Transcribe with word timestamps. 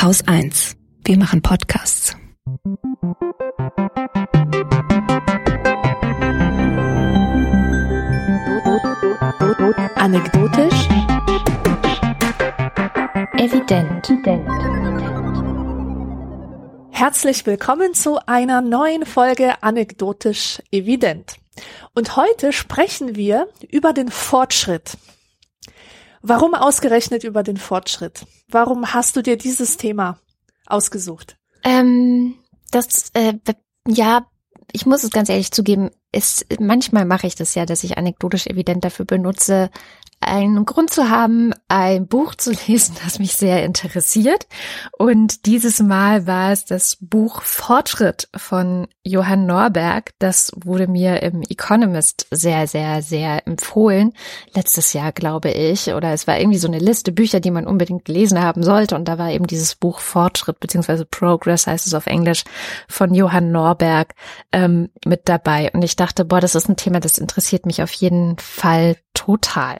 Haus 0.00 0.22
1. 0.28 0.76
Wir 1.04 1.18
machen 1.18 1.42
Podcasts. 1.42 2.14
Anekdotisch. 9.96 10.88
Evident. 13.38 14.12
Herzlich 16.90 17.44
willkommen 17.44 17.92
zu 17.92 18.20
einer 18.24 18.60
neuen 18.60 19.04
Folge 19.04 19.60
Anekdotisch 19.64 20.62
Evident. 20.70 21.38
Und 21.96 22.14
heute 22.14 22.52
sprechen 22.52 23.16
wir 23.16 23.48
über 23.68 23.92
den 23.92 24.10
Fortschritt. 24.12 24.96
Warum 26.28 26.54
ausgerechnet 26.54 27.24
über 27.24 27.42
den 27.42 27.56
Fortschritt? 27.56 28.26
Warum 28.50 28.92
hast 28.92 29.16
du 29.16 29.22
dir 29.22 29.38
dieses 29.38 29.78
Thema 29.78 30.18
ausgesucht? 30.66 31.38
Ähm, 31.64 32.34
das, 32.70 33.10
äh, 33.14 33.32
ja, 33.86 34.26
ich 34.70 34.84
muss 34.84 35.04
es 35.04 35.10
ganz 35.10 35.30
ehrlich 35.30 35.52
zugeben, 35.52 35.88
ist, 36.12 36.44
manchmal 36.60 37.06
mache 37.06 37.26
ich 37.26 37.34
das 37.34 37.54
ja, 37.54 37.64
dass 37.64 37.82
ich 37.82 37.96
anekdotisch 37.96 38.46
evident 38.46 38.84
dafür 38.84 39.06
benutze, 39.06 39.70
einen 40.20 40.64
Grund 40.64 40.90
zu 40.90 41.10
haben, 41.10 41.52
ein 41.68 42.06
Buch 42.06 42.34
zu 42.34 42.52
lesen, 42.66 42.96
das 43.04 43.18
mich 43.18 43.34
sehr 43.34 43.64
interessiert. 43.64 44.46
Und 44.96 45.46
dieses 45.46 45.80
Mal 45.80 46.26
war 46.26 46.52
es 46.52 46.64
das 46.64 46.96
Buch 47.00 47.42
Fortschritt 47.42 48.28
von 48.36 48.88
Johann 49.04 49.46
Norberg. 49.46 50.12
Das 50.18 50.52
wurde 50.56 50.88
mir 50.88 51.22
im 51.22 51.42
Economist 51.42 52.26
sehr, 52.30 52.66
sehr, 52.66 53.02
sehr 53.02 53.46
empfohlen. 53.46 54.12
Letztes 54.54 54.92
Jahr, 54.92 55.12
glaube 55.12 55.50
ich. 55.50 55.92
Oder 55.94 56.12
es 56.12 56.26
war 56.26 56.38
irgendwie 56.38 56.58
so 56.58 56.68
eine 56.68 56.78
Liste 56.78 57.12
Bücher, 57.12 57.40
die 57.40 57.50
man 57.50 57.66
unbedingt 57.66 58.04
gelesen 58.04 58.42
haben 58.42 58.62
sollte. 58.62 58.96
Und 58.96 59.06
da 59.06 59.18
war 59.18 59.30
eben 59.30 59.46
dieses 59.46 59.76
Buch 59.76 60.00
Fortschritt, 60.00 60.60
beziehungsweise 60.60 61.04
Progress 61.04 61.66
heißt 61.66 61.86
es 61.86 61.94
auf 61.94 62.06
Englisch, 62.06 62.44
von 62.88 63.14
Johann 63.14 63.52
Norberg 63.52 64.14
ähm, 64.52 64.90
mit 65.04 65.28
dabei. 65.28 65.70
Und 65.72 65.82
ich 65.82 65.96
dachte, 65.96 66.24
boah, 66.24 66.40
das 66.40 66.54
ist 66.54 66.68
ein 66.68 66.76
Thema, 66.76 67.00
das 67.00 67.18
interessiert 67.18 67.66
mich 67.66 67.82
auf 67.82 67.92
jeden 67.92 68.36
Fall 68.38 68.96
total. 69.18 69.78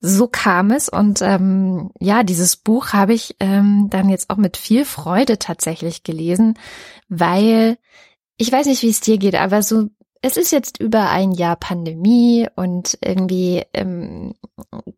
So 0.00 0.28
kam 0.28 0.70
es 0.70 0.88
und 0.88 1.22
ähm, 1.22 1.90
ja, 1.98 2.22
dieses 2.22 2.56
Buch 2.56 2.92
habe 2.92 3.14
ich 3.14 3.36
ähm, 3.40 3.88
dann 3.90 4.08
jetzt 4.10 4.30
auch 4.30 4.36
mit 4.36 4.56
viel 4.56 4.84
Freude 4.84 5.38
tatsächlich 5.38 6.02
gelesen, 6.02 6.58
weil 7.08 7.78
ich 8.36 8.52
weiß 8.52 8.66
nicht, 8.66 8.82
wie 8.82 8.90
es 8.90 9.00
dir 9.00 9.18
geht, 9.18 9.34
aber 9.34 9.62
so 9.62 9.88
es 10.20 10.36
ist 10.38 10.52
jetzt 10.52 10.80
über 10.80 11.10
ein 11.10 11.32
Jahr 11.32 11.56
Pandemie 11.56 12.46
und 12.56 12.98
irgendwie 13.04 13.62
ähm, 13.74 14.34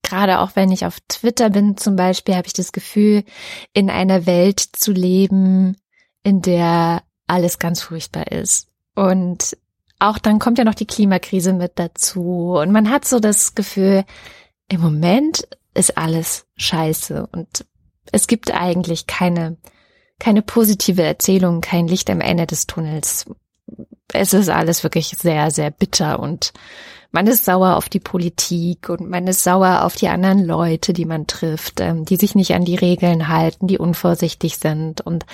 gerade 0.02 0.38
auch 0.40 0.50
wenn 0.54 0.70
ich 0.70 0.86
auf 0.86 0.98
Twitter 1.08 1.50
bin 1.50 1.76
zum 1.76 1.96
Beispiel, 1.96 2.36
habe 2.36 2.46
ich 2.46 2.52
das 2.52 2.72
Gefühl, 2.72 3.24
in 3.72 3.90
einer 3.90 4.26
Welt 4.26 4.60
zu 4.60 4.92
leben, 4.92 5.76
in 6.22 6.42
der 6.42 7.02
alles 7.26 7.58
ganz 7.58 7.80
furchtbar 7.80 8.30
ist 8.30 8.68
und 8.94 9.56
auch 9.98 10.18
dann 10.18 10.38
kommt 10.38 10.58
ja 10.58 10.64
noch 10.64 10.74
die 10.74 10.86
Klimakrise 10.86 11.52
mit 11.52 11.72
dazu. 11.76 12.56
Und 12.60 12.72
man 12.72 12.90
hat 12.90 13.04
so 13.04 13.20
das 13.20 13.54
Gefühl, 13.54 14.04
im 14.68 14.80
Moment 14.80 15.48
ist 15.74 15.96
alles 15.96 16.46
scheiße. 16.56 17.26
Und 17.32 17.64
es 18.12 18.26
gibt 18.26 18.52
eigentlich 18.52 19.06
keine, 19.06 19.56
keine 20.18 20.42
positive 20.42 21.02
Erzählung, 21.02 21.60
kein 21.60 21.88
Licht 21.88 22.10
am 22.10 22.20
Ende 22.20 22.46
des 22.46 22.66
Tunnels. 22.66 23.26
Es 24.12 24.32
ist 24.32 24.48
alles 24.48 24.82
wirklich 24.82 25.08
sehr, 25.08 25.50
sehr 25.50 25.70
bitter. 25.70 26.20
Und 26.20 26.52
man 27.10 27.26
ist 27.26 27.44
sauer 27.44 27.76
auf 27.76 27.88
die 27.88 28.00
Politik 28.00 28.88
und 28.88 29.08
man 29.08 29.26
ist 29.26 29.42
sauer 29.42 29.84
auf 29.84 29.96
die 29.96 30.08
anderen 30.08 30.44
Leute, 30.44 30.92
die 30.92 31.06
man 31.06 31.26
trifft, 31.26 31.80
ähm, 31.80 32.04
die 32.04 32.16
sich 32.16 32.34
nicht 32.34 32.54
an 32.54 32.64
die 32.64 32.76
Regeln 32.76 33.28
halten, 33.28 33.66
die 33.66 33.78
unvorsichtig 33.78 34.58
sind. 34.58 35.00
Und 35.00 35.24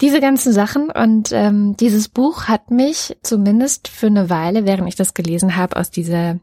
diese 0.00 0.20
ganzen 0.20 0.52
Sachen 0.52 0.90
und 0.90 1.32
ähm, 1.32 1.76
dieses 1.76 2.08
Buch 2.08 2.44
hat 2.44 2.70
mich 2.70 3.16
zumindest 3.22 3.88
für 3.88 4.06
eine 4.06 4.30
Weile, 4.30 4.64
während 4.64 4.88
ich 4.88 4.96
das 4.96 5.14
gelesen 5.14 5.56
habe, 5.56 5.76
aus 5.76 5.90
dieser 5.90 6.38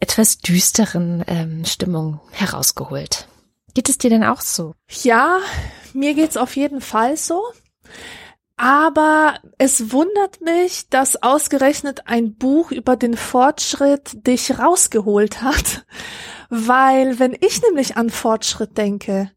etwas 0.00 0.38
düsteren 0.38 1.24
ähm, 1.26 1.64
Stimmung 1.64 2.20
herausgeholt. 2.30 3.28
Geht 3.74 3.88
es 3.88 3.98
dir 3.98 4.10
denn 4.10 4.24
auch 4.24 4.40
so? 4.40 4.74
Ja, 5.02 5.38
mir 5.92 6.14
geht's 6.14 6.36
auf 6.36 6.56
jeden 6.56 6.80
Fall 6.80 7.16
so. 7.16 7.42
Aber 8.56 9.34
es 9.58 9.92
wundert 9.92 10.40
mich, 10.40 10.88
dass 10.88 11.22
ausgerechnet 11.22 12.06
ein 12.06 12.36
Buch 12.36 12.70
über 12.70 12.96
den 12.96 13.16
Fortschritt 13.16 14.26
dich 14.26 14.58
rausgeholt 14.58 15.42
hat. 15.42 15.84
Weil 16.50 17.18
wenn 17.18 17.32
ich 17.32 17.62
nämlich 17.62 17.96
an 17.96 18.10
Fortschritt 18.10 18.78
denke, 18.78 19.30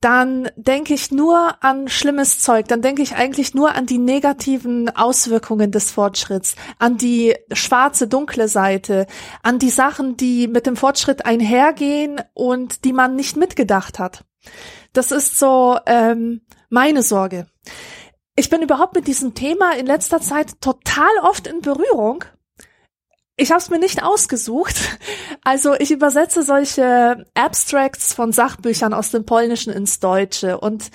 dann 0.00 0.48
denke 0.56 0.94
ich 0.94 1.10
nur 1.10 1.62
an 1.62 1.88
schlimmes 1.88 2.38
Zeug, 2.38 2.68
dann 2.68 2.82
denke 2.82 3.02
ich 3.02 3.16
eigentlich 3.16 3.54
nur 3.54 3.74
an 3.74 3.86
die 3.86 3.98
negativen 3.98 4.94
Auswirkungen 4.94 5.72
des 5.72 5.90
Fortschritts, 5.90 6.54
an 6.78 6.98
die 6.98 7.34
schwarze, 7.52 8.06
dunkle 8.06 8.48
Seite, 8.48 9.06
an 9.42 9.58
die 9.58 9.70
Sachen, 9.70 10.16
die 10.16 10.46
mit 10.46 10.66
dem 10.66 10.76
Fortschritt 10.76 11.26
einhergehen 11.26 12.20
und 12.34 12.84
die 12.84 12.92
man 12.92 13.16
nicht 13.16 13.36
mitgedacht 13.36 13.98
hat. 13.98 14.24
Das 14.92 15.10
ist 15.10 15.38
so 15.38 15.78
ähm, 15.86 16.42
meine 16.70 17.02
Sorge. 17.02 17.46
Ich 18.36 18.50
bin 18.50 18.62
überhaupt 18.62 18.94
mit 18.94 19.08
diesem 19.08 19.34
Thema 19.34 19.72
in 19.72 19.86
letzter 19.86 20.20
Zeit 20.20 20.60
total 20.60 21.10
oft 21.22 21.48
in 21.48 21.60
Berührung 21.60 22.24
ich 23.38 23.50
habe 23.50 23.60
es 23.60 23.70
mir 23.70 23.78
nicht 23.78 24.02
ausgesucht. 24.02 24.74
Also 25.42 25.74
ich 25.74 25.90
übersetze 25.90 26.42
solche 26.42 27.24
Abstracts 27.34 28.12
von 28.12 28.32
Sachbüchern 28.32 28.92
aus 28.92 29.10
dem 29.10 29.24
Polnischen 29.24 29.72
ins 29.72 30.00
Deutsche 30.00 30.58
und 30.58 30.90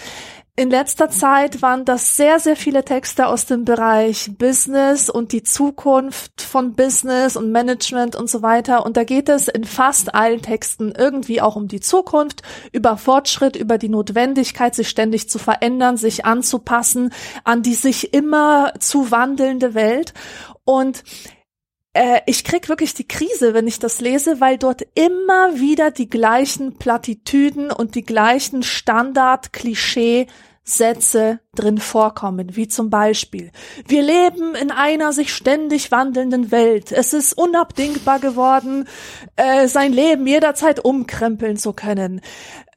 in 0.56 0.70
letzter 0.70 1.10
Zeit 1.10 1.64
waren 1.64 1.84
das 1.84 2.16
sehr, 2.16 2.40
sehr 2.40 2.56
viele 2.56 2.86
Texte 2.86 3.26
aus 3.26 3.48
dem 3.48 3.66
Bereich 3.66 4.38
Business 4.38 5.10
und 5.10 5.32
die 5.32 5.42
Zukunft 5.42 6.44
von 6.44 6.76
Business 6.76 7.36
und 7.36 7.52
Management 7.52 8.16
und 8.16 8.30
so 8.30 8.44
weiter. 8.44 8.86
Und 8.86 8.96
da 8.96 9.04
geht 9.04 9.30
es 9.30 9.48
in 9.48 9.64
fast 9.64 10.14
allen 10.14 10.44
Texten 10.44 10.94
irgendwie 10.96 11.42
auch 11.42 11.56
um 11.56 11.68
die 11.68 11.80
Zukunft, 11.80 12.44
über 12.72 12.98
Fortschritt, 12.98 13.56
über 13.56 13.80
die 13.80 13.90
Notwendigkeit, 13.90 14.76
sich 14.76 14.90
ständig 14.90 15.28
zu 15.28 15.40
verändern, 15.40 15.98
sich 15.98 16.24
anzupassen 16.24 17.12
an 17.44 17.64
die 17.64 17.74
sich 17.74 18.14
immer 18.14 18.74
zu 18.78 19.10
wandelnde 19.10 19.74
Welt. 19.74 20.14
Und 20.66 21.04
äh, 21.94 22.22
ich 22.26 22.44
krieg 22.44 22.70
wirklich 22.70 22.94
die 22.94 23.08
Krise, 23.08 23.54
wenn 23.54 23.68
ich 23.68 23.80
das 23.80 24.02
lese, 24.02 24.42
weil 24.42 24.58
dort 24.58 24.82
immer 24.96 25.60
wieder 25.60 25.92
die 25.92 26.10
gleichen 26.10 26.78
Plattitüden 26.78 27.72
und 27.72 27.96
die 27.96 28.04
gleichen 28.04 28.64
Standard-Klischee 28.64 30.28
Sätze 30.66 31.40
drin 31.56 31.78
vorkommen, 31.78 32.56
wie 32.56 32.70
zum 32.70 32.90
Beispiel, 32.90 33.52
wir 33.86 34.02
leben 34.02 34.56
in 34.56 34.72
einer 34.72 35.12
sich 35.12 35.34
ständig 35.34 35.92
wandelnden 35.92 36.52
Welt. 36.52 36.94
Es 36.94 37.12
ist 37.12 37.34
unabdingbar 37.34 38.20
geworden, 38.20 38.88
äh, 39.36 39.68
sein 39.68 39.92
Leben 39.92 40.26
jederzeit 40.26 40.84
umkrempeln 40.84 41.58
zu 41.58 41.74
können. 41.74 42.22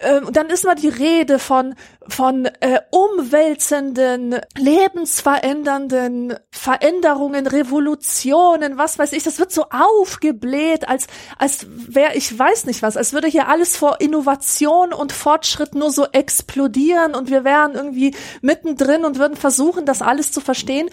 Ähm, 0.01 0.27
und 0.27 0.37
dann 0.37 0.51
ist 0.51 0.65
mal 0.65 0.75
die 0.75 0.89
Rede 0.89 1.39
von 1.39 1.75
von 2.09 2.47
äh, 2.61 2.81
umwälzenden, 2.91 4.37
lebensverändernden 4.57 6.35
Veränderungen, 6.51 7.47
Revolutionen, 7.47 8.79
was 8.79 8.99
weiß 8.99 9.13
ich. 9.13 9.23
Das 9.23 9.39
wird 9.39 9.53
so 9.53 9.67
aufgebläht, 9.71 10.89
als 10.89 11.07
als 11.39 11.67
wäre 11.69 12.15
ich 12.15 12.37
weiß 12.39 12.67
nicht 12.67 12.83
was, 12.83 12.97
als 12.97 13.13
würde 13.13 13.29
hier 13.29 13.49
alles 13.49 13.77
vor 13.77 14.01
Innovation 14.01 14.93
und 14.93 15.13
Fortschritt 15.13 15.75
nur 15.75 15.91
so 15.91 16.07
explodieren 16.13 17.15
und 17.15 17.31
wir 17.31 17.45
wären 17.45 17.75
irgendwie 17.75 18.15
mittendrin 18.43 19.05
und 19.05 19.19
würden 19.19 19.37
versuchen, 19.37 19.87
das 19.87 20.03
alles 20.03 20.33
zu 20.33 20.41
verstehen. 20.41 20.91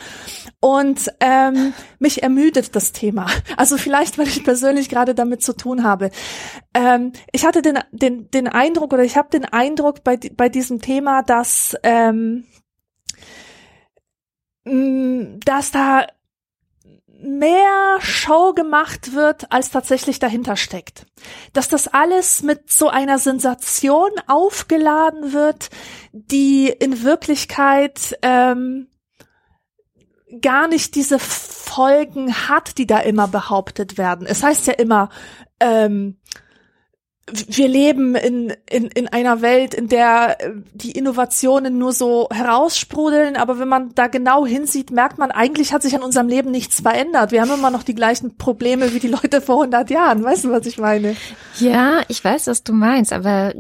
Und 0.60 1.12
ähm, 1.20 1.74
mich 2.00 2.24
ermüdet 2.24 2.76
das 2.76 2.94
Thema. 2.94 3.28
Also 3.58 3.78
vielleicht, 3.78 4.18
weil 4.18 4.28
ich 4.28 4.44
persönlich 4.44 4.90
gerade 4.90 5.14
damit 5.14 5.44
zu 5.44 5.54
tun 5.54 5.84
habe. 5.84 6.10
Ähm, 6.74 7.12
ich 7.32 7.46
hatte 7.46 7.62
den 7.62 7.80
den 7.92 8.32
den 8.32 8.48
Eindruck 8.48 8.93
oder 8.94 9.04
ich 9.04 9.18
habe 9.18 9.30
den 9.30 9.46
Eindruck 9.46 10.04
bei, 10.04 10.18
bei 10.18 10.50
diesem 10.50 10.82
Thema, 10.82 11.24
dass, 11.24 11.76
ähm, 11.84 12.46
mm, 14.66 15.40
dass 15.44 15.72
da 15.72 16.06
mehr 17.24 17.98
Show 18.00 18.54
gemacht 18.54 19.14
wird, 19.14 19.52
als 19.52 19.72
tatsächlich 19.72 20.20
dahinter 20.20 20.58
steckt. 20.58 21.06
Dass 21.54 21.70
das 21.70 21.88
alles 21.88 22.44
mit 22.44 22.70
so 22.70 22.90
einer 22.90 23.18
Sensation 23.18 24.12
aufgeladen 24.28 25.32
wird, 25.32 25.70
die 26.12 26.68
in 26.68 27.04
Wirklichkeit 27.04 28.18
ähm, 28.22 28.90
gar 30.42 30.68
nicht 30.68 30.96
diese 30.96 31.18
Folgen 31.20 32.34
hat, 32.50 32.78
die 32.78 32.88
da 32.88 33.00
immer 33.00 33.28
behauptet 33.28 33.98
werden. 33.98 34.28
Es 34.28 34.44
heißt 34.44 34.68
ja 34.68 34.74
immer, 34.74 35.10
ähm, 35.60 36.20
wir 37.32 37.68
leben 37.70 38.16
in, 38.16 38.54
in, 38.70 38.88
in 38.88 39.08
einer 39.08 39.42
Welt, 39.42 39.74
in 39.74 39.88
der 39.88 40.42
äh, 40.42 40.52
die 40.74 40.92
Innovationen 40.92 41.78
nur 41.78 41.94
so 41.94 42.28
heraussprudeln, 42.32 43.38
aber 43.38 43.60
wenn 43.60 43.70
man 43.70 43.96
da 43.96 44.08
genau 44.08 44.46
hinsieht, 44.46 44.92
merkt 44.92 45.18
man, 45.18 45.32
eigentlich 45.32 45.74
hat 45.74 45.84
sich 45.84 45.96
an 45.96 46.04
unserem 46.04 46.28
Leben 46.28 46.52
nichts 46.52 46.82
verändert. 46.82 47.32
Wir 47.32 47.42
haben 47.42 47.52
immer 47.52 47.72
noch 47.72 47.84
die 47.84 47.96
gleichen 47.96 48.38
Probleme 48.38 48.94
wie 48.94 49.00
die 49.00 49.08
Leute 49.08 49.40
vor 49.40 49.56
100 49.64 49.90
Jahren. 49.90 50.24
Weißt 50.24 50.44
du, 50.44 50.52
was 50.52 50.66
ich 50.66 50.78
meine? 50.78 51.16
Ja, 51.60 52.02
ich 52.10 52.24
weiß, 52.24 52.48
was 52.48 52.64
du 52.64 52.74
meinst, 52.74 53.14
aber 53.14 53.54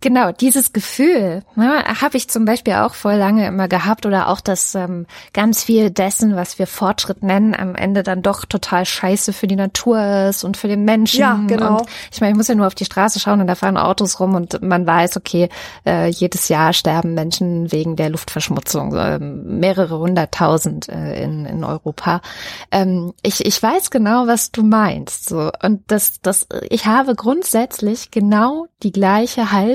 genau, 0.00 0.32
dieses 0.32 0.72
Gefühl 0.72 1.42
ne, 1.54 1.84
habe 2.00 2.16
ich 2.16 2.28
zum 2.28 2.46
Beispiel 2.46 2.74
auch 2.74 2.94
voll 2.94 3.16
lange 3.16 3.46
immer 3.46 3.68
gehabt 3.68 4.06
oder 4.06 4.28
auch, 4.28 4.40
dass 4.40 4.74
ähm, 4.74 5.06
ganz 5.34 5.64
viel 5.64 5.90
dessen, 5.90 6.34
was 6.34 6.58
wir 6.58 6.66
Fortschritt 6.66 7.22
nennen, 7.22 7.54
am 7.54 7.74
Ende 7.74 8.02
dann 8.02 8.22
doch 8.22 8.46
total 8.46 8.86
scheiße 8.86 9.34
für 9.34 9.46
die 9.46 9.56
Natur 9.56 10.28
ist 10.28 10.44
und 10.44 10.56
für 10.56 10.68
den 10.68 10.84
Menschen. 10.84 11.20
Ja, 11.20 11.38
genau. 11.46 11.80
Und 11.80 11.88
ich 12.10 12.20
meine, 12.20 12.32
ich 12.32 12.36
muss 12.36 12.48
ja 12.48 12.54
nur 12.54 12.66
auf 12.66 12.74
die 12.74 12.86
Straße 12.86 13.20
schauen 13.20 13.40
und 13.40 13.48
da 13.48 13.54
fahren 13.54 13.76
Autos 13.76 14.18
rum 14.18 14.34
und 14.34 14.62
man 14.62 14.86
weiß, 14.86 15.18
okay, 15.18 15.50
äh, 15.84 16.08
jedes 16.08 16.48
Jahr 16.48 16.72
sterben 16.72 17.12
Menschen 17.12 17.70
wegen 17.70 17.96
der 17.96 18.08
Luftverschmutzung, 18.08 18.94
äh, 18.96 19.18
mehrere 19.18 19.98
hunderttausend 19.98 20.88
äh, 20.88 21.22
in, 21.22 21.44
in 21.44 21.64
Europa. 21.64 22.22
Ähm, 22.70 23.12
ich, 23.22 23.44
ich 23.44 23.62
weiß 23.62 23.90
genau, 23.90 24.26
was 24.26 24.52
du 24.52 24.62
meinst. 24.62 25.28
So. 25.28 25.50
Und 25.62 25.82
das, 25.88 26.20
das, 26.22 26.46
ich 26.70 26.86
habe 26.86 27.14
grundsätzlich 27.14 28.10
genau 28.10 28.68
die 28.82 28.92
gleiche 28.92 29.52
Haltung 29.52 29.65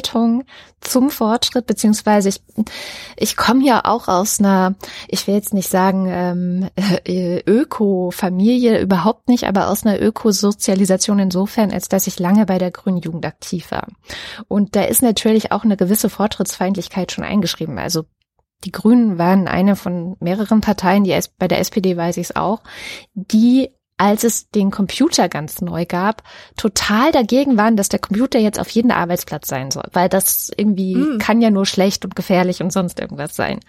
zum 0.81 1.09
Fortschritt, 1.09 1.67
beziehungsweise 1.67 2.29
ich, 2.29 2.41
ich 3.17 3.35
komme 3.35 3.65
ja 3.65 3.81
auch 3.85 4.07
aus 4.07 4.39
einer, 4.39 4.75
ich 5.07 5.27
will 5.27 5.35
jetzt 5.35 5.53
nicht 5.53 5.69
sagen 5.69 6.07
ähm, 6.09 6.69
äh, 7.05 7.41
Öko-Familie, 7.45 8.79
überhaupt 8.79 9.27
nicht, 9.27 9.45
aber 9.45 9.69
aus 9.69 9.85
einer 9.85 10.01
Ökosozialisation 10.01 11.19
insofern, 11.19 11.71
als 11.71 11.89
dass 11.89 12.07
ich 12.07 12.19
lange 12.19 12.45
bei 12.45 12.57
der 12.57 12.71
Grünen 12.71 12.97
Jugend 12.97 13.25
aktiv 13.25 13.71
war. 13.71 13.88
Und 14.47 14.75
da 14.75 14.83
ist 14.83 15.01
natürlich 15.01 15.51
auch 15.51 15.63
eine 15.63 15.77
gewisse 15.77 16.09
Fortschrittsfeindlichkeit 16.09 17.11
schon 17.11 17.23
eingeschrieben. 17.23 17.77
Also 17.77 18.05
die 18.63 18.71
Grünen 18.71 19.17
waren 19.17 19.47
eine 19.47 19.75
von 19.75 20.15
mehreren 20.19 20.61
Parteien, 20.61 21.03
die 21.03 21.17
bei 21.38 21.47
der 21.47 21.59
SPD 21.59 21.97
weiß 21.97 22.17
ich 22.17 22.29
es 22.29 22.35
auch, 22.35 22.61
die 23.13 23.71
als 24.01 24.24
es 24.24 24.50
den 24.50 24.71
Computer 24.71 25.30
ganz 25.30 25.62
neu 25.62 25.86
gab, 25.86 26.24
total 26.57 27.12
dagegen 27.12 27.56
waren, 27.56 27.77
dass 27.77 27.88
der 27.88 28.00
Computer 28.00 28.39
jetzt 28.39 28.59
auf 28.59 28.68
jedem 28.71 28.89
Arbeitsplatz 28.89 29.48
sein 29.48 29.69
soll, 29.69 29.83
weil 29.94 30.09
das 30.09 30.51
irgendwie 30.57 30.95
mm. 30.95 31.18
kann 31.19 31.39
ja 31.39 31.51
nur 31.51 31.68
schlecht 31.68 32.03
und 32.03 32.15
gefährlich 32.15 32.63
und 32.63 32.74
sonst 32.74 33.00
irgendwas 33.00 33.36
sein. 33.36 33.59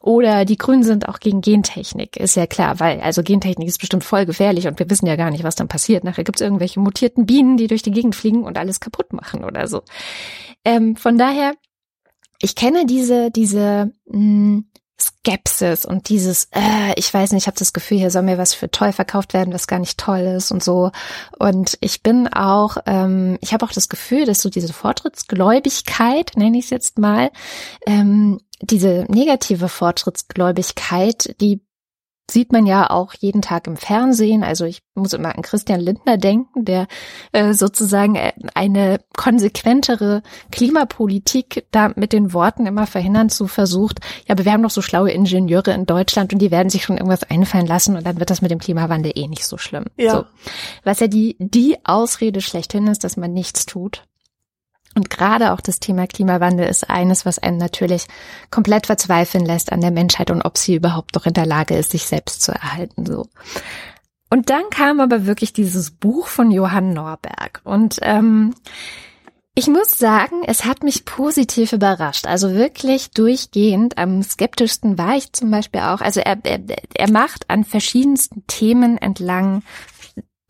Oder 0.00 0.46
die 0.46 0.56
Grünen 0.56 0.84
sind 0.84 1.06
auch 1.06 1.20
gegen 1.20 1.42
Gentechnik, 1.42 2.16
ist 2.16 2.34
ja 2.34 2.46
klar, 2.46 2.80
weil 2.80 3.02
also 3.02 3.22
Gentechnik 3.22 3.68
ist 3.68 3.78
bestimmt 3.78 4.04
voll 4.04 4.24
gefährlich 4.24 4.66
und 4.66 4.78
wir 4.78 4.88
wissen 4.88 5.04
ja 5.04 5.16
gar 5.16 5.30
nicht, 5.30 5.44
was 5.44 5.54
dann 5.54 5.68
passiert. 5.68 6.02
Nachher 6.02 6.24
gibt 6.24 6.40
es 6.40 6.44
irgendwelche 6.46 6.80
mutierten 6.80 7.26
Bienen, 7.26 7.58
die 7.58 7.66
durch 7.66 7.82
die 7.82 7.90
Gegend 7.90 8.14
fliegen 8.14 8.42
und 8.42 8.56
alles 8.56 8.80
kaputt 8.80 9.12
machen 9.12 9.44
oder 9.44 9.68
so. 9.68 9.82
Ähm, 10.64 10.96
von 10.96 11.18
daher, 11.18 11.52
ich 12.40 12.54
kenne 12.54 12.86
diese 12.86 13.30
diese 13.30 13.92
mh, 14.06 14.14
hm, 14.14 14.64
Skepsis 15.24 15.86
und 15.86 16.08
dieses, 16.08 16.48
äh, 16.52 16.92
ich 16.96 17.12
weiß 17.12 17.32
nicht, 17.32 17.44
ich 17.44 17.46
habe 17.46 17.58
das 17.58 17.72
Gefühl, 17.72 17.98
hier 17.98 18.10
soll 18.10 18.22
mir 18.22 18.38
was 18.38 18.54
für 18.54 18.70
toll 18.70 18.92
verkauft 18.92 19.32
werden, 19.32 19.54
was 19.54 19.66
gar 19.66 19.78
nicht 19.78 19.98
toll 19.98 20.20
ist 20.20 20.50
und 20.50 20.62
so. 20.62 20.90
Und 21.38 21.78
ich 21.80 22.02
bin 22.02 22.28
auch, 22.28 22.76
ähm, 22.86 23.38
ich 23.40 23.52
habe 23.52 23.64
auch 23.64 23.72
das 23.72 23.88
Gefühl, 23.88 24.26
dass 24.26 24.42
so 24.42 24.50
diese 24.50 24.72
Fortschrittsgläubigkeit, 24.72 26.32
nenne 26.36 26.58
ich 26.58 26.64
es 26.64 26.70
jetzt 26.70 26.98
mal, 26.98 27.30
ähm, 27.86 28.40
diese 28.60 29.06
negative 29.08 29.68
Fortschrittsgläubigkeit, 29.68 31.34
die 31.40 31.60
sieht 32.30 32.52
man 32.52 32.64
ja 32.64 32.88
auch 32.88 33.12
jeden 33.14 33.42
Tag 33.42 33.66
im 33.66 33.76
Fernsehen. 33.76 34.42
Also 34.42 34.64
ich 34.64 34.82
muss 34.94 35.12
immer 35.12 35.34
an 35.34 35.42
Christian 35.42 35.80
Lindner 35.80 36.16
denken, 36.16 36.64
der 36.64 36.86
äh, 37.32 37.52
sozusagen 37.52 38.14
äh, 38.14 38.32
eine 38.54 39.00
konsequentere 39.16 40.22
Klimapolitik 40.50 41.66
da 41.70 41.92
mit 41.96 42.12
den 42.12 42.32
Worten 42.32 42.66
immer 42.66 42.86
verhindern 42.86 43.28
zu 43.28 43.46
versucht. 43.46 44.00
Ja, 44.26 44.34
aber 44.34 44.44
wir 44.44 44.52
haben 44.52 44.62
doch 44.62 44.70
so 44.70 44.82
schlaue 44.82 45.10
Ingenieure 45.10 45.72
in 45.72 45.86
Deutschland 45.86 46.32
und 46.32 46.38
die 46.38 46.50
werden 46.50 46.70
sich 46.70 46.84
schon 46.84 46.96
irgendwas 46.96 47.24
einfallen 47.24 47.66
lassen 47.66 47.96
und 47.96 48.06
dann 48.06 48.18
wird 48.18 48.30
das 48.30 48.40
mit 48.40 48.50
dem 48.50 48.58
Klimawandel 48.58 49.12
eh 49.14 49.28
nicht 49.28 49.46
so 49.46 49.58
schlimm. 49.58 49.84
Ja. 49.96 50.12
So. 50.12 50.24
Was 50.82 51.00
ja 51.00 51.08
die, 51.08 51.36
die 51.38 51.76
Ausrede 51.84 52.40
schlechthin 52.40 52.86
ist, 52.86 53.04
dass 53.04 53.16
man 53.16 53.32
nichts 53.32 53.66
tut. 53.66 54.04
Und 54.94 55.10
gerade 55.10 55.52
auch 55.52 55.60
das 55.60 55.80
Thema 55.80 56.06
Klimawandel 56.06 56.66
ist 56.66 56.88
eines, 56.88 57.26
was 57.26 57.38
einen 57.38 57.58
natürlich 57.58 58.06
komplett 58.50 58.86
verzweifeln 58.86 59.44
lässt 59.44 59.72
an 59.72 59.80
der 59.80 59.90
Menschheit 59.90 60.30
und 60.30 60.42
ob 60.42 60.56
sie 60.56 60.76
überhaupt 60.76 61.14
noch 61.14 61.26
in 61.26 61.34
der 61.34 61.46
Lage 61.46 61.76
ist, 61.76 61.90
sich 61.90 62.04
selbst 62.04 62.42
zu 62.42 62.52
erhalten, 62.52 63.06
so. 63.06 63.26
Und 64.30 64.50
dann 64.50 64.62
kam 64.70 65.00
aber 65.00 65.26
wirklich 65.26 65.52
dieses 65.52 65.90
Buch 65.92 66.26
von 66.26 66.50
Johann 66.50 66.92
Norberg 66.92 67.60
und, 67.64 67.98
ähm, 68.02 68.54
ich 69.56 69.68
muss 69.68 69.96
sagen, 69.96 70.42
es 70.44 70.64
hat 70.64 70.82
mich 70.82 71.04
positiv 71.04 71.72
überrascht. 71.72 72.26
Also 72.26 72.54
wirklich 72.54 73.10
durchgehend. 73.12 73.98
Am 73.98 74.20
skeptischsten 74.20 74.98
war 74.98 75.16
ich 75.16 75.32
zum 75.32 75.48
Beispiel 75.52 75.82
auch. 75.82 76.00
Also 76.00 76.18
er, 76.18 76.38
er, 76.42 76.58
er 76.92 77.10
macht 77.10 77.48
an 77.50 77.62
verschiedensten 77.62 78.44
Themen 78.48 78.98
entlang 78.98 79.62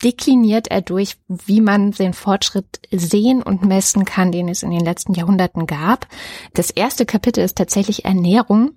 dekliniert 0.02 0.69
er 0.69 0.82
durch, 0.82 1.17
wie 1.29 1.61
man 1.61 1.93
den 1.93 2.12
Fortschritt 2.12 2.81
sehen 2.91 3.43
und 3.43 3.64
messen 3.64 4.05
kann, 4.05 4.32
den 4.32 4.49
es 4.49 4.62
in 4.62 4.70
den 4.70 4.85
letzten 4.85 5.14
Jahrhunderten 5.14 5.67
gab. 5.67 6.06
Das 6.52 6.70
erste 6.70 7.06
Kapitel 7.06 7.43
ist 7.43 7.56
tatsächlich 7.56 8.05
Ernährung. 8.05 8.73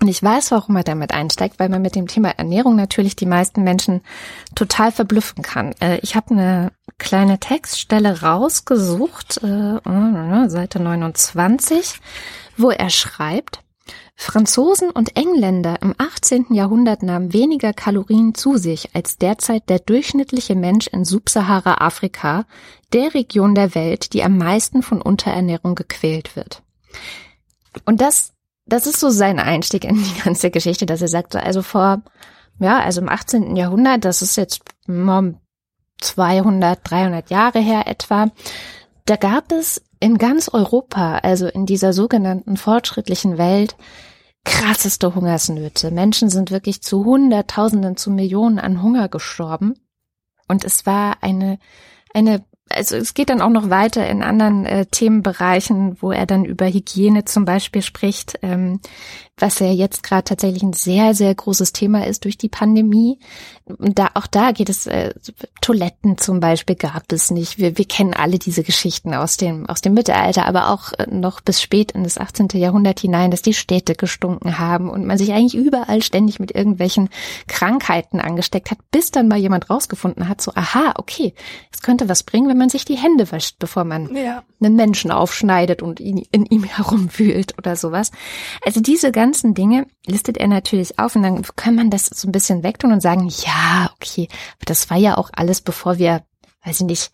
Und 0.00 0.08
ich 0.08 0.22
weiß, 0.22 0.50
warum 0.50 0.76
er 0.76 0.82
damit 0.82 1.12
einsteigt, 1.14 1.58
weil 1.58 1.68
man 1.68 1.80
mit 1.80 1.94
dem 1.94 2.08
Thema 2.08 2.30
Ernährung 2.30 2.74
natürlich 2.76 3.16
die 3.16 3.26
meisten 3.26 3.62
Menschen 3.62 4.02
total 4.54 4.92
verblüffen 4.92 5.42
kann. 5.42 5.72
Äh, 5.80 5.98
ich 6.02 6.16
habe 6.16 6.32
eine 6.32 6.72
kleine 6.98 7.38
Textstelle 7.38 8.22
rausgesucht, 8.22 9.38
äh, 9.42 10.48
Seite 10.48 10.80
29, 10.80 12.00
wo 12.56 12.70
er 12.70 12.90
schreibt, 12.90 13.63
Franzosen 14.16 14.90
und 14.90 15.16
Engländer 15.16 15.82
im 15.82 15.94
18. 15.98 16.46
Jahrhundert 16.50 17.02
nahmen 17.02 17.32
weniger 17.32 17.72
Kalorien 17.72 18.34
zu 18.34 18.56
sich 18.56 18.94
als 18.94 19.18
derzeit 19.18 19.68
der 19.68 19.80
durchschnittliche 19.80 20.54
Mensch 20.54 20.86
in 20.86 21.04
Subsahara-Afrika, 21.04 22.46
der 22.92 23.12
Region 23.12 23.54
der 23.54 23.74
Welt, 23.74 24.12
die 24.12 24.22
am 24.22 24.38
meisten 24.38 24.82
von 24.82 25.02
Unterernährung 25.02 25.74
gequält 25.74 26.36
wird. 26.36 26.62
Und 27.84 28.00
das, 28.00 28.32
das 28.66 28.86
ist 28.86 29.00
so 29.00 29.10
sein 29.10 29.40
Einstieg 29.40 29.84
in 29.84 29.96
die 29.96 30.20
ganze 30.22 30.50
Geschichte, 30.50 30.86
dass 30.86 31.02
er 31.02 31.08
sagt, 31.08 31.34
also 31.34 31.62
vor, 31.62 32.02
ja, 32.60 32.78
also 32.78 33.00
im 33.00 33.08
18. 33.08 33.56
Jahrhundert, 33.56 34.04
das 34.04 34.22
ist 34.22 34.36
jetzt 34.36 34.62
200, 36.00 36.80
300 36.84 37.30
Jahre 37.30 37.58
her 37.58 37.88
etwa, 37.88 38.30
da 39.06 39.16
gab 39.16 39.52
es 39.52 39.82
in 40.00 40.18
ganz 40.18 40.48
Europa, 40.48 41.18
also 41.18 41.46
in 41.46 41.66
dieser 41.66 41.92
sogenannten 41.92 42.56
fortschrittlichen 42.56 43.38
Welt, 43.38 43.76
krasseste 44.44 45.14
Hungersnöte. 45.14 45.90
Menschen 45.90 46.28
sind 46.30 46.50
wirklich 46.50 46.82
zu 46.82 47.04
Hunderttausenden, 47.04 47.96
zu 47.96 48.10
Millionen 48.10 48.58
an 48.58 48.82
Hunger 48.82 49.08
gestorben. 49.08 49.74
Und 50.48 50.64
es 50.64 50.84
war 50.84 51.22
eine, 51.22 51.58
eine 52.12 52.44
also 52.70 52.96
es 52.96 53.14
geht 53.14 53.28
dann 53.28 53.42
auch 53.42 53.50
noch 53.50 53.70
weiter 53.70 54.06
in 54.08 54.22
anderen 54.22 54.64
äh, 54.64 54.86
Themenbereichen, 54.86 56.00
wo 56.00 56.12
er 56.12 56.26
dann 56.26 56.44
über 56.44 56.66
Hygiene 56.66 57.24
zum 57.24 57.44
Beispiel 57.44 57.82
spricht, 57.82 58.38
ähm, 58.42 58.80
was 59.36 59.58
ja 59.58 59.70
jetzt 59.70 60.04
gerade 60.04 60.24
tatsächlich 60.24 60.62
ein 60.62 60.74
sehr, 60.74 61.12
sehr 61.14 61.34
großes 61.34 61.72
Thema 61.72 62.06
ist 62.06 62.24
durch 62.24 62.38
die 62.38 62.48
Pandemie. 62.48 63.18
Und 63.66 63.98
da, 63.98 64.10
auch 64.14 64.28
da 64.28 64.52
geht 64.52 64.68
es, 64.68 64.86
äh, 64.86 65.12
Toiletten 65.60 66.18
zum 66.18 66.38
Beispiel 66.38 66.76
gab 66.76 67.10
es 67.10 67.30
nicht. 67.30 67.58
Wir, 67.58 67.76
wir 67.76 67.84
kennen 67.84 68.14
alle 68.14 68.38
diese 68.38 68.62
Geschichten 68.62 69.12
aus 69.12 69.36
dem, 69.36 69.66
aus 69.66 69.80
dem 69.80 69.94
Mittelalter, 69.94 70.46
aber 70.46 70.70
auch 70.70 70.92
äh, 70.92 71.06
noch 71.10 71.40
bis 71.40 71.60
spät 71.60 71.92
in 71.92 72.04
das 72.04 72.18
18. 72.18 72.48
Jahrhundert 72.54 73.00
hinein, 73.00 73.32
dass 73.32 73.42
die 73.42 73.54
Städte 73.54 73.94
gestunken 73.94 74.58
haben 74.58 74.88
und 74.88 75.04
man 75.04 75.18
sich 75.18 75.32
eigentlich 75.32 75.56
überall 75.56 76.02
ständig 76.02 76.38
mit 76.38 76.54
irgendwelchen 76.54 77.08
Krankheiten 77.48 78.20
angesteckt 78.20 78.70
hat, 78.70 78.78
bis 78.92 79.10
dann 79.10 79.26
mal 79.26 79.38
jemand 79.38 79.68
rausgefunden 79.68 80.28
hat, 80.28 80.42
so, 80.42 80.52
aha, 80.54 80.94
okay, 80.96 81.34
es 81.72 81.82
könnte 81.82 82.08
was 82.08 82.22
bringen, 82.22 82.48
wenn 82.48 82.58
man 82.58 82.68
sich 82.68 82.84
die 82.84 82.98
Hände 82.98 83.32
wäscht, 83.32 83.56
bevor 83.58 83.82
man 83.82 84.14
ja. 84.14 84.44
einen 84.60 84.76
Menschen 84.76 85.10
aufschneidet 85.10 85.82
und 85.82 85.98
ihn, 85.98 86.24
in 86.30 86.46
ihm 86.46 86.62
herumwühlt 86.62 87.58
oder 87.58 87.74
sowas. 87.74 88.12
Also 88.64 88.80
diese 88.80 89.10
ganzen 89.24 89.54
Dinge 89.54 89.86
listet 90.04 90.36
er 90.36 90.48
natürlich 90.48 90.98
auf 90.98 91.16
und 91.16 91.22
dann 91.22 91.40
kann 91.56 91.74
man 91.74 91.88
das 91.88 92.08
so 92.08 92.28
ein 92.28 92.32
bisschen 92.32 92.62
wegtun 92.62 92.92
und 92.92 93.00
sagen, 93.00 93.26
ja, 93.28 93.90
okay, 93.94 94.28
das 94.66 94.90
war 94.90 94.98
ja 94.98 95.16
auch 95.16 95.30
alles, 95.32 95.62
bevor 95.62 95.96
wir, 95.96 96.22
weiß 96.62 96.80
ich 96.80 96.86
nicht, 96.86 97.10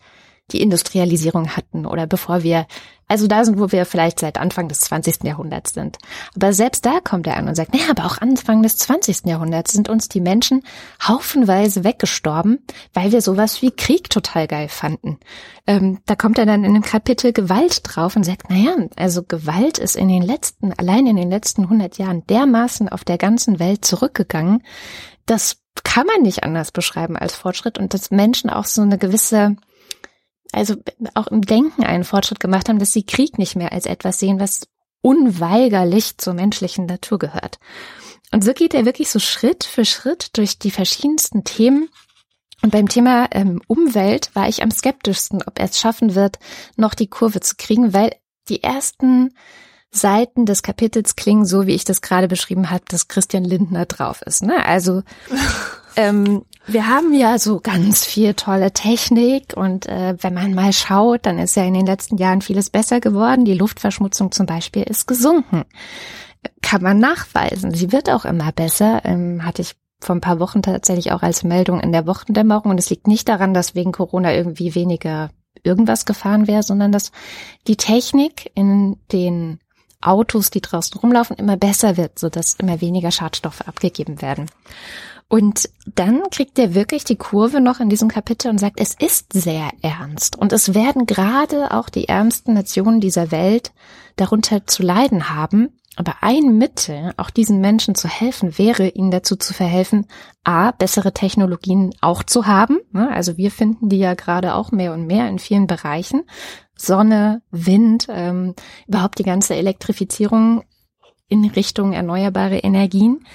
die 0.51 0.61
Industrialisierung 0.61 1.55
hatten 1.55 1.85
oder 1.85 2.07
bevor 2.07 2.43
wir 2.43 2.65
also 3.11 3.27
da 3.27 3.43
sind, 3.43 3.59
wo 3.59 3.73
wir 3.73 3.85
vielleicht 3.85 4.21
seit 4.21 4.37
Anfang 4.37 4.69
des 4.69 4.79
20. 4.79 5.25
Jahrhunderts 5.25 5.73
sind. 5.73 5.97
Aber 6.33 6.53
selbst 6.53 6.85
da 6.85 7.01
kommt 7.01 7.27
er 7.27 7.35
an 7.35 7.49
und 7.49 7.55
sagt, 7.55 7.73
naja, 7.73 7.87
aber 7.89 8.05
auch 8.05 8.19
Anfang 8.19 8.63
des 8.63 8.77
20. 8.77 9.25
Jahrhunderts 9.25 9.73
sind 9.73 9.89
uns 9.89 10.07
die 10.07 10.21
Menschen 10.21 10.63
haufenweise 11.05 11.83
weggestorben, 11.83 12.65
weil 12.93 13.11
wir 13.11 13.21
sowas 13.21 13.61
wie 13.61 13.71
Krieg 13.71 14.09
total 14.09 14.47
geil 14.47 14.69
fanden. 14.69 15.19
Ähm, 15.67 15.99
da 16.05 16.15
kommt 16.15 16.39
er 16.39 16.45
dann 16.45 16.63
in 16.63 16.73
dem 16.73 16.83
Kapitel 16.83 17.33
Gewalt 17.33 17.81
drauf 17.83 18.15
und 18.15 18.23
sagt, 18.23 18.49
naja, 18.49 18.77
also 18.95 19.23
Gewalt 19.23 19.77
ist 19.77 19.97
in 19.97 20.07
den 20.07 20.21
letzten, 20.21 20.71
allein 20.71 21.05
in 21.05 21.17
den 21.17 21.29
letzten 21.29 21.63
100 21.63 21.97
Jahren 21.97 22.25
dermaßen 22.27 22.87
auf 22.87 23.03
der 23.03 23.17
ganzen 23.17 23.59
Welt 23.59 23.83
zurückgegangen, 23.83 24.63
das 25.25 25.57
kann 25.83 26.07
man 26.07 26.21
nicht 26.21 26.45
anders 26.45 26.71
beschreiben 26.71 27.17
als 27.17 27.35
Fortschritt 27.35 27.77
und 27.77 27.93
dass 27.93 28.09
Menschen 28.09 28.49
auch 28.49 28.65
so 28.65 28.83
eine 28.83 28.97
gewisse 28.97 29.57
also 30.51 30.75
auch 31.13 31.27
im 31.27 31.41
Denken 31.41 31.83
einen 31.83 32.03
Fortschritt 32.03 32.39
gemacht 32.39 32.69
haben, 32.69 32.79
dass 32.79 32.93
sie 32.93 33.03
Krieg 33.03 33.37
nicht 33.37 33.55
mehr 33.55 33.71
als 33.71 33.85
etwas 33.85 34.19
sehen, 34.19 34.39
was 34.39 34.67
unweigerlich 35.01 36.17
zur 36.17 36.33
menschlichen 36.33 36.85
Natur 36.85 37.19
gehört. 37.19 37.59
Und 38.31 38.43
so 38.43 38.53
geht 38.53 38.73
er 38.73 38.85
wirklich 38.85 39.09
so 39.09 39.19
Schritt 39.19 39.63
für 39.63 39.85
Schritt 39.85 40.37
durch 40.37 40.57
die 40.57 40.71
verschiedensten 40.71 41.43
Themen. 41.43 41.89
Und 42.61 42.71
beim 42.71 42.87
Thema 42.87 43.27
ähm, 43.31 43.61
Umwelt 43.67 44.33
war 44.35 44.47
ich 44.47 44.61
am 44.61 44.71
skeptischsten, 44.71 45.41
ob 45.45 45.59
er 45.59 45.65
es 45.65 45.79
schaffen 45.79 46.15
wird, 46.15 46.37
noch 46.75 46.93
die 46.93 47.07
Kurve 47.07 47.39
zu 47.41 47.55
kriegen, 47.57 47.93
weil 47.93 48.15
die 48.49 48.63
ersten 48.63 49.33
Seiten 49.89 50.45
des 50.45 50.63
Kapitels 50.63 51.15
klingen 51.15 51.45
so, 51.45 51.67
wie 51.67 51.75
ich 51.75 51.83
das 51.83 52.01
gerade 52.01 52.27
beschrieben 52.27 52.69
habe, 52.69 52.83
dass 52.87 53.09
Christian 53.09 53.43
Lindner 53.43 53.85
drauf 53.85 54.21
ist. 54.21 54.43
Ne? 54.43 54.65
Also 54.65 55.03
ähm, 55.97 56.45
wir 56.67 56.87
haben 56.87 57.13
ja 57.13 57.39
so 57.39 57.59
ganz 57.59 58.05
viel 58.05 58.33
tolle 58.33 58.71
Technik 58.71 59.53
und 59.55 59.87
äh, 59.87 60.15
wenn 60.21 60.33
man 60.33 60.53
mal 60.53 60.73
schaut, 60.73 61.25
dann 61.25 61.39
ist 61.39 61.55
ja 61.55 61.63
in 61.63 61.73
den 61.73 61.85
letzten 61.85 62.17
Jahren 62.17 62.41
vieles 62.41 62.69
besser 62.69 62.99
geworden. 62.99 63.45
Die 63.45 63.55
Luftverschmutzung 63.55 64.31
zum 64.31 64.45
Beispiel 64.45 64.83
ist 64.83 65.07
gesunken. 65.07 65.63
Kann 66.61 66.81
man 66.81 66.99
nachweisen. 66.99 67.73
Sie 67.73 67.91
wird 67.91 68.09
auch 68.09 68.25
immer 68.25 68.51
besser. 68.51 69.01
Ähm, 69.05 69.43
hatte 69.43 69.63
ich 69.63 69.75
vor 69.99 70.15
ein 70.15 70.21
paar 70.21 70.39
Wochen 70.39 70.61
tatsächlich 70.61 71.11
auch 71.11 71.21
als 71.21 71.43
Meldung 71.43 71.79
in 71.79 71.91
der 71.91 72.07
Wochendämmerung. 72.07 72.71
Und 72.71 72.79
es 72.79 72.89
liegt 72.89 73.07
nicht 73.07 73.27
daran, 73.27 73.53
dass 73.53 73.75
wegen 73.75 73.91
Corona 73.91 74.33
irgendwie 74.33 74.75
weniger 74.75 75.29
irgendwas 75.63 76.05
gefahren 76.05 76.47
wäre, 76.47 76.63
sondern 76.63 76.91
dass 76.91 77.11
die 77.67 77.75
Technik 77.75 78.51
in 78.55 78.97
den 79.11 79.59
Autos, 80.01 80.49
die 80.49 80.61
draußen 80.61 80.99
rumlaufen, 80.99 81.35
immer 81.37 81.57
besser 81.57 81.97
wird, 81.97 82.17
so 82.17 82.29
dass 82.29 82.55
immer 82.55 82.81
weniger 82.81 83.11
Schadstoffe 83.11 83.61
abgegeben 83.61 84.21
werden. 84.21 84.49
Und 85.31 85.69
dann 85.85 86.23
kriegt 86.29 86.59
er 86.59 86.75
wirklich 86.75 87.05
die 87.05 87.15
Kurve 87.15 87.61
noch 87.61 87.79
in 87.79 87.87
diesem 87.87 88.09
Kapitel 88.09 88.51
und 88.51 88.57
sagt, 88.57 88.81
es 88.81 88.95
ist 88.95 89.31
sehr 89.31 89.69
ernst. 89.81 90.37
Und 90.37 90.51
es 90.51 90.73
werden 90.73 91.05
gerade 91.05 91.71
auch 91.71 91.87
die 91.87 92.09
ärmsten 92.09 92.53
Nationen 92.53 92.99
dieser 92.99 93.31
Welt 93.31 93.71
darunter 94.17 94.67
zu 94.67 94.83
leiden 94.83 95.29
haben. 95.29 95.69
Aber 95.95 96.15
ein 96.19 96.57
Mittel, 96.57 97.13
auch 97.15 97.29
diesen 97.29 97.61
Menschen 97.61 97.95
zu 97.95 98.09
helfen, 98.09 98.57
wäre, 98.57 98.89
ihnen 98.89 99.09
dazu 99.09 99.37
zu 99.37 99.53
verhelfen, 99.53 100.05
a, 100.43 100.71
bessere 100.71 101.13
Technologien 101.13 101.95
auch 102.01 102.23
zu 102.23 102.45
haben. 102.45 102.79
Ne? 102.91 103.09
Also 103.09 103.37
wir 103.37 103.51
finden 103.51 103.87
die 103.87 103.99
ja 103.99 104.15
gerade 104.15 104.53
auch 104.53 104.73
mehr 104.73 104.91
und 104.91 105.07
mehr 105.07 105.29
in 105.29 105.39
vielen 105.39 105.65
Bereichen. 105.65 106.23
Sonne, 106.75 107.41
Wind, 107.51 108.07
ähm, 108.09 108.53
überhaupt 108.85 109.17
die 109.17 109.23
ganze 109.23 109.55
Elektrifizierung 109.55 110.63
in 111.29 111.45
Richtung 111.45 111.93
erneuerbare 111.93 112.57
Energien. 112.57 113.25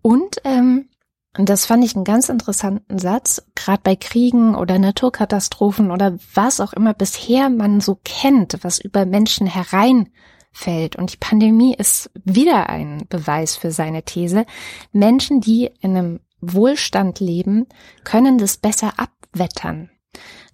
Und 0.00 0.36
ähm, 0.44 0.89
und 1.36 1.48
das 1.48 1.66
fand 1.66 1.84
ich 1.84 1.94
einen 1.94 2.04
ganz 2.04 2.28
interessanten 2.28 2.98
Satz, 2.98 3.42
gerade 3.54 3.80
bei 3.82 3.94
Kriegen 3.94 4.54
oder 4.54 4.78
Naturkatastrophen 4.78 5.90
oder 5.90 6.18
was 6.34 6.60
auch 6.60 6.72
immer 6.72 6.92
bisher 6.92 7.50
man 7.50 7.80
so 7.80 7.98
kennt, 8.04 8.58
was 8.62 8.80
über 8.80 9.06
Menschen 9.06 9.46
hereinfällt. 9.46 10.96
Und 10.96 11.12
die 11.12 11.18
Pandemie 11.18 11.74
ist 11.74 12.10
wieder 12.24 12.68
ein 12.68 13.06
Beweis 13.08 13.56
für 13.56 13.70
seine 13.70 14.02
These. 14.02 14.44
Menschen, 14.92 15.40
die 15.40 15.70
in 15.80 15.96
einem 15.96 16.20
Wohlstand 16.40 17.20
leben, 17.20 17.66
können 18.02 18.38
das 18.38 18.56
besser 18.56 18.94
abwettern 18.96 19.90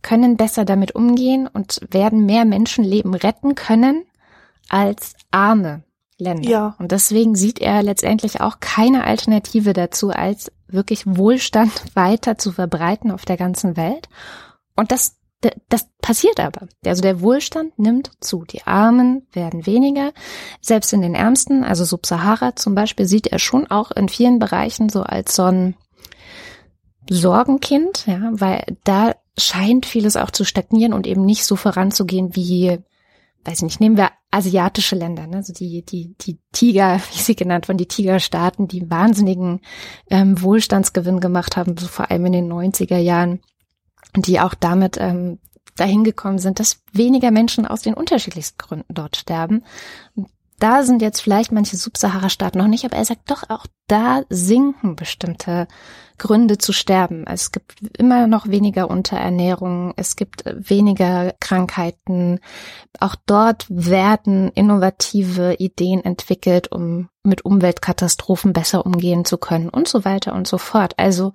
können 0.03 0.37
besser 0.37 0.65
damit 0.65 0.95
umgehen 0.95 1.49
und 1.49 1.81
werden 1.91 2.27
mehr 2.27 2.45
Menschenleben 2.45 3.15
retten 3.15 3.57
können 3.57 4.05
als 4.69 5.15
arme 5.31 5.83
Länder. 6.19 6.49
Ja. 6.49 6.77
Und 6.79 6.93
deswegen 6.93 7.35
sieht 7.35 7.61
er 7.61 7.83
letztendlich 7.83 8.41
auch 8.41 8.61
keine 8.61 9.05
Alternative 9.05 9.73
dazu, 9.73 10.11
als 10.11 10.51
wirklich 10.69 11.07
Wohlstand 11.07 11.73
weiter 11.95 12.39
zu 12.39 12.53
verbreiten 12.53 13.11
auf 13.11 13.25
der 13.25 13.37
ganzen 13.37 13.77
Welt. 13.77 14.09
Und 14.75 14.93
das, 14.93 15.19
das 15.69 15.89
passiert 16.01 16.41
aber. 16.41 16.69
Also 16.85 17.03
der 17.03 17.21
Wohlstand 17.21 17.79
nimmt 17.79 18.11
zu. 18.21 18.45
Die 18.45 18.67
Armen 18.67 19.27
werden 19.33 19.67
weniger. 19.67 20.13
Selbst 20.61 20.93
in 20.93 21.03
den 21.03 21.15
Ärmsten, 21.15 21.65
also 21.65 21.85
Sub-Sahara 21.85 22.57
zum 22.57 22.75
Beispiel, 22.75 23.07
sieht 23.07 23.27
er 23.27 23.39
schon 23.39 23.67
auch 23.67 23.91
in 23.91 24.09
vielen 24.09 24.39
Bereichen 24.39 24.89
so 24.89 25.03
als 25.03 25.35
so 25.35 25.45
ein 25.45 25.77
Sorgenkind, 27.09 28.07
ja, 28.07 28.21
weil 28.33 28.65
da 28.83 29.15
scheint 29.39 29.87
vieles 29.87 30.17
auch 30.17 30.31
zu 30.31 30.45
stagnieren 30.45 30.93
und 30.93 31.07
eben 31.07 31.25
nicht 31.25 31.45
so 31.45 31.55
voranzugehen 31.55 32.35
wie, 32.35 32.79
weiß 33.47 33.63
nicht, 33.63 33.81
nehmen 33.81 33.97
wir 33.97 34.11
asiatische 34.31 34.97
Länder, 34.97 35.27
ne? 35.27 35.37
also 35.37 35.53
die, 35.53 35.83
die, 35.83 36.15
die 36.21 36.39
Tiger, 36.53 37.01
wie 37.13 37.19
sie 37.19 37.37
genannt 37.37 37.69
wurden, 37.69 37.79
die 37.79 37.89
Tigerstaaten, 37.89 38.69
die 38.69 38.91
wahnsinnigen 38.91 39.61
ähm, 40.11 40.41
Wohlstandsgewinn 40.41 41.21
gemacht 41.21 41.57
haben, 41.57 41.77
so 41.77 41.87
vor 41.87 42.11
allem 42.11 42.27
in 42.27 42.33
den 42.33 42.53
90er 42.53 42.99
Jahren, 42.99 43.41
die 44.17 44.41
auch 44.41 44.55
damit 44.55 44.97
ähm, 44.99 45.39
dahin 45.77 46.05
gekommen 46.05 46.39
sind, 46.39 46.59
dass 46.59 46.83
weniger 46.93 47.31
Menschen 47.31 47.67
aus 47.67 47.83
den 47.83 47.95
unterschiedlichsten 47.95 48.59
Gründen 48.59 48.95
dort 48.95 49.17
sterben. 49.17 49.63
Da 50.59 50.83
sind 50.83 51.03
jetzt 51.03 51.21
vielleicht 51.21 51.53
manche 51.53 51.77
Subsahara-Staaten 51.77 52.59
noch 52.59 52.67
nicht, 52.67 52.85
aber 52.87 52.97
er 52.97 53.05
sagt 53.05 53.31
doch, 53.31 53.51
auch 53.51 53.67
da 53.89 54.23
sinken 54.31 54.97
bestimmte 54.97 55.69
Gründe 56.19 56.59
zu 56.59 56.73
sterben. 56.73 57.25
Es 57.27 57.53
gibt 57.53 57.81
immer 57.99 58.27
noch 58.27 58.49
weniger 58.49 58.91
Unterernährung, 58.91 59.93
es 59.97 60.17
gibt 60.17 60.45
weniger 60.47 61.35
Krankheiten. 61.41 62.41
Auch 63.01 63.17
dort 63.27 63.67
werden 63.69 64.51
innovative 64.55 65.55
Ideen 65.55 66.05
entwickelt, 66.05 66.73
um 66.73 67.09
mit 67.23 67.45
Umweltkatastrophen 67.45 68.53
besser 68.53 68.87
umgehen 68.87 69.25
zu 69.25 69.39
können 69.39 69.69
und 69.69 69.89
so 69.89 70.05
weiter 70.05 70.35
und 70.35 70.47
so 70.47 70.59
fort. 70.59 70.95
Also 70.97 71.33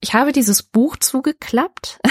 ich 0.00 0.14
habe 0.14 0.32
dieses 0.32 0.62
Buch 0.62 0.96
zugeklappt. 0.96 1.98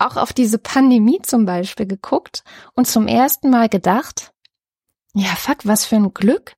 auch 0.00 0.16
auf 0.16 0.32
diese 0.32 0.58
Pandemie 0.58 1.20
zum 1.22 1.44
Beispiel 1.44 1.86
geguckt 1.86 2.42
und 2.74 2.86
zum 2.86 3.06
ersten 3.06 3.50
Mal 3.50 3.68
gedacht, 3.68 4.32
ja, 5.12 5.34
fuck, 5.36 5.58
was 5.64 5.84
für 5.84 5.96
ein 5.96 6.14
Glück, 6.14 6.54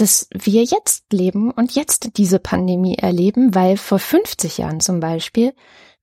dass 0.00 0.28
wir 0.32 0.64
jetzt 0.64 1.12
leben 1.12 1.50
und 1.50 1.74
jetzt 1.74 2.16
diese 2.16 2.38
Pandemie 2.38 2.96
erleben, 2.96 3.54
weil 3.54 3.76
vor 3.76 3.98
50 3.98 4.58
Jahren 4.58 4.80
zum 4.80 5.00
Beispiel 5.00 5.52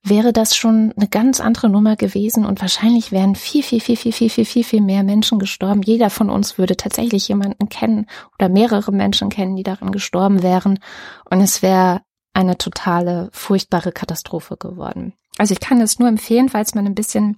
wäre 0.04 0.32
das 0.32 0.56
schon 0.56 0.92
eine 0.96 1.08
ganz 1.08 1.40
andere 1.40 1.68
Nummer 1.68 1.96
gewesen 1.96 2.46
und 2.46 2.60
wahrscheinlich 2.60 3.10
wären 3.10 3.34
viel, 3.34 3.62
viel, 3.62 3.80
viel, 3.80 3.96
viel, 3.96 4.12
viel, 4.12 4.30
viel, 4.30 4.44
viel, 4.44 4.64
viel 4.64 4.80
mehr 4.80 5.02
Menschen 5.02 5.38
gestorben. 5.38 5.82
Jeder 5.82 6.10
von 6.10 6.30
uns 6.30 6.58
würde 6.58 6.76
tatsächlich 6.76 7.26
jemanden 7.28 7.68
kennen 7.68 8.06
oder 8.38 8.48
mehrere 8.48 8.92
Menschen 8.92 9.28
kennen, 9.28 9.56
die 9.56 9.64
daran 9.64 9.90
gestorben 9.90 10.42
wären 10.42 10.78
und 11.28 11.40
es 11.40 11.62
wäre 11.62 12.02
eine 12.32 12.56
totale, 12.56 13.30
furchtbare 13.32 13.90
Katastrophe 13.90 14.56
geworden. 14.56 15.14
Also 15.38 15.52
ich 15.52 15.60
kann 15.60 15.80
es 15.80 15.98
nur 15.98 16.08
empfehlen, 16.08 16.48
falls 16.48 16.74
man 16.74 16.86
ein 16.86 16.94
bisschen 16.94 17.36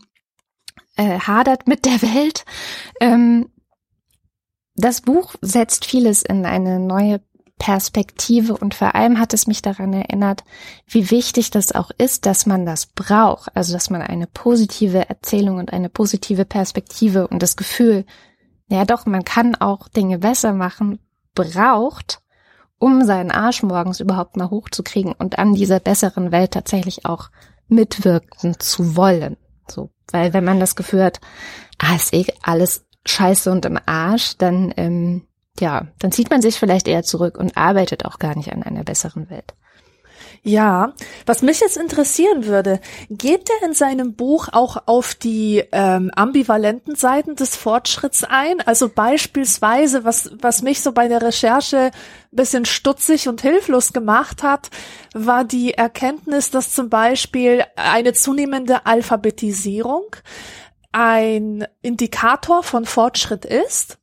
äh, 0.97 1.19
hadert 1.19 1.67
mit 1.67 1.87
der 1.87 2.03
Welt, 2.03 2.45
ähm, 3.01 3.49
das 4.81 5.01
Buch 5.03 5.35
setzt 5.41 5.85
vieles 5.85 6.23
in 6.23 6.47
eine 6.47 6.79
neue 6.79 7.21
Perspektive 7.61 8.57
und 8.57 8.75
vor 8.75 8.95
allem 8.95 9.19
hat 9.19 9.35
es 9.35 9.47
mich 9.47 9.61
daran 9.61 9.93
erinnert, 9.93 10.45
wie 10.87 11.11
wichtig 11.11 11.51
das 11.51 11.73
auch 11.73 11.91
ist, 11.99 12.25
dass 12.25 12.47
man 12.47 12.65
das 12.65 12.87
braucht, 12.87 13.55
also 13.55 13.75
dass 13.75 13.91
man 13.91 14.01
eine 14.01 14.27
positive 14.27 15.11
Erzählung 15.11 15.59
und 15.59 15.73
eine 15.73 15.91
positive 15.91 16.47
Perspektive 16.47 17.29
und 17.29 17.43
das 17.43 17.57
Gefühl, 17.57 18.07
ja 18.69 18.87
doch, 18.87 19.05
man 19.05 19.25
kann 19.25 19.57
auch 19.57 19.89
Dinge 19.89 20.19
besser 20.19 20.55
machen, 20.55 21.01
braucht, 21.35 22.23
um 22.79 23.05
seinen 23.05 23.31
Arsch 23.31 23.63
morgens 23.63 24.01
überhaupt 24.01 24.39
mal 24.39 24.49
hochzukriegen 24.49 25.13
und 25.13 25.39
an 25.39 25.53
dieser 25.53 25.81
besseren 25.81 26.33
Welt 26.33 26.53
tatsächlich 26.53 27.05
auch 27.05 27.29
mitwirken 27.69 28.59
zu 28.59 28.97
wollen. 28.97 29.37
So, 29.69 29.91
weil 30.11 30.33
wenn 30.33 30.45
man 30.45 30.61
das 30.61 30.77
Gefühl 30.77 31.05
hat, 31.05 31.21
ah, 31.79 31.95
ist 31.95 32.15
eh 32.15 32.25
alles 32.43 32.87
scheiße 33.11 33.51
und 33.51 33.65
im 33.65 33.79
Arsch, 33.87 34.37
dann, 34.39 34.73
ähm, 34.77 35.27
ja, 35.59 35.89
dann 35.99 36.13
zieht 36.13 36.31
man 36.31 36.43
sich 36.43 36.59
vielleicht 36.59 36.89
eher 36.89 37.03
zurück 37.03 37.39
und 37.39 37.57
arbeitet 37.57 38.05
auch 38.05 38.19
gar 38.19 38.37
nicht 38.37 38.53
an 38.53 38.63
einer 38.63 38.85
besseren 38.85 39.29
Welt. 39.31 39.55
Ja, 40.43 40.95
was 41.27 41.43
mich 41.43 41.61
jetzt 41.61 41.77
interessieren 41.77 42.47
würde, 42.47 42.81
geht 43.11 43.51
er 43.51 43.69
in 43.69 43.75
seinem 43.75 44.15
Buch 44.15 44.49
auch 44.51 44.79
auf 44.87 45.15
die 45.15 45.63
ähm, 45.71 46.11
ambivalenten 46.15 46.95
Seiten 46.95 47.37
des 47.37 47.57
Fortschritts 47.57 48.25
ein? 48.25 48.63
Also 48.63 48.89
beispielsweise, 48.89 50.05
was, 50.05 50.31
was 50.41 50.63
mich 50.63 50.81
so 50.81 50.93
bei 50.93 51.09
der 51.09 51.21
Recherche 51.21 51.91
bisschen 52.31 52.65
stutzig 52.65 53.29
und 53.29 53.43
hilflos 53.43 53.93
gemacht 53.93 54.43
hat, 54.43 54.71
war 55.13 55.45
die 55.45 55.75
Erkenntnis, 55.75 56.51
dass 56.51 56.73
zum 56.73 56.89
Beispiel 56.89 57.65
eine 57.77 58.15
zunehmende 58.15 58.87
Alphabetisierung 58.87 60.17
ein 60.93 61.67
Indikator 61.83 62.63
von 62.63 62.85
Fortschritt 62.85 63.45
ist, 63.45 63.99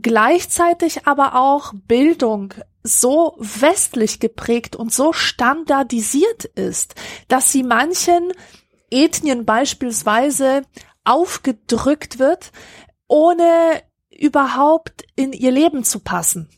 gleichzeitig 0.00 1.06
aber 1.06 1.34
auch 1.34 1.72
Bildung 1.74 2.54
so 2.82 3.36
westlich 3.38 4.20
geprägt 4.20 4.76
und 4.76 4.92
so 4.92 5.12
standardisiert 5.12 6.44
ist, 6.44 6.94
dass 7.28 7.50
sie 7.50 7.62
manchen 7.62 8.32
Ethnien 8.90 9.44
beispielsweise 9.44 10.62
aufgedrückt 11.04 12.18
wird, 12.18 12.52
ohne 13.06 13.82
überhaupt 14.10 15.04
in 15.16 15.32
ihr 15.32 15.50
Leben 15.50 15.84
zu 15.84 16.00
passen. 16.00 16.48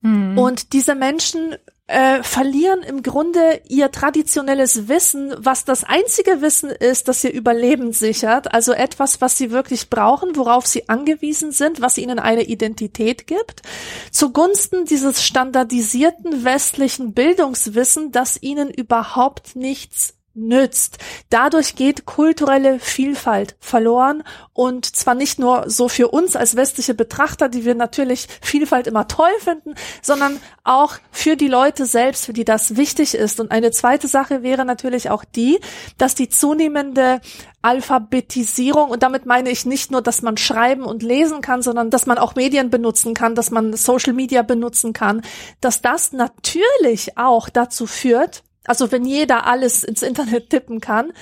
Mhm. 0.00 0.38
Und 0.38 0.72
diese 0.72 0.94
Menschen 0.94 1.56
äh, 1.88 2.22
verlieren 2.22 2.82
im 2.82 3.02
Grunde 3.02 3.60
ihr 3.68 3.92
traditionelles 3.92 4.88
Wissen, 4.88 5.32
was 5.38 5.64
das 5.64 5.84
einzige 5.84 6.40
Wissen 6.40 6.70
ist, 6.70 7.06
das 7.06 7.22
ihr 7.22 7.32
Überleben 7.32 7.92
sichert, 7.92 8.52
also 8.52 8.72
etwas, 8.72 9.20
was 9.20 9.38
sie 9.38 9.52
wirklich 9.52 9.88
brauchen, 9.88 10.34
worauf 10.36 10.66
sie 10.66 10.88
angewiesen 10.88 11.52
sind, 11.52 11.80
was 11.80 11.96
ihnen 11.98 12.18
eine 12.18 12.42
Identität 12.42 13.26
gibt, 13.28 13.62
zugunsten 14.10 14.84
dieses 14.84 15.22
standardisierten 15.22 16.44
westlichen 16.44 17.12
Bildungswissen, 17.12 18.10
das 18.10 18.42
ihnen 18.42 18.68
überhaupt 18.68 19.54
nichts 19.54 20.14
nützt. 20.36 20.98
Dadurch 21.30 21.74
geht 21.74 22.06
kulturelle 22.06 22.78
Vielfalt 22.78 23.56
verloren 23.60 24.22
und 24.52 24.96
zwar 24.96 25.14
nicht 25.14 25.38
nur 25.38 25.68
so 25.68 25.88
für 25.88 26.08
uns 26.08 26.36
als 26.36 26.56
westliche 26.56 26.94
Betrachter, 26.94 27.48
die 27.48 27.64
wir 27.64 27.74
natürlich 27.74 28.28
Vielfalt 28.40 28.86
immer 28.86 29.08
toll 29.08 29.32
finden, 29.38 29.74
sondern 30.02 30.40
auch 30.64 30.94
für 31.10 31.36
die 31.36 31.48
Leute 31.48 31.86
selbst, 31.86 32.26
für 32.26 32.32
die 32.32 32.44
das 32.44 32.76
wichtig 32.76 33.14
ist. 33.14 33.40
Und 33.40 33.50
eine 33.50 33.70
zweite 33.70 34.08
Sache 34.08 34.42
wäre 34.42 34.64
natürlich 34.64 35.10
auch 35.10 35.24
die, 35.24 35.60
dass 35.98 36.14
die 36.14 36.28
zunehmende 36.28 37.20
Alphabetisierung, 37.62 38.90
und 38.90 39.02
damit 39.02 39.26
meine 39.26 39.50
ich 39.50 39.66
nicht 39.66 39.90
nur, 39.90 40.00
dass 40.00 40.22
man 40.22 40.36
schreiben 40.36 40.84
und 40.84 41.02
lesen 41.02 41.40
kann, 41.40 41.62
sondern 41.62 41.90
dass 41.90 42.06
man 42.06 42.16
auch 42.16 42.36
Medien 42.36 42.70
benutzen 42.70 43.12
kann, 43.12 43.34
dass 43.34 43.50
man 43.50 43.72
Social 43.72 44.12
Media 44.12 44.42
benutzen 44.42 44.92
kann, 44.92 45.22
dass 45.60 45.82
das 45.82 46.12
natürlich 46.12 47.18
auch 47.18 47.48
dazu 47.48 47.86
führt, 47.86 48.44
also 48.68 48.92
wenn 48.92 49.04
jeder 49.04 49.46
alles 49.46 49.84
ins 49.84 50.02
Internet 50.02 50.50
tippen 50.50 50.80
kann, 50.80 51.12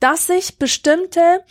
dass 0.00 0.26
sich 0.26 0.58
bestimmte 0.58 1.44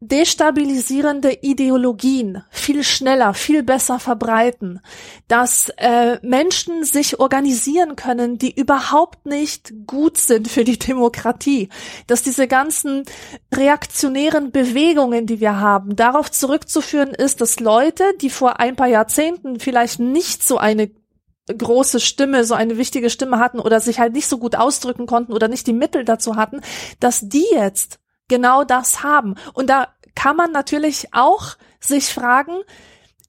destabilisierende 0.00 1.38
Ideologien 1.40 2.42
viel 2.50 2.84
schneller, 2.84 3.32
viel 3.32 3.62
besser 3.62 3.98
verbreiten, 3.98 4.80
dass 5.26 5.70
äh, 5.78 6.18
Menschen 6.20 6.84
sich 6.84 7.18
organisieren 7.18 7.96
können, 7.96 8.36
die 8.36 8.54
überhaupt 8.54 9.24
nicht 9.24 9.72
gut 9.86 10.18
sind 10.18 10.48
für 10.48 10.64
die 10.64 10.78
Demokratie, 10.86 11.70
dass 12.06 12.22
diese 12.22 12.46
ganzen 12.46 13.04
reaktionären 13.54 14.50
Bewegungen, 14.52 15.26
die 15.26 15.40
wir 15.40 15.58
haben, 15.60 15.96
darauf 15.96 16.30
zurückzuführen 16.30 17.10
ist, 17.10 17.40
dass 17.40 17.58
Leute, 17.58 18.04
die 18.20 18.30
vor 18.30 18.60
ein 18.60 18.76
paar 18.76 18.88
Jahrzehnten 18.88 19.60
vielleicht 19.60 19.98
nicht 19.98 20.46
so 20.46 20.58
eine 20.58 20.90
große 21.46 22.00
Stimme, 22.00 22.44
so 22.44 22.54
eine 22.54 22.76
wichtige 22.76 23.10
Stimme 23.10 23.38
hatten 23.38 23.60
oder 23.60 23.80
sich 23.80 23.98
halt 23.98 24.12
nicht 24.12 24.26
so 24.26 24.38
gut 24.38 24.56
ausdrücken 24.56 25.06
konnten 25.06 25.32
oder 25.32 25.48
nicht 25.48 25.66
die 25.66 25.72
Mittel 25.72 26.04
dazu 26.04 26.36
hatten, 26.36 26.60
dass 27.00 27.28
die 27.28 27.46
jetzt 27.52 28.00
genau 28.28 28.64
das 28.64 29.02
haben. 29.02 29.36
Und 29.54 29.70
da 29.70 29.88
kann 30.14 30.36
man 30.36 30.50
natürlich 30.50 31.08
auch 31.12 31.56
sich 31.78 32.12
fragen, 32.12 32.62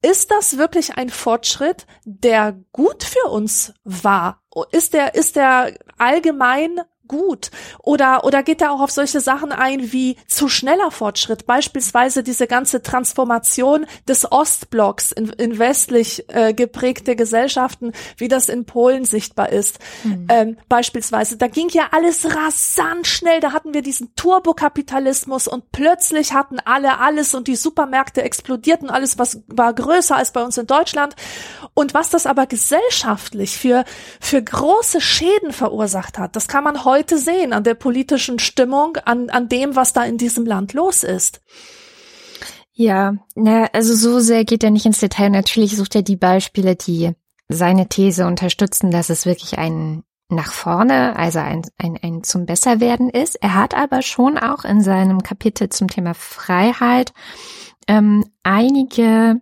ist 0.02 0.32
das 0.32 0.58
wirklich 0.58 0.98
ein 0.98 1.10
Fortschritt, 1.10 1.86
der 2.06 2.58
gut 2.72 3.04
für 3.04 3.30
uns 3.30 3.74
war? 3.84 4.42
Ist 4.72 4.94
der, 4.94 5.16
ist 5.16 5.36
der 5.36 5.74
allgemein 5.98 6.82
gut? 7.08 7.52
Oder, 7.80 8.24
oder 8.24 8.44
geht 8.44 8.62
er 8.62 8.72
auch 8.72 8.82
auf 8.82 8.92
solche 8.92 9.22
Sachen 9.22 9.52
ein 9.52 9.92
wie 9.92 10.18
zu 10.28 10.50
schneller 10.50 10.92
Fortschritt? 10.92 11.46
Beispielsweise 11.46 12.24
diese 12.24 12.48
ganze 12.48 12.82
Transformation 12.82 13.86
des 14.08 14.32
Ostblocks 14.32 15.12
in, 15.12 15.30
in 15.30 15.60
westlich 15.60 16.26
äh, 16.30 16.54
geprägte 16.54 17.16
Gesellschaften, 17.16 17.94
wie 18.18 18.28
das 18.28 18.50
in 18.50 18.66
Polen 18.66 19.06
sichtbar 19.06 19.50
ist. 19.50 19.80
Mhm. 20.04 20.28
Ähm, 20.30 20.58
beispielsweise, 20.70 21.38
da 21.38 21.48
ging 21.48 21.70
ja 21.70 21.88
alles 21.92 22.26
rasant 22.36 23.08
schnell. 23.08 23.40
Da 23.40 23.54
hatten 23.54 23.74
wir 23.74 23.82
diesen 23.82 24.14
Turbokapitalismus 24.16 25.48
und 25.48 25.72
plötzlich 25.72 26.34
hatten 26.34 26.60
alle 26.66 27.00
alles 27.00 27.34
und 27.34 27.48
die 27.48 27.56
Supermärkte 27.56 28.22
explodierten. 28.22 28.90
Alles 28.90 29.18
was 29.18 29.42
war 29.48 29.74
größer 29.74 30.16
als 30.16 30.32
bei 30.32 30.44
uns 30.44 30.58
in 30.58 30.68
Deutschland. 30.68 31.16
Und 31.74 31.94
was 31.94 32.10
das 32.10 32.26
aber 32.26 32.48
gesellschaftlich 32.48 33.58
für, 33.58 33.86
für 34.20 34.42
große 34.42 35.00
Schäden 35.02 35.54
verursacht 35.54 36.18
hat, 36.18 36.36
das 36.36 36.48
kann 36.48 36.64
man 36.64 36.86
heute 36.86 36.97
heute 36.98 37.18
sehen 37.18 37.54
an 37.54 37.64
der 37.64 37.76
politischen 37.76 38.40
Stimmung, 38.40 38.98
an, 39.06 39.30
an 39.30 39.50
dem, 39.50 39.76
was 39.76 39.94
da 39.94 40.04
in 40.04 40.18
diesem 40.18 40.46
Land 40.46 40.74
los 40.74 41.04
ist. 41.04 41.42
Ja, 42.74 43.16
na, 43.36 43.66
also 43.74 43.96
so 43.96 44.20
sehr 44.20 44.46
geht 44.46 44.64
er 44.64 44.72
nicht 44.72 44.86
ins 44.86 45.00
Detail. 45.00 45.30
Natürlich 45.30 45.76
sucht 45.78 45.96
er 45.96 46.02
die 46.02 46.16
Beispiele, 46.16 46.76
die 46.76 47.12
seine 47.50 47.88
These 47.88 48.26
unterstützen, 48.26 48.92
dass 48.92 49.10
es 49.10 49.26
wirklich 49.26 49.58
ein 49.58 50.04
nach 50.30 50.52
vorne, 50.52 51.16
also 51.16 51.40
ein, 51.40 51.62
ein, 51.78 51.98
ein 52.02 52.24
zum 52.24 52.46
Besserwerden 52.46 53.10
ist. 53.10 53.36
Er 53.36 53.54
hat 53.54 53.74
aber 53.74 54.02
schon 54.02 54.38
auch 54.38 54.66
in 54.66 54.82
seinem 54.82 55.24
Kapitel 55.24 55.70
zum 55.70 55.88
Thema 55.88 56.14
Freiheit 56.14 57.14
ähm, 57.88 58.26
einige 58.44 59.40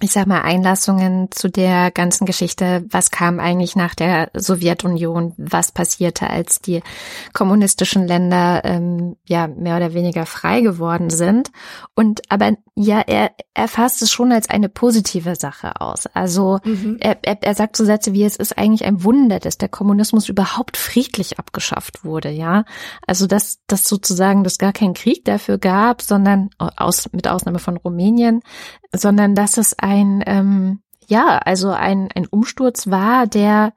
ich 0.00 0.12
sag 0.12 0.26
mal, 0.26 0.42
Einlassungen 0.42 1.30
zu 1.30 1.48
der 1.48 1.90
ganzen 1.90 2.26
Geschichte, 2.26 2.84
was 2.90 3.10
kam 3.10 3.40
eigentlich 3.40 3.76
nach 3.76 3.94
der 3.94 4.30
Sowjetunion, 4.34 5.32
was 5.38 5.72
passierte, 5.72 6.28
als 6.28 6.60
die 6.60 6.82
kommunistischen 7.32 8.06
Länder 8.06 8.62
ähm, 8.64 9.16
ja 9.24 9.46
mehr 9.46 9.76
oder 9.76 9.94
weniger 9.94 10.26
frei 10.26 10.60
geworden 10.60 11.08
sind. 11.08 11.50
Und 11.94 12.20
aber 12.28 12.52
ja, 12.74 13.00
er, 13.00 13.30
er 13.54 13.68
fasst 13.68 14.02
es 14.02 14.12
schon 14.12 14.32
als 14.32 14.50
eine 14.50 14.68
positive 14.68 15.34
Sache 15.34 15.80
aus. 15.80 16.04
Also 16.12 16.60
mhm. 16.64 16.98
er, 17.00 17.16
er, 17.22 17.42
er 17.42 17.54
sagt 17.54 17.76
so 17.76 17.84
Sätze 17.86 18.12
wie 18.12 18.24
es 18.24 18.36
ist 18.36 18.58
eigentlich 18.58 18.84
ein 18.84 19.02
Wunder, 19.02 19.40
dass 19.40 19.56
der 19.56 19.70
Kommunismus 19.70 20.28
überhaupt 20.28 20.76
friedlich 20.76 21.38
abgeschafft 21.38 22.04
wurde, 22.04 22.28
ja. 22.28 22.64
Also 23.06 23.26
dass, 23.26 23.60
dass 23.66 23.88
sozusagen 23.88 24.44
das 24.44 24.58
gar 24.58 24.74
keinen 24.74 24.92
Krieg 24.92 25.24
dafür 25.24 25.56
gab, 25.56 26.02
sondern 26.02 26.50
aus, 26.58 27.08
mit 27.12 27.28
Ausnahme 27.28 27.58
von 27.58 27.78
Rumänien, 27.78 28.42
sondern 28.92 29.34
dass 29.34 29.56
es 29.56 29.78
ein, 29.78 30.22
ähm, 30.26 30.80
ja, 31.06 31.38
also 31.38 31.70
ein, 31.70 32.08
ein 32.14 32.26
Umsturz 32.26 32.88
war, 32.88 33.26
der 33.26 33.72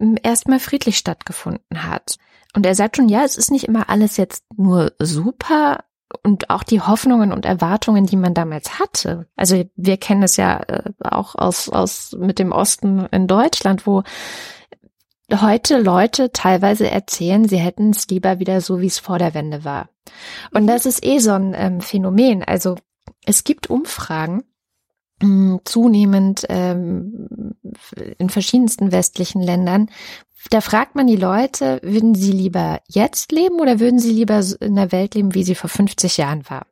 ähm, 0.00 0.16
erstmal 0.22 0.60
friedlich 0.60 0.98
stattgefunden 0.98 1.84
hat. 1.84 2.16
Und 2.54 2.64
er 2.64 2.74
sagt 2.74 2.96
schon, 2.96 3.08
ja, 3.08 3.24
es 3.24 3.36
ist 3.36 3.50
nicht 3.50 3.64
immer 3.64 3.90
alles 3.90 4.16
jetzt 4.16 4.44
nur 4.56 4.92
super 4.98 5.84
und 6.22 6.50
auch 6.50 6.62
die 6.62 6.80
Hoffnungen 6.80 7.32
und 7.32 7.44
Erwartungen, 7.44 8.06
die 8.06 8.16
man 8.16 8.32
damals 8.32 8.78
hatte. 8.78 9.26
Also 9.36 9.64
wir 9.74 9.96
kennen 9.96 10.22
es 10.22 10.36
ja 10.36 10.60
äh, 10.60 10.92
auch 11.02 11.34
aus, 11.34 11.68
aus 11.68 12.16
mit 12.18 12.38
dem 12.38 12.52
Osten 12.52 13.06
in 13.06 13.26
Deutschland, 13.26 13.86
wo 13.86 14.02
heute 15.32 15.78
Leute 15.78 16.30
teilweise 16.30 16.88
erzählen, 16.88 17.48
sie 17.48 17.58
hätten 17.58 17.90
es 17.90 18.06
lieber 18.08 18.38
wieder 18.38 18.60
so, 18.60 18.80
wie 18.80 18.86
es 18.86 18.98
vor 18.98 19.18
der 19.18 19.34
Wende 19.34 19.64
war. 19.64 19.88
Und 20.52 20.62
mhm. 20.62 20.66
das 20.68 20.86
ist 20.86 21.04
eh 21.04 21.18
so 21.18 21.32
ein 21.32 21.54
ähm, 21.56 21.80
Phänomen. 21.80 22.44
Also 22.44 22.76
es 23.26 23.44
gibt 23.44 23.68
Umfragen, 23.68 24.44
mm, 25.22 25.56
zunehmend 25.64 26.46
ähm, 26.48 27.54
in 28.16 28.30
verschiedensten 28.30 28.92
westlichen 28.92 29.42
Ländern. 29.42 29.90
Da 30.50 30.60
fragt 30.60 30.94
man 30.94 31.08
die 31.08 31.16
Leute, 31.16 31.80
würden 31.82 32.14
sie 32.14 32.30
lieber 32.30 32.80
jetzt 32.86 33.32
leben 33.32 33.58
oder 33.58 33.80
würden 33.80 33.98
sie 33.98 34.12
lieber 34.12 34.40
in 34.60 34.76
der 34.76 34.92
Welt 34.92 35.16
leben, 35.16 35.34
wie 35.34 35.42
sie 35.42 35.56
vor 35.56 35.68
50 35.68 36.18
Jahren 36.18 36.48
war? 36.48 36.66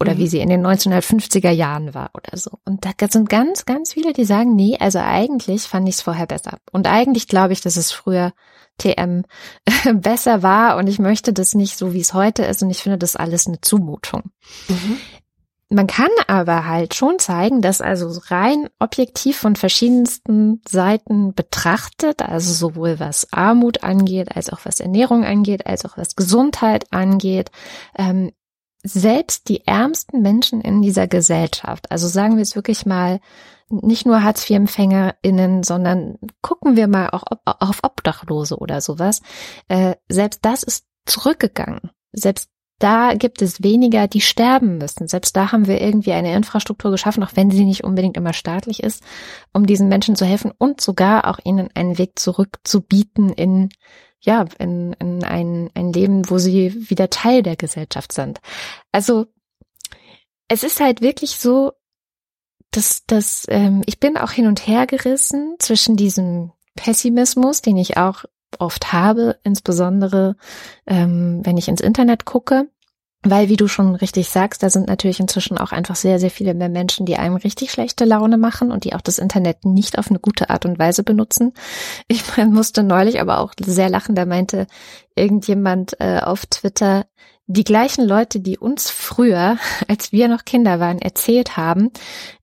Oder 0.00 0.14
mhm. 0.14 0.18
wie 0.18 0.26
sie 0.26 0.40
in 0.40 0.48
den 0.48 0.66
1950er 0.66 1.50
Jahren 1.50 1.94
war 1.94 2.10
oder 2.14 2.36
so. 2.36 2.58
Und 2.64 2.84
da 2.84 2.90
sind 3.08 3.28
ganz, 3.28 3.66
ganz 3.66 3.92
viele, 3.92 4.12
die 4.12 4.24
sagen, 4.24 4.56
nee, 4.56 4.76
also 4.80 4.98
eigentlich 4.98 5.62
fand 5.62 5.88
ich 5.88 5.96
es 5.96 6.02
vorher 6.02 6.26
besser. 6.26 6.58
Und 6.72 6.88
eigentlich 6.88 7.28
glaube 7.28 7.52
ich, 7.52 7.60
dass 7.60 7.76
es 7.76 7.92
früher 7.92 8.32
TM 8.78 9.22
besser 10.00 10.42
war 10.42 10.76
und 10.76 10.88
ich 10.88 10.98
möchte 10.98 11.32
das 11.32 11.54
nicht 11.54 11.78
so, 11.78 11.92
wie 11.92 12.00
es 12.00 12.14
heute 12.14 12.44
ist 12.44 12.62
und 12.62 12.70
ich 12.70 12.82
finde 12.82 12.98
das 12.98 13.16
alles 13.16 13.46
eine 13.46 13.60
Zumutung. 13.60 14.30
Mhm. 14.68 14.96
Man 15.74 15.88
kann 15.88 16.10
aber 16.28 16.68
halt 16.68 16.94
schon 16.94 17.18
zeigen, 17.18 17.60
dass 17.60 17.80
also 17.80 18.20
rein 18.28 18.68
objektiv 18.78 19.38
von 19.38 19.56
verschiedensten 19.56 20.62
Seiten 20.68 21.34
betrachtet, 21.34 22.22
also 22.22 22.52
sowohl 22.52 23.00
was 23.00 23.32
Armut 23.32 23.82
angeht, 23.82 24.36
als 24.36 24.50
auch 24.50 24.60
was 24.62 24.78
Ernährung 24.78 25.24
angeht, 25.24 25.66
als 25.66 25.84
auch 25.84 25.98
was 25.98 26.14
Gesundheit 26.14 26.92
angeht, 26.92 27.50
ähm, 27.98 28.30
selbst 28.84 29.48
die 29.48 29.66
ärmsten 29.66 30.22
Menschen 30.22 30.60
in 30.60 30.80
dieser 30.80 31.08
Gesellschaft, 31.08 31.90
also 31.90 32.06
sagen 32.06 32.36
wir 32.36 32.42
es 32.42 32.54
wirklich 32.54 32.86
mal, 32.86 33.18
nicht 33.68 34.06
nur 34.06 34.22
Hartz-IV-EmpfängerInnen, 34.22 35.64
sondern 35.64 36.18
gucken 36.40 36.76
wir 36.76 36.86
mal 36.86 37.08
auch 37.10 37.24
auf 37.44 37.80
Obdachlose 37.82 38.58
oder 38.58 38.80
sowas, 38.80 39.22
äh, 39.66 39.96
selbst 40.08 40.44
das 40.44 40.62
ist 40.62 40.86
zurückgegangen. 41.04 41.90
Selbst 42.12 42.48
da 42.78 43.14
gibt 43.14 43.40
es 43.40 43.62
weniger, 43.62 44.08
die 44.08 44.20
sterben 44.20 44.78
müssen. 44.78 45.06
Selbst 45.06 45.36
da 45.36 45.52
haben 45.52 45.66
wir 45.66 45.80
irgendwie 45.80 46.12
eine 46.12 46.34
Infrastruktur 46.34 46.90
geschaffen, 46.90 47.22
auch 47.22 47.32
wenn 47.34 47.50
sie 47.50 47.64
nicht 47.64 47.84
unbedingt 47.84 48.16
immer 48.16 48.32
staatlich 48.32 48.82
ist, 48.82 49.02
um 49.52 49.66
diesen 49.66 49.88
Menschen 49.88 50.16
zu 50.16 50.24
helfen 50.24 50.52
und 50.58 50.80
sogar 50.80 51.28
auch 51.28 51.38
ihnen 51.44 51.68
einen 51.74 51.98
Weg 51.98 52.18
zurückzubieten 52.18 53.32
in, 53.32 53.68
ja, 54.20 54.46
in, 54.58 54.92
in 54.94 55.22
ein, 55.24 55.70
ein 55.74 55.92
Leben, 55.92 56.28
wo 56.28 56.38
sie 56.38 56.90
wieder 56.90 57.10
Teil 57.10 57.42
der 57.42 57.56
Gesellschaft 57.56 58.12
sind. 58.12 58.40
Also, 58.90 59.26
es 60.48 60.62
ist 60.62 60.80
halt 60.80 61.00
wirklich 61.00 61.36
so, 61.38 61.72
dass, 62.70 63.04
dass 63.06 63.46
ähm, 63.48 63.82
ich 63.86 64.00
bin 64.00 64.16
auch 64.16 64.32
hin 64.32 64.46
und 64.46 64.66
her 64.66 64.86
gerissen 64.86 65.54
zwischen 65.60 65.96
diesem 65.96 66.52
Pessimismus, 66.74 67.62
den 67.62 67.76
ich 67.76 67.96
auch 67.96 68.24
oft 68.60 68.92
habe, 68.92 69.36
insbesondere 69.42 70.36
ähm, 70.86 71.40
wenn 71.44 71.56
ich 71.56 71.68
ins 71.68 71.80
Internet 71.80 72.24
gucke. 72.24 72.68
Weil, 73.26 73.48
wie 73.48 73.56
du 73.56 73.68
schon 73.68 73.94
richtig 73.94 74.28
sagst, 74.28 74.62
da 74.62 74.68
sind 74.68 74.86
natürlich 74.86 75.18
inzwischen 75.18 75.56
auch 75.56 75.72
einfach 75.72 75.96
sehr, 75.96 76.18
sehr 76.18 76.30
viele 76.30 76.52
mehr 76.52 76.68
Menschen, 76.68 77.06
die 77.06 77.16
einem 77.16 77.36
richtig 77.36 77.70
schlechte 77.70 78.04
Laune 78.04 78.36
machen 78.36 78.70
und 78.70 78.84
die 78.84 78.94
auch 78.94 79.00
das 79.00 79.18
Internet 79.18 79.64
nicht 79.64 79.98
auf 79.98 80.10
eine 80.10 80.18
gute 80.18 80.50
Art 80.50 80.66
und 80.66 80.78
Weise 80.78 81.02
benutzen. 81.02 81.54
Ich 82.06 82.36
musste 82.36 82.82
neulich 82.82 83.20
aber 83.22 83.38
auch 83.38 83.54
sehr 83.58 83.88
lachen, 83.88 84.14
da 84.14 84.26
meinte 84.26 84.66
irgendjemand 85.16 85.98
äh, 86.00 86.20
auf 86.20 86.44
Twitter, 86.46 87.06
die 87.46 87.64
gleichen 87.64 88.06
Leute, 88.06 88.40
die 88.40 88.58
uns 88.58 88.90
früher, 88.90 89.58
als 89.88 90.12
wir 90.12 90.28
noch 90.28 90.44
Kinder 90.44 90.80
waren, 90.80 90.98
erzählt 90.98 91.56
haben, 91.56 91.90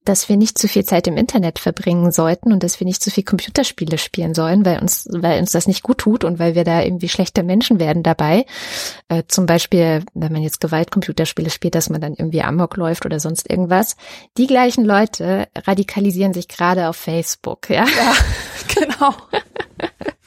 dass 0.05 0.29
wir 0.29 0.37
nicht 0.37 0.57
zu 0.57 0.67
viel 0.67 0.83
Zeit 0.83 1.07
im 1.07 1.17
Internet 1.17 1.59
verbringen 1.59 2.11
sollten 2.11 2.51
und 2.51 2.63
dass 2.63 2.79
wir 2.79 2.85
nicht 2.85 3.03
zu 3.03 3.11
viel 3.11 3.23
Computerspiele 3.23 3.97
spielen 3.97 4.33
sollen, 4.33 4.65
weil 4.65 4.79
uns, 4.79 5.07
weil 5.11 5.39
uns 5.39 5.51
das 5.51 5.67
nicht 5.67 5.83
gut 5.83 5.99
tut 5.99 6.23
und 6.23 6.39
weil 6.39 6.55
wir 6.55 6.63
da 6.63 6.81
irgendwie 6.81 7.09
schlechte 7.09 7.43
Menschen 7.43 7.79
werden 7.79 8.01
dabei. 8.01 8.45
Äh, 9.09 9.23
zum 9.27 9.45
Beispiel, 9.45 10.03
wenn 10.13 10.33
man 10.33 10.41
jetzt 10.41 10.59
Gewaltcomputerspiele 10.59 11.51
spielt, 11.51 11.75
dass 11.75 11.89
man 11.89 12.01
dann 12.01 12.15
irgendwie 12.15 12.41
Amok 12.41 12.77
läuft 12.77 13.05
oder 13.05 13.19
sonst 13.19 13.49
irgendwas. 13.49 13.95
Die 14.37 14.47
gleichen 14.47 14.85
Leute 14.85 15.47
radikalisieren 15.55 16.33
sich 16.33 16.47
gerade 16.47 16.89
auf 16.89 16.95
Facebook, 16.95 17.69
ja. 17.69 17.85
Ja, 17.85 18.15
genau. 18.75 19.13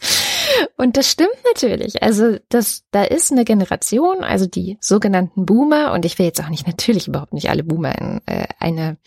Und 0.77 0.97
das 0.97 1.11
stimmt 1.11 1.37
natürlich. 1.47 2.03
Also 2.03 2.37
das, 2.49 2.85
da 2.91 3.05
ist 3.05 3.33
eine 3.33 3.45
Generation, 3.45 4.23
also 4.23 4.47
die 4.47 4.77
sogenannten 4.81 5.47
Boomer, 5.47 5.93
und 5.93 6.05
ich 6.05 6.19
will 6.19 6.27
jetzt 6.27 6.43
auch 6.43 6.49
nicht 6.49 6.67
natürlich 6.67 7.09
überhaupt 7.09 7.33
nicht 7.33 7.49
alle 7.49 7.65
Boomer 7.65 7.97
in 7.99 8.21
äh, 8.27 8.47
eine 8.59 8.99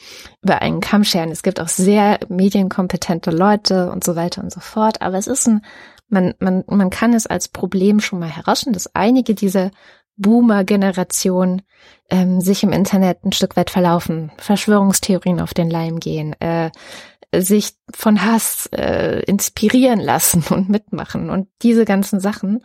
über 0.41 0.61
einen 0.61 0.79
Kamm 0.79 1.03
scheren. 1.03 1.31
Es 1.31 1.43
gibt 1.43 1.59
auch 1.59 1.67
sehr 1.67 2.19
medienkompetente 2.29 3.31
Leute 3.31 3.91
und 3.91 4.03
so 4.03 4.15
weiter 4.15 4.41
und 4.41 4.51
so 4.51 4.59
fort. 4.59 5.01
Aber 5.01 5.17
es 5.17 5.27
ist 5.27 5.47
ein, 5.47 5.61
man, 6.09 6.33
man, 6.39 6.63
man 6.67 6.89
kann 6.89 7.13
es 7.13 7.27
als 7.27 7.47
Problem 7.47 7.99
schon 7.99 8.19
mal 8.19 8.29
herausstellen, 8.29 8.73
dass 8.73 8.95
einige 8.95 9.35
dieser 9.35 9.71
Boomer-Generation 10.17 11.61
ähm, 12.09 12.41
sich 12.41 12.63
im 12.63 12.71
Internet 12.71 13.23
ein 13.23 13.33
Stück 13.33 13.55
weit 13.55 13.69
verlaufen, 13.69 14.31
Verschwörungstheorien 14.37 15.39
auf 15.39 15.53
den 15.53 15.69
Leim 15.69 15.99
gehen, 15.99 16.33
äh, 16.39 16.71
sich 17.35 17.73
von 17.93 18.23
Hass 18.23 18.67
äh, 18.71 19.21
inspirieren 19.25 19.99
lassen 19.99 20.43
und 20.49 20.69
mitmachen 20.69 21.29
und 21.29 21.47
diese 21.61 21.85
ganzen 21.85 22.19
Sachen. 22.19 22.63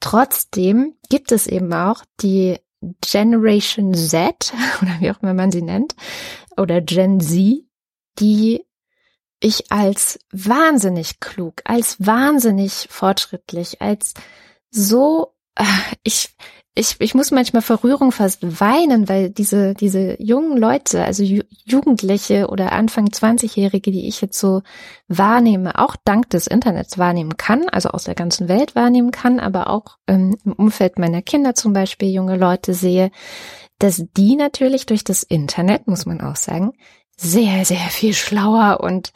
Trotzdem 0.00 0.94
gibt 1.08 1.32
es 1.32 1.46
eben 1.46 1.72
auch 1.72 2.04
die 2.20 2.58
Generation 3.00 3.94
Z 3.94 4.52
oder 4.82 5.00
wie 5.00 5.10
auch 5.10 5.22
immer 5.22 5.34
man 5.34 5.50
sie 5.50 5.62
nennt 5.62 5.94
oder 6.56 6.80
Gen 6.80 7.20
Z, 7.20 7.64
die 8.18 8.64
ich 9.40 9.70
als 9.70 10.18
wahnsinnig 10.32 11.20
klug, 11.20 11.60
als 11.64 11.96
wahnsinnig 12.04 12.88
fortschrittlich, 12.90 13.82
als 13.82 14.14
so, 14.70 15.34
ich, 16.02 16.34
ich, 16.76 16.96
ich 16.98 17.14
muss 17.14 17.30
manchmal 17.30 17.62
vor 17.62 17.84
Rührung 17.84 18.10
fast 18.10 18.60
weinen, 18.60 19.08
weil 19.08 19.30
diese, 19.30 19.74
diese 19.74 20.20
jungen 20.20 20.58
Leute, 20.58 21.04
also 21.04 21.22
Jugendliche 21.64 22.48
oder 22.48 22.72
Anfang 22.72 23.06
20-Jährige, 23.06 23.92
die 23.92 24.08
ich 24.08 24.20
jetzt 24.20 24.40
so 24.40 24.62
wahrnehme, 25.06 25.78
auch 25.78 25.94
dank 26.04 26.30
des 26.30 26.48
Internets 26.48 26.98
wahrnehmen 26.98 27.36
kann, 27.36 27.68
also 27.68 27.90
aus 27.90 28.04
der 28.04 28.16
ganzen 28.16 28.48
Welt 28.48 28.74
wahrnehmen 28.74 29.12
kann, 29.12 29.38
aber 29.38 29.70
auch 29.70 29.98
ähm, 30.08 30.36
im 30.44 30.52
Umfeld 30.52 30.98
meiner 30.98 31.22
Kinder 31.22 31.54
zum 31.54 31.72
Beispiel 31.72 32.10
junge 32.10 32.36
Leute 32.36 32.74
sehe, 32.74 33.12
dass 33.78 34.04
die 34.16 34.34
natürlich 34.34 34.86
durch 34.86 35.04
das 35.04 35.22
Internet, 35.22 35.86
muss 35.86 36.06
man 36.06 36.20
auch 36.20 36.36
sagen, 36.36 36.72
sehr, 37.16 37.64
sehr 37.64 37.86
viel 37.90 38.14
schlauer 38.14 38.80
und 38.80 39.12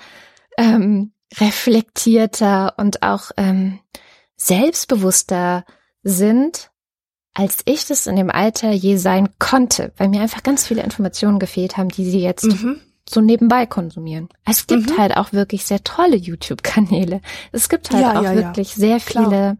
ähm, 0.58 1.12
reflektierter 1.40 2.74
und 2.76 3.02
auch 3.02 3.32
ähm, 3.36 3.80
selbstbewusster 4.36 5.64
sind 6.04 6.70
als 7.38 7.60
ich 7.66 7.86
das 7.86 8.08
in 8.08 8.16
dem 8.16 8.30
Alter 8.30 8.72
je 8.72 8.96
sein 8.96 9.28
konnte, 9.38 9.92
weil 9.96 10.08
mir 10.08 10.22
einfach 10.22 10.42
ganz 10.42 10.66
viele 10.66 10.82
Informationen 10.82 11.38
gefehlt 11.38 11.76
haben, 11.76 11.88
die 11.88 12.04
sie 12.04 12.18
jetzt 12.18 12.46
mhm. 12.46 12.80
so 13.08 13.20
nebenbei 13.20 13.64
konsumieren. 13.64 14.28
Es 14.44 14.66
gibt 14.66 14.90
mhm. 14.90 14.98
halt 14.98 15.16
auch 15.16 15.32
wirklich 15.32 15.64
sehr 15.64 15.84
tolle 15.84 16.16
YouTube-Kanäle. 16.16 17.20
Es 17.52 17.68
gibt 17.68 17.92
halt 17.92 18.02
ja, 18.02 18.18
auch 18.18 18.24
ja, 18.24 18.34
wirklich 18.34 18.70
ja. 18.74 18.80
sehr 18.80 19.00
viele, 19.00 19.28
Klar. 19.28 19.56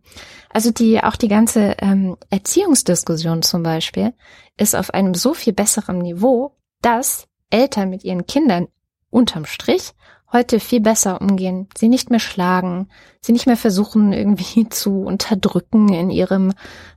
also 0.53 0.73
die, 0.73 1.01
auch 1.01 1.15
die 1.15 1.29
ganze 1.29 1.77
ähm, 1.79 2.17
Erziehungsdiskussion 2.31 3.43
zum 3.43 3.63
Beispiel 3.63 4.13
ist 4.57 4.75
auf 4.75 4.93
einem 4.93 5.15
so 5.15 5.33
viel 5.33 5.53
besseren 5.53 5.99
Niveau, 5.99 6.57
dass 6.83 7.29
Eltern 7.49 7.91
mit 7.91 8.03
ihren 8.03 8.27
Kindern 8.27 8.67
unterm 9.09 9.45
Strich 9.45 9.93
heute 10.33 10.61
viel 10.61 10.81
besser 10.81 11.21
umgehen, 11.21 11.69
sie 11.77 11.89
nicht 11.89 12.11
mehr 12.11 12.21
schlagen, 12.21 12.89
sie 13.21 13.33
nicht 13.33 13.47
mehr 13.47 13.57
versuchen 13.57 14.13
irgendwie 14.15 14.69
zu 14.69 15.03
unterdrücken 15.03 15.93
in 15.93 16.11
ihrem 16.11 16.53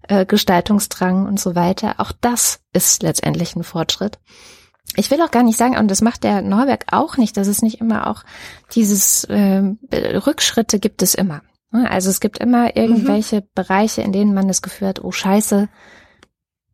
äh, 0.07 0.25
Gestaltungsdrang 0.25 1.27
und 1.27 1.39
so 1.39 1.55
weiter. 1.55 1.95
Auch 1.99 2.11
das 2.19 2.61
ist 2.73 3.03
letztendlich 3.03 3.55
ein 3.55 3.63
Fortschritt. 3.63 4.19
Ich 4.97 5.09
will 5.09 5.21
auch 5.21 5.31
gar 5.31 5.43
nicht 5.43 5.57
sagen, 5.57 5.77
und 5.77 5.89
das 5.89 6.01
macht 6.01 6.23
der 6.23 6.41
Norberg 6.41 6.85
auch 6.91 7.15
nicht, 7.15 7.37
dass 7.37 7.47
es 7.47 7.61
nicht 7.61 7.79
immer 7.79 8.07
auch 8.07 8.23
dieses 8.73 9.23
äh, 9.25 9.63
Rückschritte 9.93 10.79
gibt 10.79 11.01
es 11.01 11.15
immer. 11.15 11.41
Also 11.71 12.09
es 12.09 12.19
gibt 12.19 12.39
immer 12.39 12.63
mhm. 12.63 12.71
irgendwelche 12.75 13.37
mhm. 13.37 13.45
Bereiche, 13.55 14.01
in 14.01 14.11
denen 14.11 14.33
man 14.33 14.47
das 14.47 14.61
Gefühl 14.61 14.89
hat, 14.89 15.03
oh 15.03 15.11
Scheiße, 15.11 15.69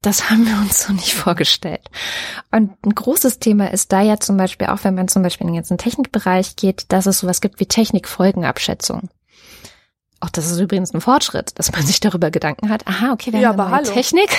das 0.01 0.29
haben 0.29 0.45
wir 0.45 0.57
uns 0.57 0.83
so 0.83 0.93
nicht 0.93 1.13
vorgestellt. 1.13 1.89
Und 2.51 2.71
ein 2.85 2.95
großes 2.95 3.39
Thema 3.39 3.71
ist 3.71 3.91
da 3.91 4.01
ja 4.01 4.19
zum 4.19 4.37
Beispiel 4.37 4.67
auch, 4.67 4.83
wenn 4.83 4.95
man 4.95 5.07
zum 5.07 5.23
Beispiel 5.23 5.47
in 5.47 5.53
den 5.53 5.61
ganzen 5.61 5.77
Technikbereich 5.77 6.55
geht, 6.55 6.85
dass 6.89 7.05
es 7.05 7.19
sowas 7.19 7.41
gibt 7.41 7.59
wie 7.59 7.65
Technikfolgenabschätzung. 7.65 9.09
Auch 10.19 10.29
das 10.31 10.49
ist 10.49 10.59
übrigens 10.59 10.93
ein 10.93 11.01
Fortschritt, 11.01 11.59
dass 11.59 11.71
man 11.71 11.85
sich 11.85 11.99
darüber 11.99 12.31
Gedanken 12.31 12.69
hat. 12.69 12.87
Aha, 12.87 13.11
okay, 13.13 13.33
wir 13.33 13.39
ja, 13.39 13.49
haben 13.49 13.59
eine 13.59 13.83
Technik. 13.83 14.29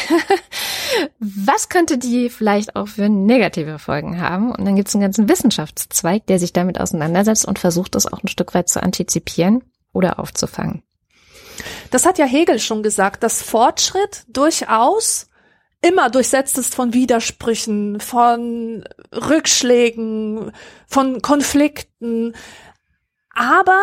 Was 1.21 1.69
könnte 1.69 1.99
die 1.99 2.31
vielleicht 2.31 2.75
auch 2.75 2.89
für 2.89 3.09
negative 3.09 3.79
Folgen 3.79 4.21
haben? 4.21 4.51
Und 4.51 4.65
dann 4.65 4.75
gibt 4.75 4.89
es 4.89 4.95
einen 4.95 5.03
ganzen 5.03 5.29
Wissenschaftszweig, 5.29 6.27
der 6.27 6.41
sich 6.41 6.53
damit 6.53 6.81
auseinandersetzt 6.81 7.47
und 7.47 7.61
versucht, 7.61 7.95
das 7.95 8.07
auch 8.07 8.23
ein 8.25 8.29
Stück 8.29 8.55
weit 8.55 8.69
zu 8.69 8.83
antizipieren 8.83 9.63
oder 9.93 10.19
aufzufangen. 10.19 10.83
Das 11.93 12.07
hat 12.07 12.19
ja 12.19 12.27
Hegel 12.27 12.59
schon 12.59 12.83
gesagt, 12.83 13.23
dass 13.23 13.43
Fortschritt 13.43 14.25
durchaus 14.29 15.28
immer 15.81 16.11
durchsetzt 16.11 16.59
ist 16.59 16.75
von 16.75 16.93
Widersprüchen, 16.93 18.01
von 18.01 18.85
Rückschlägen, 19.13 20.53
von 20.87 21.23
Konflikten, 21.23 22.35
aber 23.31 23.81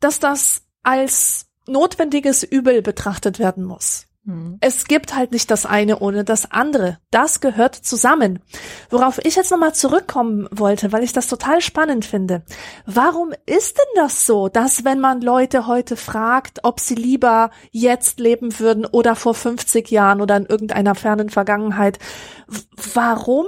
dass 0.00 0.20
das 0.20 0.62
als 0.82 1.46
notwendiges 1.66 2.42
Übel 2.42 2.82
betrachtet 2.82 3.38
werden 3.38 3.64
muss. 3.64 4.07
Mhm. 4.28 4.58
Es 4.60 4.84
gibt 4.84 5.16
halt 5.16 5.32
nicht 5.32 5.50
das 5.50 5.64
eine 5.64 6.00
ohne 6.00 6.22
das 6.22 6.50
andere. 6.50 6.98
Das 7.10 7.40
gehört 7.40 7.74
zusammen. 7.74 8.40
Worauf 8.90 9.18
ich 9.24 9.36
jetzt 9.36 9.50
nochmal 9.50 9.74
zurückkommen 9.74 10.46
wollte, 10.50 10.92
weil 10.92 11.02
ich 11.02 11.14
das 11.14 11.28
total 11.28 11.62
spannend 11.62 12.04
finde. 12.04 12.42
Warum 12.84 13.32
ist 13.46 13.78
denn 13.78 14.02
das 14.02 14.26
so, 14.26 14.48
dass 14.48 14.84
wenn 14.84 15.00
man 15.00 15.22
Leute 15.22 15.66
heute 15.66 15.96
fragt, 15.96 16.60
ob 16.62 16.78
sie 16.78 16.94
lieber 16.94 17.50
jetzt 17.70 18.20
leben 18.20 18.58
würden 18.58 18.84
oder 18.84 19.16
vor 19.16 19.32
50 19.32 19.90
Jahren 19.90 20.20
oder 20.20 20.36
in 20.36 20.44
irgendeiner 20.44 20.94
fernen 20.94 21.30
Vergangenheit, 21.30 21.98
warum 22.94 23.46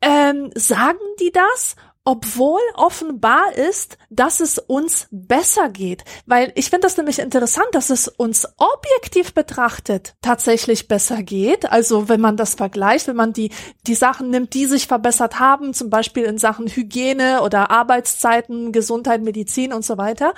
ähm, 0.00 0.50
sagen 0.54 0.98
die 1.20 1.32
das? 1.32 1.76
Obwohl 2.08 2.62
offenbar 2.72 3.52
ist, 3.52 3.98
dass 4.08 4.40
es 4.40 4.58
uns 4.58 5.08
besser 5.10 5.68
geht. 5.68 6.04
Weil 6.24 6.52
ich 6.54 6.70
finde 6.70 6.86
das 6.86 6.96
nämlich 6.96 7.18
interessant, 7.18 7.66
dass 7.72 7.90
es 7.90 8.08
uns 8.08 8.48
objektiv 8.56 9.34
betrachtet 9.34 10.14
tatsächlich 10.22 10.88
besser 10.88 11.22
geht. 11.22 11.70
Also 11.70 12.08
wenn 12.08 12.22
man 12.22 12.38
das 12.38 12.54
vergleicht, 12.54 13.08
wenn 13.08 13.16
man 13.16 13.34
die, 13.34 13.50
die 13.86 13.94
Sachen 13.94 14.30
nimmt, 14.30 14.54
die 14.54 14.64
sich 14.64 14.86
verbessert 14.86 15.38
haben, 15.38 15.74
zum 15.74 15.90
Beispiel 15.90 16.24
in 16.24 16.38
Sachen 16.38 16.66
Hygiene 16.66 17.42
oder 17.42 17.70
Arbeitszeiten, 17.70 18.72
Gesundheit, 18.72 19.20
Medizin 19.20 19.74
und 19.74 19.84
so 19.84 19.98
weiter. 19.98 20.32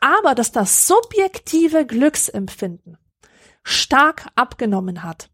Aber 0.00 0.34
dass 0.34 0.50
das 0.50 0.88
subjektive 0.88 1.86
Glücksempfinden 1.86 2.98
stark 3.62 4.26
abgenommen 4.34 5.04
hat. 5.04 5.30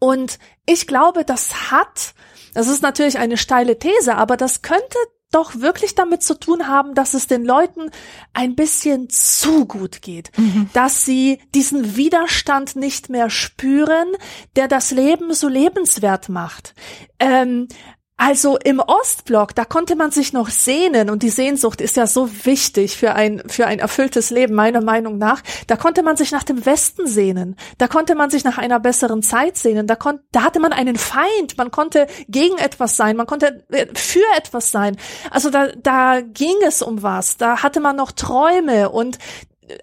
Und 0.00 0.40
ich 0.66 0.88
glaube, 0.88 1.24
das 1.24 1.70
hat 1.70 2.14
das 2.58 2.66
ist 2.66 2.82
natürlich 2.82 3.20
eine 3.20 3.36
steile 3.36 3.78
These, 3.78 4.16
aber 4.16 4.36
das 4.36 4.62
könnte 4.62 4.98
doch 5.30 5.60
wirklich 5.60 5.94
damit 5.94 6.24
zu 6.24 6.34
tun 6.34 6.66
haben, 6.66 6.92
dass 6.96 7.14
es 7.14 7.28
den 7.28 7.44
Leuten 7.44 7.92
ein 8.32 8.56
bisschen 8.56 9.08
zu 9.10 9.64
gut 9.64 10.02
geht, 10.02 10.36
mhm. 10.36 10.68
dass 10.72 11.04
sie 11.04 11.38
diesen 11.54 11.94
Widerstand 11.94 12.74
nicht 12.74 13.10
mehr 13.10 13.30
spüren, 13.30 14.08
der 14.56 14.66
das 14.66 14.90
Leben 14.90 15.34
so 15.34 15.46
lebenswert 15.46 16.28
macht. 16.30 16.74
Ähm, 17.20 17.68
also 18.20 18.58
im 18.58 18.80
Ostblock, 18.80 19.54
da 19.54 19.64
konnte 19.64 19.94
man 19.94 20.10
sich 20.10 20.32
noch 20.32 20.50
sehnen 20.50 21.08
und 21.08 21.22
die 21.22 21.30
Sehnsucht 21.30 21.80
ist 21.80 21.96
ja 21.96 22.08
so 22.08 22.28
wichtig 22.44 22.96
für 22.96 23.14
ein, 23.14 23.44
für 23.46 23.68
ein 23.68 23.78
erfülltes 23.78 24.30
Leben, 24.30 24.56
meiner 24.56 24.80
Meinung 24.80 25.18
nach. 25.18 25.40
Da 25.68 25.76
konnte 25.76 26.02
man 26.02 26.16
sich 26.16 26.32
nach 26.32 26.42
dem 26.42 26.66
Westen 26.66 27.06
sehnen. 27.06 27.54
Da 27.78 27.86
konnte 27.86 28.16
man 28.16 28.28
sich 28.28 28.42
nach 28.42 28.58
einer 28.58 28.80
besseren 28.80 29.22
Zeit 29.22 29.56
sehnen. 29.56 29.86
Da 29.86 29.94
konnte, 29.94 30.24
da 30.32 30.42
hatte 30.42 30.58
man 30.58 30.72
einen 30.72 30.96
Feind. 30.96 31.56
Man 31.58 31.70
konnte 31.70 32.08
gegen 32.28 32.58
etwas 32.58 32.96
sein. 32.96 33.16
Man 33.16 33.26
konnte 33.26 33.64
äh, 33.70 33.86
für 33.94 34.24
etwas 34.36 34.72
sein. 34.72 34.96
Also 35.30 35.50
da, 35.50 35.68
da 35.68 36.20
ging 36.20 36.56
es 36.66 36.82
um 36.82 37.04
was. 37.04 37.36
Da 37.36 37.62
hatte 37.62 37.78
man 37.78 37.94
noch 37.94 38.10
Träume 38.10 38.90
und 38.90 39.18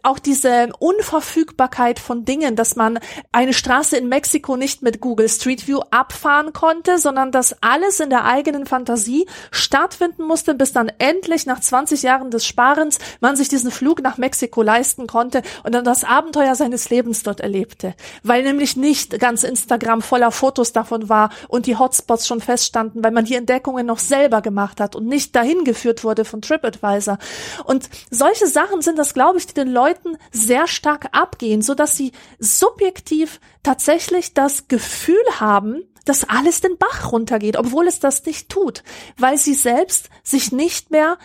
auch 0.04 0.20
diese 0.20 0.70
Unverfügbarkeit 0.80 2.00
von 2.00 2.26
Dingen, 2.26 2.56
dass 2.56 2.76
man 2.76 3.00
eine 3.32 3.54
Straße 3.54 3.98
in 3.98 4.10
Mexiko 4.10 4.58
nicht 4.58 4.82
mit 4.82 5.02
Google 5.02 5.30
Street 5.30 5.68
View 5.68 5.80
abfahren 5.92 6.54
konnte, 6.54 6.98
sondern 6.98 7.32
dass 7.32 7.56
alles 7.62 8.00
in 8.00 8.10
der 8.10 8.26
eigenen 8.26 8.66
Fantasie 8.66 9.28
stattfinden 9.52 10.24
musste, 10.24 10.56
bis 10.56 10.74
dann 10.74 10.92
endlich 10.98 11.46
nach 11.46 11.60
20 11.60 12.04
Jahren 12.04 12.32
des 12.32 12.46
Sparens 12.46 13.00
man 13.20 13.36
sich 13.36 13.48
diesen 13.48 13.72
Flug 13.72 14.02
nach 14.02 14.18
Mexiko 14.18 14.62
leisten 14.62 15.08
konnte 15.08 15.42
und 15.64 15.74
dann 15.74 15.86
das 15.86 16.04
Abenteuer 16.04 16.56
seines 16.56 16.90
Lebens 16.90 17.24
dort 17.24 17.40
erlebte. 17.40 17.96
Weil 18.24 18.44
nämlich 18.44 18.76
nicht 18.76 19.20
ganz 19.20 19.44
Instagram 19.44 20.02
voller 20.02 20.32
Fotos 20.32 20.74
davon 20.74 21.10
war 21.10 21.30
und 21.48 21.66
die 21.66 21.78
Hotspots 21.78 22.28
schon 22.28 22.42
feststanden, 22.42 23.04
weil 23.04 23.12
man 23.12 23.26
die 23.26 23.36
Entdeckungen 23.36 23.86
noch 23.86 24.00
selber 24.00 24.42
gemacht 24.42 24.80
hat 24.80 24.96
und 24.96 25.06
nicht 25.08 25.36
dahin 25.36 25.64
geführt 25.64 26.04
wurde 26.04 26.26
von 26.26 26.42
TripAdvisor. 26.42 27.18
Und 27.66 27.90
solche 28.10 28.48
Sachen 28.48 28.82
sind 28.82 28.98
das, 28.98 29.14
glaube 29.14 29.38
ich, 29.38 29.48
die 29.48 29.54
den 29.54 29.75
Leuten 29.76 30.18
sehr 30.32 30.68
stark 30.68 31.10
abgehen, 31.12 31.62
so 31.62 31.76
dass 31.76 31.96
sie 31.96 32.14
subjektiv 32.40 33.40
tatsächlich 33.62 34.34
das 34.34 34.68
Gefühl 34.68 35.24
haben, 35.40 35.84
dass 36.06 36.28
alles 36.28 36.62
den 36.62 36.78
Bach 36.78 37.12
runtergeht, 37.12 37.58
obwohl 37.58 37.88
es 37.88 38.00
das 38.00 38.26
nicht 38.26 38.50
tut, 38.50 38.84
weil 39.18 39.38
sie 39.38 39.54
selbst 39.54 40.10
sich 40.24 40.52
nicht 40.52 40.92
mehr 40.92 41.18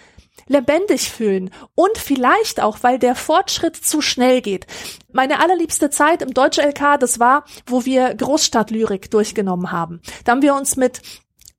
lebendig 0.49 1.11
fühlen 1.11 1.51
und 1.75 1.97
vielleicht 1.97 2.61
auch, 2.61 2.79
weil 2.83 2.99
der 2.99 3.15
Fortschritt 3.15 3.77
zu 3.77 4.01
schnell 4.01 4.41
geht. 4.41 4.67
Meine 5.13 5.41
allerliebste 5.41 5.91
Zeit 5.91 6.23
im 6.23 6.35
Deutsche 6.35 6.63
LK, 6.63 6.99
das 6.99 7.21
war, 7.21 7.45
wo 7.67 7.85
wir 7.85 8.15
Großstadtlyrik 8.15 9.11
durchgenommen 9.11 9.71
haben. 9.71 10.01
Da 10.25 10.33
haben 10.33 10.43
wir 10.43 10.55
uns 10.55 10.77
mit 10.77 11.03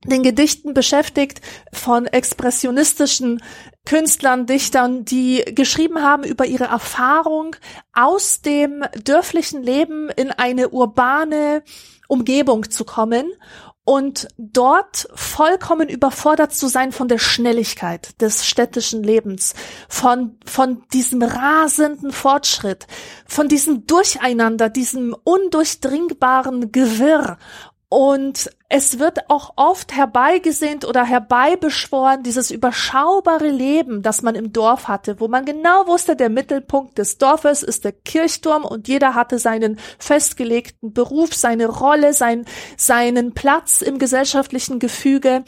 den 0.05 0.23
Gedichten 0.23 0.73
beschäftigt 0.73 1.41
von 1.71 2.07
expressionistischen 2.07 3.41
Künstlern, 3.85 4.45
Dichtern, 4.45 5.05
die 5.05 5.43
geschrieben 5.55 6.01
haben 6.01 6.23
über 6.23 6.45
ihre 6.45 6.65
Erfahrung 6.65 7.55
aus 7.93 8.41
dem 8.41 8.83
dörflichen 9.03 9.63
Leben 9.63 10.09
in 10.09 10.31
eine 10.31 10.69
urbane 10.69 11.63
Umgebung 12.07 12.69
zu 12.69 12.85
kommen 12.85 13.25
und 13.83 14.27
dort 14.37 15.09
vollkommen 15.15 15.89
überfordert 15.89 16.53
zu 16.53 16.67
sein 16.67 16.91
von 16.91 17.07
der 17.07 17.17
Schnelligkeit 17.17 18.21
des 18.21 18.45
städtischen 18.45 19.03
Lebens, 19.03 19.55
von, 19.89 20.37
von 20.45 20.83
diesem 20.93 21.23
rasenden 21.23 22.11
Fortschritt, 22.11 22.85
von 23.25 23.47
diesem 23.47 23.87
Durcheinander, 23.87 24.69
diesem 24.69 25.15
undurchdringbaren 25.23 26.71
Gewirr 26.71 27.37
und 27.93 28.49
es 28.69 28.99
wird 28.99 29.29
auch 29.29 29.51
oft 29.57 29.93
herbeigesehnt 29.93 30.85
oder 30.85 31.03
herbeibeschworen, 31.03 32.23
dieses 32.23 32.49
überschaubare 32.49 33.49
Leben, 33.49 34.01
das 34.01 34.21
man 34.21 34.35
im 34.35 34.53
Dorf 34.53 34.87
hatte, 34.87 35.19
wo 35.19 35.27
man 35.27 35.43
genau 35.43 35.87
wusste, 35.87 36.15
der 36.15 36.29
Mittelpunkt 36.29 36.97
des 36.97 37.17
Dorfes 37.17 37.63
ist 37.63 37.83
der 37.83 37.91
Kirchturm 37.91 38.63
und 38.63 38.87
jeder 38.87 39.13
hatte 39.13 39.39
seinen 39.39 39.77
festgelegten 39.99 40.93
Beruf, 40.93 41.35
seine 41.35 41.65
Rolle, 41.67 42.13
sein, 42.13 42.45
seinen 42.77 43.33
Platz 43.33 43.81
im 43.81 43.99
gesellschaftlichen 43.99 44.79
Gefüge. 44.79 45.43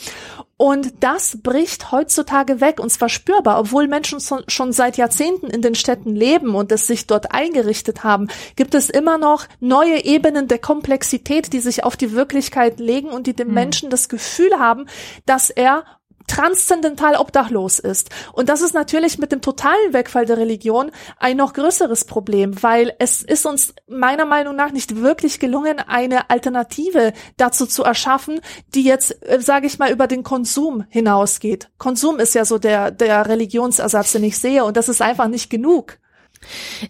Und 0.63 1.03
das 1.03 1.39
bricht 1.43 1.91
heutzutage 1.91 2.61
weg 2.61 2.79
und 2.79 2.89
zwar 2.89 3.09
spürbar, 3.09 3.59
obwohl 3.59 3.89
Menschen 3.89 4.21
schon 4.47 4.71
seit 4.71 4.95
Jahrzehnten 4.95 5.47
in 5.47 5.61
den 5.61 5.75
Städten 5.75 6.15
leben 6.15 6.55
und 6.55 6.71
es 6.71 6.87
sich 6.87 7.05
dort 7.05 7.33
eingerichtet 7.33 8.05
haben, 8.05 8.29
gibt 8.55 8.73
es 8.73 8.89
immer 8.89 9.17
noch 9.17 9.45
neue 9.59 10.05
Ebenen 10.05 10.47
der 10.47 10.59
Komplexität, 10.59 11.51
die 11.51 11.59
sich 11.59 11.83
auf 11.83 11.97
die 11.97 12.13
Wirklichkeit 12.13 12.79
legen 12.79 13.09
und 13.09 13.27
die 13.27 13.33
dem 13.33 13.49
hm. 13.49 13.55
Menschen 13.55 13.89
das 13.89 14.07
Gefühl 14.07 14.57
haben, 14.57 14.85
dass 15.25 15.49
er 15.49 15.83
transzendental 16.27 17.15
obdachlos 17.15 17.79
ist. 17.79 18.09
Und 18.33 18.49
das 18.49 18.61
ist 18.61 18.73
natürlich 18.73 19.17
mit 19.17 19.31
dem 19.31 19.41
totalen 19.41 19.93
Wegfall 19.93 20.25
der 20.25 20.37
Religion 20.37 20.91
ein 21.17 21.37
noch 21.37 21.53
größeres 21.53 22.05
Problem, 22.05 22.61
weil 22.61 22.93
es 22.99 23.21
ist 23.21 23.45
uns 23.45 23.73
meiner 23.87 24.25
Meinung 24.25 24.55
nach 24.55 24.71
nicht 24.71 25.01
wirklich 25.01 25.39
gelungen, 25.39 25.79
eine 25.79 26.29
Alternative 26.29 27.13
dazu 27.37 27.65
zu 27.65 27.83
erschaffen, 27.83 28.39
die 28.73 28.83
jetzt, 28.83 29.23
äh, 29.27 29.39
sage 29.41 29.67
ich 29.67 29.79
mal, 29.79 29.91
über 29.91 30.07
den 30.07 30.23
Konsum 30.23 30.85
hinausgeht. 30.89 31.69
Konsum 31.77 32.19
ist 32.19 32.35
ja 32.35 32.45
so 32.45 32.57
der, 32.57 32.91
der 32.91 33.27
Religionsersatz, 33.27 34.13
den 34.13 34.23
ich 34.23 34.37
sehe, 34.37 34.65
und 34.65 34.77
das 34.77 34.89
ist 34.89 35.01
einfach 35.01 35.27
nicht 35.27 35.49
genug. 35.49 35.97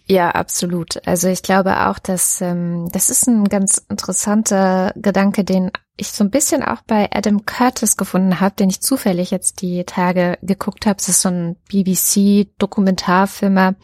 Ja, 0.06 0.32
absolut. 0.32 1.06
Also 1.08 1.28
ich 1.28 1.44
glaube 1.44 1.88
auch, 1.88 2.00
dass 2.00 2.42
ähm, 2.42 2.90
das 2.92 3.10
ist 3.10 3.28
ein 3.28 3.46
ganz 3.46 3.84
interessanter 3.90 4.92
Gedanke, 4.96 5.44
den 5.44 5.72
ich 5.98 6.12
so 6.12 6.24
ein 6.24 6.32
bisschen 6.32 6.64
auch 6.64 6.82
bei 6.88 7.10
Adam 7.12 7.46
Curtis 7.46 7.98
gefunden 7.98 8.40
habe, 8.40 8.56
den 8.56 8.70
ich 8.70 8.82
zufällig 8.82 9.32
jetzt 9.32 9.62
die 9.62 9.84
Tage 9.84 10.38
geguckt 10.42 10.86
habe. 10.86 10.96
Das 10.98 11.10
ist 11.10 11.22
so 11.22 11.30
ein 11.30 11.58
BBC-Dokumentarfilmer, 11.72 13.76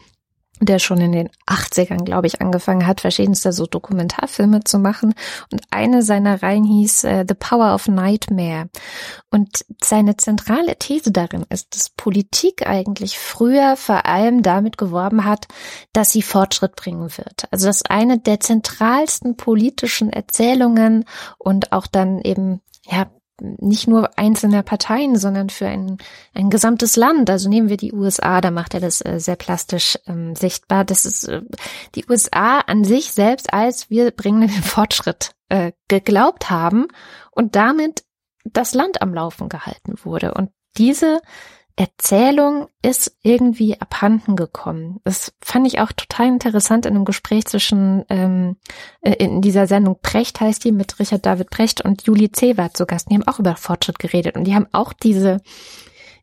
der 0.60 0.78
schon 0.78 1.00
in 1.00 1.12
den 1.12 1.30
80ern, 1.46 2.04
glaube 2.04 2.26
ich, 2.26 2.40
angefangen 2.40 2.86
hat, 2.86 3.00
verschiedenste 3.00 3.52
so 3.52 3.66
Dokumentarfilme 3.66 4.62
zu 4.64 4.78
machen. 4.78 5.14
Und 5.50 5.62
eine 5.70 6.02
seiner 6.02 6.42
Reihen 6.42 6.64
hieß 6.64 7.04
äh, 7.04 7.24
The 7.26 7.34
Power 7.34 7.74
of 7.74 7.88
Nightmare. 7.88 8.68
Und 9.30 9.64
seine 9.82 10.16
zentrale 10.16 10.76
These 10.76 11.12
darin 11.12 11.46
ist, 11.48 11.74
dass 11.74 11.88
Politik 11.88 12.66
eigentlich 12.66 13.18
früher 13.18 13.76
vor 13.76 14.06
allem 14.06 14.42
damit 14.42 14.76
geworben 14.76 15.24
hat, 15.24 15.46
dass 15.92 16.12
sie 16.12 16.22
Fortschritt 16.22 16.76
bringen 16.76 17.10
wird. 17.16 17.48
Also 17.50 17.66
dass 17.66 17.82
eine 17.82 18.18
der 18.18 18.40
zentralsten 18.40 19.36
politischen 19.36 20.12
Erzählungen 20.12 21.04
und 21.38 21.72
auch 21.72 21.86
dann 21.86 22.20
eben 22.20 22.60
ja, 22.86 23.06
nicht 23.40 23.88
nur 23.88 24.18
einzelner 24.18 24.62
Parteien, 24.62 25.16
sondern 25.16 25.50
für 25.50 25.66
ein, 25.66 25.98
ein 26.34 26.50
gesamtes 26.50 26.96
Land. 26.96 27.30
Also 27.30 27.48
nehmen 27.48 27.68
wir 27.68 27.76
die 27.76 27.92
USA, 27.92 28.40
da 28.40 28.50
macht 28.50 28.74
er 28.74 28.80
das 28.80 29.04
äh, 29.04 29.18
sehr 29.18 29.36
plastisch 29.36 29.98
ähm, 30.06 30.34
sichtbar. 30.36 30.84
Das 30.84 31.06
ist 31.06 31.28
äh, 31.28 31.42
die 31.94 32.04
USA 32.08 32.60
an 32.60 32.84
sich 32.84 33.12
selbst 33.12 33.52
als 33.52 33.90
wir 33.90 34.10
bringen 34.10 34.42
den 34.42 34.62
Fortschritt 34.62 35.32
äh, 35.48 35.72
geglaubt 35.88 36.50
haben 36.50 36.88
und 37.30 37.56
damit 37.56 38.04
das 38.44 38.74
Land 38.74 39.02
am 39.02 39.14
Laufen 39.14 39.48
gehalten 39.48 39.94
wurde. 40.02 40.34
Und 40.34 40.50
diese 40.76 41.20
Erzählung 41.80 42.68
ist 42.82 43.16
irgendwie 43.22 43.80
abhanden 43.80 44.36
gekommen. 44.36 45.00
Das 45.04 45.32
fand 45.40 45.66
ich 45.66 45.80
auch 45.80 45.92
total 45.92 46.26
interessant 46.26 46.84
in 46.84 46.94
einem 46.94 47.06
Gespräch 47.06 47.46
zwischen, 47.46 48.04
ähm, 48.10 48.58
äh, 49.00 49.12
in 49.12 49.40
dieser 49.40 49.66
Sendung 49.66 49.98
Precht 50.02 50.42
heißt 50.42 50.62
die, 50.62 50.72
mit 50.72 50.98
Richard 50.98 51.24
David 51.24 51.48
Precht 51.48 51.82
und 51.82 52.02
Julie 52.02 52.32
Zewert 52.32 52.76
zu 52.76 52.84
Gast. 52.84 53.10
Die 53.10 53.14
haben 53.14 53.26
auch 53.26 53.38
über 53.38 53.56
Fortschritt 53.56 53.98
geredet 53.98 54.36
und 54.36 54.44
die 54.44 54.54
haben 54.54 54.66
auch 54.72 54.92
diese, 54.92 55.40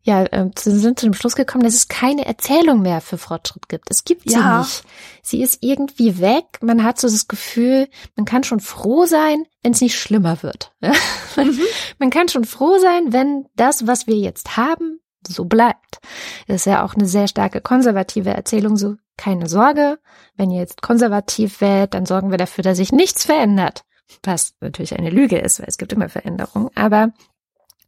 ja, 0.04 0.26
äh, 0.26 0.52
sind 0.56 1.00
zu 1.00 1.08
dem 1.08 1.16
Schluss 1.16 1.36
gekommen, 1.36 1.64
dass 1.64 1.74
es 1.74 1.88
keine 1.88 2.28
Erzählung 2.28 2.84
mehr 2.84 3.02
für 3.02 3.18
Fortschritt 3.18 3.68
gibt. 3.68 3.90
Es 3.90 4.06
gibt 4.06 4.30
sie 4.30 4.38
ja. 4.38 4.60
nicht. 4.60 4.84
Sie 5.24 5.42
ist 5.42 5.64
irgendwie 5.64 6.22
weg. 6.22 6.60
Man 6.62 6.84
hat 6.84 7.00
so 7.00 7.08
das 7.08 7.28
Gefühl, 7.28 7.90
man 8.16 8.26
kann 8.26 8.44
schon 8.44 8.60
froh 8.60 9.08
sein, 9.08 9.44
wenn 9.64 9.72
es 9.72 9.82
nicht 9.82 10.00
schlimmer 10.00 10.44
wird. 10.44 10.72
Mhm. 11.36 11.62
man 12.00 12.10
kann 12.10 12.30
schon 12.30 12.46
froh 12.46 12.80
sein, 12.80 13.14
wenn 13.14 13.46
das, 13.56 13.86
was 13.86 14.08
wir 14.08 14.16
jetzt 14.16 14.58
haben, 14.58 15.00
so 15.34 15.46
bleibt. 15.46 16.00
Das 16.48 16.58
ist 16.58 16.66
ja 16.66 16.84
auch 16.84 16.96
eine 16.96 17.06
sehr 17.06 17.28
starke 17.28 17.62
konservative 17.62 18.30
Erzählung, 18.30 18.78
so 18.78 18.96
keine 19.18 19.50
Sorge, 19.50 20.00
wenn 20.36 20.52
ihr 20.52 20.60
jetzt 20.60 20.82
konservativ 20.82 21.60
wählt, 21.60 21.94
dann 21.94 22.06
sorgen 22.06 22.32
wir 22.32 22.38
dafür, 22.38 22.64
dass 22.64 22.78
sich 22.78 22.92
nichts 22.92 23.26
verändert. 23.26 23.84
Was 24.24 24.54
natürlich 24.62 24.98
eine 24.98 25.10
Lüge 25.10 25.38
ist, 25.38 25.60
weil 25.60 25.68
es 25.68 25.78
gibt 25.78 25.92
immer 25.92 26.08
Veränderungen. 26.08 26.70
Aber 26.76 27.12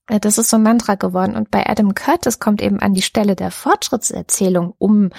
das 0.08 0.38
ist 0.38 0.50
so 0.50 0.58
ein 0.58 0.64
Mantra 0.64 0.96
geworden. 0.96 1.36
Und 1.36 1.52
bei 1.52 1.66
Adam 1.66 1.94
Curtis 1.94 2.40
kommt 2.40 2.62
eben 2.62 2.80
an 2.80 2.94
die 2.94 3.04
Stelle 3.04 3.36
der 3.36 3.52
Fortschrittserzählung, 3.52 4.74
um 4.80 5.12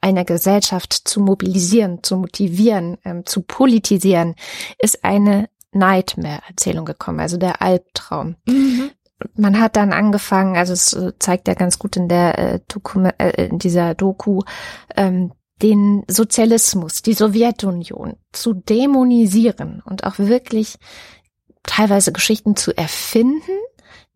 eine 0.00 0.24
Gesellschaft 0.24 0.92
zu 0.92 1.20
mobilisieren, 1.20 2.02
zu 2.04 2.16
motivieren, 2.16 2.98
ähm, 3.04 3.26
zu 3.26 3.42
politisieren, 3.42 4.36
ist 4.78 5.04
eine 5.04 5.48
Nightmare-Erzählung 5.72 6.84
gekommen, 6.84 7.18
also 7.18 7.36
der 7.36 7.60
Albtraum. 7.60 8.36
Mhm 8.46 8.92
man 9.34 9.60
hat 9.60 9.76
dann 9.76 9.92
angefangen, 9.92 10.56
also 10.56 10.72
es 10.72 10.92
äh, 10.92 11.12
zeigt 11.18 11.48
ja 11.48 11.54
ganz 11.54 11.78
gut 11.78 11.96
in 11.96 12.08
der 12.08 12.38
äh, 12.38 12.60
Doku, 12.68 13.00
äh, 13.18 13.46
in 13.46 13.58
dieser 13.58 13.94
Doku, 13.94 14.42
ähm, 14.96 15.32
den 15.62 16.04
Sozialismus, 16.08 17.02
die 17.02 17.14
Sowjetunion 17.14 18.14
zu 18.32 18.54
dämonisieren 18.54 19.82
und 19.84 20.04
auch 20.04 20.18
wirklich 20.18 20.76
teilweise 21.64 22.12
Geschichten 22.12 22.54
zu 22.54 22.76
erfinden, 22.76 23.52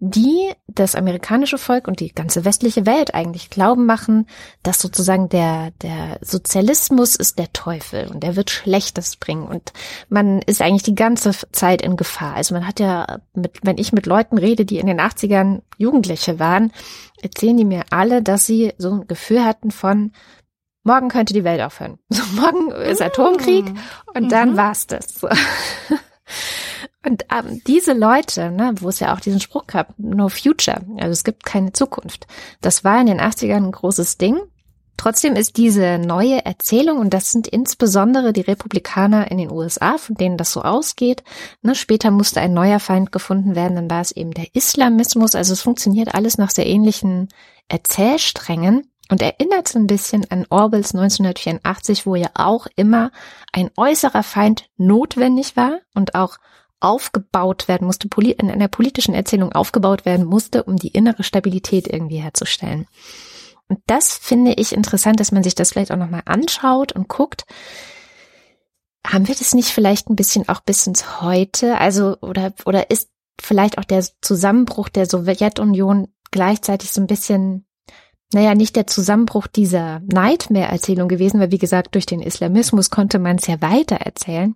die 0.05 0.51
das 0.67 0.97
amerikanische 0.97 1.59
Volk 1.59 1.87
und 1.87 2.01
die 2.01 2.13
ganze 2.13 2.45
westliche 2.45 2.87
Welt 2.87 3.15
eigentlich 3.15 3.51
glauben 3.51 3.87
machen, 3.87 4.27
dass 4.65 4.81
sozusagen 4.81 5.29
der, 5.29 5.71
der 5.81 6.19
Sozialismus 6.21 7.15
ist 7.15 7.39
der 7.39 7.53
Teufel 7.53 8.09
und 8.09 8.25
der 8.25 8.35
wird 8.35 8.51
Schlechtes 8.51 9.15
bringen 9.15 9.47
und 9.47 9.73
man 10.09 10.43
ist 10.43 10.61
eigentlich 10.61 10.83
die 10.83 10.97
ganze 10.97 11.31
Zeit 11.53 11.83
in 11.83 11.97
Gefahr. 11.97 12.35
Also 12.35 12.53
man 12.53 12.67
hat 12.67 12.81
ja, 12.81 13.21
mit, 13.33 13.61
wenn 13.63 13.79
ich 13.79 13.93
mit 13.93 14.07
Leuten 14.07 14.39
rede, 14.39 14.65
die 14.65 14.79
in 14.79 14.89
den 14.89 15.01
80ern 15.01 15.63
Jugendliche 15.79 16.41
waren, 16.41 16.73
erzählen 17.23 17.57
die 17.57 17.65
mir 17.65 17.85
alle, 17.91 18.25
dass 18.25 18.45
sie 18.45 18.73
so 18.79 18.91
ein 18.91 19.07
Gefühl 19.07 19.45
hatten 19.45 19.71
von, 19.71 20.11
morgen 20.83 21.11
könnte 21.11 21.33
die 21.33 21.45
Welt 21.45 21.61
aufhören. 21.61 22.01
So, 22.09 22.25
morgen 22.35 22.73
ist 22.73 23.01
Atomkrieg 23.01 23.67
und 24.15 24.33
dann 24.33 24.55
mhm. 24.55 24.57
war's 24.57 24.89
das. 24.89 25.21
Und 27.05 27.25
ähm, 27.33 27.61
diese 27.67 27.95
Leute, 27.95 28.51
ne, 28.51 28.75
wo 28.81 28.89
es 28.89 29.01
ja 29.01 29.15
auch 29.15 29.21
diesen 29.21 29.41
Spruch 29.41 29.67
gab, 29.67 29.95
no 29.99 30.29
future, 30.29 30.81
also 30.99 31.11
es 31.11 31.25
gibt 31.25 31.45
keine 31.45 31.73
Zukunft, 31.73 32.27
das 32.61 32.85
war 32.85 33.01
in 33.01 33.07
den 33.07 33.21
80ern 33.21 33.65
ein 33.65 33.73
großes 33.73 34.19
Ding. 34.19 34.39
Trotzdem 34.97 35.35
ist 35.35 35.57
diese 35.57 35.99
neue 35.99 36.45
Erzählung, 36.45 36.99
und 36.99 37.13
das 37.13 37.33
sind 37.33 37.49
insbesondere 37.49 38.33
die 38.33 38.43
Republikaner 38.43 39.33
in 39.33 39.39
den 39.39 39.51
USA, 39.51 39.99
von 39.99 40.15
denen 40.15 40.37
das 40.37 40.53
so 40.53 40.63
ausgeht, 40.63 41.25
ne, 41.63 41.75
später 41.75 42.13
musste 42.13 42.41
ein 42.41 42.55
neuer 42.55 42.79
Feind 42.79 43.11
gefunden 43.11 43.57
werden, 43.57 43.75
dann 43.75 43.91
war 43.91 44.01
es 44.01 44.13
eben 44.13 44.31
der 44.31 44.55
Islamismus, 44.55 45.35
also 45.35 45.55
es 45.55 45.63
funktioniert 45.63 46.15
alles 46.15 46.39
nach 46.39 46.51
sehr 46.51 46.67
ähnlichen 46.67 47.29
Erzählsträngen 47.67 48.93
und 49.11 49.23
erinnert 49.23 49.67
so 49.67 49.79
ein 49.79 49.87
bisschen 49.87 50.31
an 50.31 50.47
Orwells 50.51 50.95
1984, 50.95 52.07
wo 52.07 52.15
ja 52.15 52.29
auch 52.35 52.67
immer 52.77 53.11
ein 53.53 53.71
äußerer 53.77 54.23
Feind 54.23 54.71
notwendig 54.77 55.57
war 55.57 55.81
und 55.95 56.15
auch 56.15 56.39
aufgebaut 56.83 57.69
werden 57.69 57.87
musste, 57.87 58.09
in 58.17 58.51
einer 58.51 58.69
politischen 58.69 59.15
Erzählung 59.15 59.53
aufgebaut 59.53 60.05
werden 60.05 60.27
musste, 60.27 60.65
um 60.65 60.77
die 60.77 60.89
innere 60.89 61.23
Stabilität 61.23 61.87
irgendwie 61.87 62.19
herzustellen. 62.19 62.87
Und 63.69 63.81
das 63.87 64.15
finde 64.15 64.55
ich 64.55 64.73
interessant, 64.73 65.21
dass 65.21 65.33
man 65.33 65.43
sich 65.43 65.55
das 65.55 65.71
vielleicht 65.71 65.93
auch 65.93 65.97
nochmal 65.97 66.23
anschaut 66.27 66.93
und 66.93 67.09
guckt. 67.09 67.45
Haben 69.07 69.29
wir 69.29 69.35
das 69.35 69.55
nicht 69.55 69.69
vielleicht 69.69 70.11
ein 70.11 70.17
bisschen 70.17 70.49
auch 70.49 70.61
bis 70.61 70.87
ins 70.87 71.23
Heute? 71.23 71.79
Also, 71.79 72.17
oder, 72.21 72.53
oder 72.67 72.91
ist 72.91 73.09
vielleicht 73.41 73.79
auch 73.79 73.85
der 73.85 74.05
Zusammenbruch 74.21 74.89
der 74.89 75.07
Sowjetunion 75.07 76.09
gleichzeitig 76.31 76.93
so 76.93 77.01
ein 77.01 77.07
bisschen, 77.07 77.67
naja, 78.33 78.55
nicht 78.55 78.77
der 78.77 78.87
Zusammenbruch 78.87 79.47
dieser 79.47 80.01
Nightmare-Erzählung 80.01 81.09
gewesen, 81.09 81.41
weil 81.41 81.51
wie 81.51 81.59
gesagt, 81.59 81.95
durch 81.95 82.07
den 82.07 82.21
Islamismus 82.21 82.91
konnte 82.91 83.19
man 83.19 83.37
es 83.37 83.47
ja 83.47 83.61
weiter 83.61 83.97
erzählen 83.97 84.55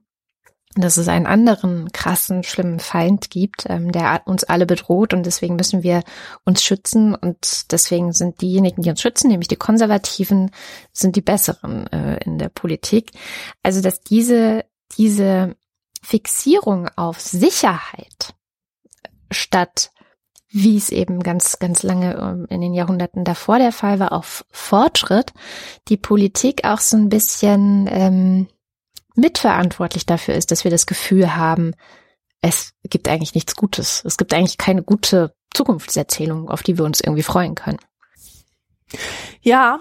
dass 0.77 0.97
es 0.97 1.09
einen 1.09 1.27
anderen 1.27 1.91
krassen, 1.93 2.43
schlimmen 2.43 2.81
Feind 2.81 3.31
gibt, 3.31 3.65
ähm, 3.69 3.93
der 3.93 4.23
uns 4.27 4.45
alle 4.45 4.67
bedroht 4.67 5.15
und 5.15 5.25
deswegen 5.25 5.57
müssen 5.57 5.83
wir 5.83 6.03
uns 6.45 6.63
schützen 6.63 7.15
und 7.15 7.73
deswegen 7.73 8.13
sind 8.13 8.41
diejenigen, 8.41 8.83
die 8.83 8.91
uns 8.91 9.01
schützen, 9.01 9.29
nämlich 9.29 9.49
die 9.49 9.57
Konservativen, 9.57 10.51
sind 10.93 11.17
die 11.17 11.23
besseren 11.23 11.87
äh, 11.89 12.19
in 12.25 12.39
der 12.39 12.49
Politik. 12.49 13.13
Also 13.63 13.81
dass 13.81 14.01
diese 14.01 14.65
diese 14.97 15.57
Fixierung 16.03 16.89
auf 16.95 17.21
Sicherheit 17.21 18.35
statt 19.31 19.91
wie 20.49 20.77
es 20.77 20.91
eben 20.91 21.23
ganz, 21.23 21.59
ganz 21.59 21.83
lange 21.83 22.15
ähm, 22.15 22.47
in 22.49 22.61
den 22.61 22.73
Jahrhunderten 22.73 23.25
davor 23.25 23.59
der 23.59 23.73
Fall 23.73 23.99
war, 23.99 24.13
auf 24.13 24.45
Fortschritt, 24.51 25.33
die 25.89 25.97
Politik 25.97 26.65
auch 26.65 26.81
so 26.81 26.97
ein 26.97 27.09
bisschen 27.09 27.87
ähm, 27.91 28.49
mitverantwortlich 29.17 30.07
dafür 30.07 30.35
ist, 30.35 30.51
dass 30.51 30.65
wir 30.65 30.71
das 30.71 30.87
Gefühl 30.87 31.37
haben, 31.37 31.73
es 32.41 32.73
gibt 32.85 33.09
eigentlich 33.09 33.35
nichts 33.35 33.57
Gutes. 33.57 34.03
Es 34.05 34.17
gibt 34.17 34.33
eigentlich 34.35 34.59
keine 34.59 34.83
gute 34.83 35.35
Zukunftserzählung, 35.55 36.49
auf 36.49 36.63
die 36.63 36.79
wir 36.79 36.85
uns 36.85 37.01
irgendwie 37.01 37.23
freuen 37.23 37.55
können. 37.55 37.79
Ja, 39.41 39.81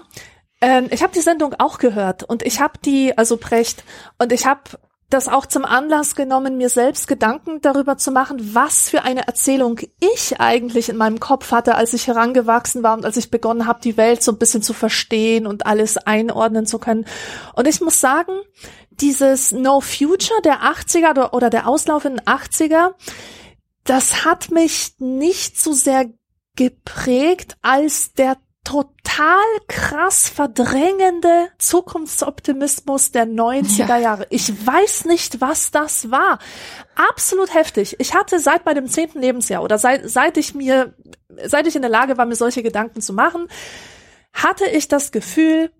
ähm, 0.60 0.88
ich 0.90 1.02
habe 1.02 1.12
die 1.12 1.20
Sendung 1.20 1.54
auch 1.58 1.78
gehört 1.78 2.24
und 2.24 2.42
ich 2.42 2.60
habe 2.60 2.78
die, 2.84 3.16
also 3.16 3.36
Brecht, 3.36 3.84
und 4.18 4.32
ich 4.32 4.46
habe 4.46 4.62
das 5.08 5.28
auch 5.28 5.46
zum 5.46 5.64
Anlass 5.64 6.16
genommen, 6.16 6.56
mir 6.56 6.68
selbst 6.68 7.06
Gedanken 7.06 7.60
darüber 7.60 7.96
zu 7.96 8.10
machen, 8.10 8.54
was 8.54 8.90
für 8.90 9.02
eine 9.02 9.26
Erzählung 9.28 9.78
ich 10.00 10.40
eigentlich 10.40 10.88
in 10.88 10.96
meinem 10.96 11.20
Kopf 11.20 11.52
hatte, 11.52 11.76
als 11.76 11.94
ich 11.94 12.08
herangewachsen 12.08 12.82
war 12.82 12.96
und 12.96 13.04
als 13.04 13.16
ich 13.16 13.30
begonnen 13.30 13.66
habe, 13.66 13.80
die 13.80 13.96
Welt 13.96 14.24
so 14.24 14.32
ein 14.32 14.38
bisschen 14.38 14.62
zu 14.62 14.72
verstehen 14.72 15.46
und 15.46 15.64
alles 15.66 15.96
einordnen 15.96 16.66
zu 16.66 16.80
können. 16.80 17.06
Und 17.54 17.68
ich 17.68 17.80
muss 17.80 18.00
sagen, 18.00 18.32
dieses 19.00 19.52
No 19.52 19.80
Future 19.80 20.40
der 20.42 20.62
80er 20.62 21.32
oder 21.32 21.50
der 21.50 21.68
Auslauf 21.68 22.04
in 22.04 22.16
den 22.16 22.26
80er, 22.26 22.94
das 23.84 24.24
hat 24.24 24.50
mich 24.50 24.94
nicht 24.98 25.58
so 25.58 25.72
sehr 25.72 26.10
geprägt 26.56 27.56
als 27.62 28.12
der 28.14 28.36
total 28.66 29.44
krass 29.68 30.28
verdrängende 30.28 31.48
Zukunftsoptimismus 31.58 33.12
der 33.12 33.24
90er 33.24 33.86
ja. 33.86 33.98
Jahre. 33.98 34.26
Ich 34.30 34.66
weiß 34.66 35.04
nicht, 35.04 35.40
was 35.40 35.70
das 35.70 36.10
war. 36.10 36.40
Absolut 36.96 37.54
heftig. 37.54 37.94
Ich 38.00 38.14
hatte 38.14 38.40
seit 38.40 38.66
meinem 38.66 38.88
zehnten 38.88 39.20
Lebensjahr 39.20 39.62
oder 39.62 39.78
seit, 39.78 40.10
seit 40.10 40.36
ich 40.36 40.54
mir, 40.54 40.94
seit 41.44 41.68
ich 41.68 41.76
in 41.76 41.82
der 41.82 41.90
Lage 41.90 42.18
war, 42.18 42.26
mir 42.26 42.34
solche 42.34 42.64
Gedanken 42.64 43.00
zu 43.00 43.12
machen, 43.12 43.46
hatte 44.32 44.66
ich 44.66 44.88
das 44.88 45.12
Gefühl, 45.12 45.70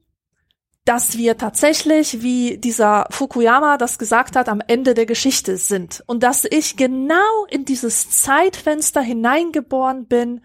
dass 0.86 1.18
wir 1.18 1.36
tatsächlich, 1.36 2.22
wie 2.22 2.58
dieser 2.58 3.06
Fukuyama 3.10 3.76
das 3.76 3.98
gesagt 3.98 4.36
hat, 4.36 4.48
am 4.48 4.62
Ende 4.66 4.94
der 4.94 5.04
Geschichte 5.04 5.56
sind 5.56 6.02
und 6.06 6.22
dass 6.22 6.44
ich 6.44 6.76
genau 6.76 7.44
in 7.50 7.64
dieses 7.64 8.10
Zeitfenster 8.10 9.00
hineingeboren 9.00 10.06
bin, 10.06 10.40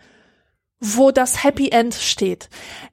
wo 0.80 1.12
das 1.12 1.43
Happy 1.43 1.69
End 1.69 1.93
steht. 1.93 2.49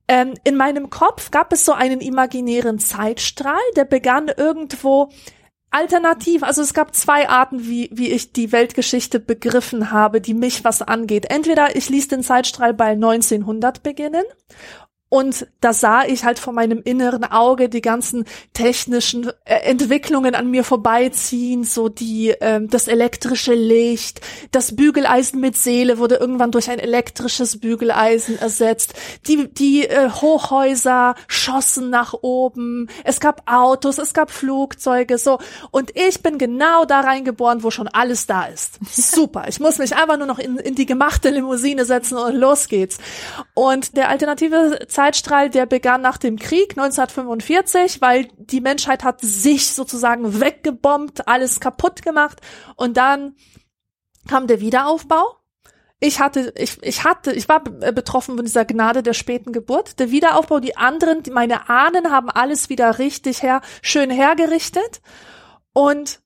Ähm, 0.08 0.34
in 0.44 0.56
meinem 0.56 0.90
Kopf 0.90 1.30
gab 1.30 1.50
es 1.54 1.64
so 1.64 1.72
einen 1.72 2.02
imaginären 2.02 2.78
Zeitstrahl, 2.78 3.56
der 3.76 3.86
begann 3.86 4.28
irgendwo 4.28 5.08
alternativ. 5.70 6.42
Also 6.42 6.60
es 6.60 6.74
gab 6.74 6.94
zwei 6.94 7.30
Arten, 7.30 7.64
wie, 7.66 7.88
wie 7.92 8.10
ich 8.10 8.34
die 8.34 8.52
Weltgeschichte 8.52 9.20
begriffen 9.20 9.90
habe, 9.90 10.20
die 10.20 10.34
mich 10.34 10.64
was 10.64 10.82
angeht. 10.82 11.30
Entweder 11.30 11.76
ich 11.76 11.88
ließ 11.88 12.08
den 12.08 12.22
Zeitstrahl 12.22 12.74
bei 12.74 12.90
1900 12.90 13.82
beginnen 13.82 14.24
und 15.10 15.46
da 15.60 15.72
sah 15.72 16.04
ich 16.04 16.24
halt 16.24 16.38
vor 16.38 16.52
meinem 16.52 16.82
inneren 16.82 17.24
Auge 17.24 17.70
die 17.70 17.80
ganzen 17.80 18.26
technischen 18.52 19.30
äh, 19.44 19.54
Entwicklungen 19.64 20.34
an 20.34 20.50
mir 20.50 20.64
vorbeiziehen, 20.64 21.64
so 21.64 21.88
die 21.88 22.34
ähm, 22.40 22.68
das 22.68 22.88
elektrische 22.88 23.54
Licht, 23.54 24.20
das 24.50 24.76
Bügeleisen 24.76 25.40
mit 25.40 25.56
Seele 25.56 25.98
wurde 25.98 26.16
irgendwann 26.16 26.50
durch 26.50 26.68
ein 26.68 26.78
elektrisches 26.78 27.58
Bügeleisen 27.58 28.38
ersetzt. 28.38 28.94
Die 29.26 29.48
die 29.52 29.86
äh, 29.86 30.10
Hochhäuser 30.10 31.14
schossen 31.26 31.88
nach 31.88 32.12
oben. 32.20 32.88
Es 33.04 33.18
gab 33.18 33.50
Autos, 33.50 33.96
es 33.96 34.12
gab 34.12 34.30
Flugzeuge, 34.30 35.16
so 35.16 35.38
und 35.70 35.90
ich 35.96 36.22
bin 36.22 36.36
genau 36.36 36.84
da 36.84 37.00
reingeboren, 37.00 37.62
wo 37.62 37.70
schon 37.70 37.88
alles 37.88 38.26
da 38.26 38.44
ist. 38.44 38.78
Super. 38.92 39.46
Ich 39.48 39.58
muss 39.58 39.78
mich 39.78 39.96
einfach 39.96 40.18
nur 40.18 40.26
noch 40.26 40.38
in, 40.38 40.58
in 40.58 40.74
die 40.74 40.86
gemachte 40.86 41.30
Limousine 41.30 41.86
setzen 41.86 42.18
und 42.18 42.34
los 42.34 42.68
geht's. 42.68 42.98
Und 43.54 43.96
der 43.96 44.10
alternative 44.10 44.80
Zeitstrahl, 44.98 45.48
der 45.48 45.64
begann 45.64 46.00
nach 46.00 46.16
dem 46.18 46.40
Krieg 46.40 46.70
1945, 46.70 48.00
weil 48.00 48.26
die 48.36 48.60
Menschheit 48.60 49.04
hat 49.04 49.20
sich 49.20 49.70
sozusagen 49.72 50.40
weggebombt, 50.40 51.28
alles 51.28 51.60
kaputt 51.60 52.02
gemacht 52.02 52.40
und 52.74 52.96
dann 52.96 53.36
kam 54.26 54.48
der 54.48 54.60
Wiederaufbau. 54.60 55.36
Ich 56.00 56.18
hatte, 56.18 56.52
ich, 56.56 56.82
ich 56.82 57.04
hatte, 57.04 57.32
ich 57.32 57.48
war 57.48 57.62
betroffen 57.62 58.34
von 58.34 58.44
dieser 58.44 58.64
Gnade 58.64 59.04
der 59.04 59.12
späten 59.12 59.52
Geburt. 59.52 60.00
Der 60.00 60.10
Wiederaufbau, 60.10 60.58
die 60.58 60.76
anderen, 60.76 61.22
meine 61.32 61.68
Ahnen 61.68 62.10
haben 62.10 62.28
alles 62.28 62.68
wieder 62.68 62.98
richtig 62.98 63.44
her, 63.44 63.60
schön 63.82 64.10
hergerichtet. 64.10 65.00
Und 65.72 66.20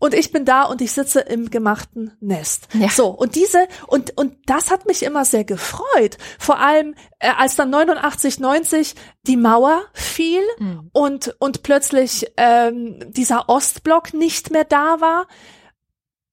und 0.00 0.14
ich 0.14 0.32
bin 0.32 0.44
da 0.44 0.64
und 0.64 0.80
ich 0.80 0.92
sitze 0.92 1.20
im 1.20 1.50
gemachten 1.50 2.16
Nest. 2.20 2.68
Ja. 2.72 2.88
So, 2.88 3.08
und 3.08 3.36
diese, 3.36 3.68
und, 3.86 4.16
und 4.16 4.34
das 4.46 4.70
hat 4.70 4.86
mich 4.86 5.04
immer 5.04 5.24
sehr 5.24 5.44
gefreut. 5.44 6.16
Vor 6.38 6.58
allem, 6.58 6.94
äh, 7.18 7.30
als 7.36 7.54
dann 7.54 7.70
89, 7.70 8.40
90 8.40 8.94
die 9.26 9.36
Mauer 9.36 9.82
fiel 9.92 10.42
mhm. 10.58 10.90
und, 10.92 11.36
und 11.38 11.62
plötzlich 11.62 12.32
ähm, 12.38 13.12
dieser 13.12 13.48
Ostblock 13.48 14.14
nicht 14.14 14.50
mehr 14.50 14.64
da 14.64 15.00
war 15.00 15.26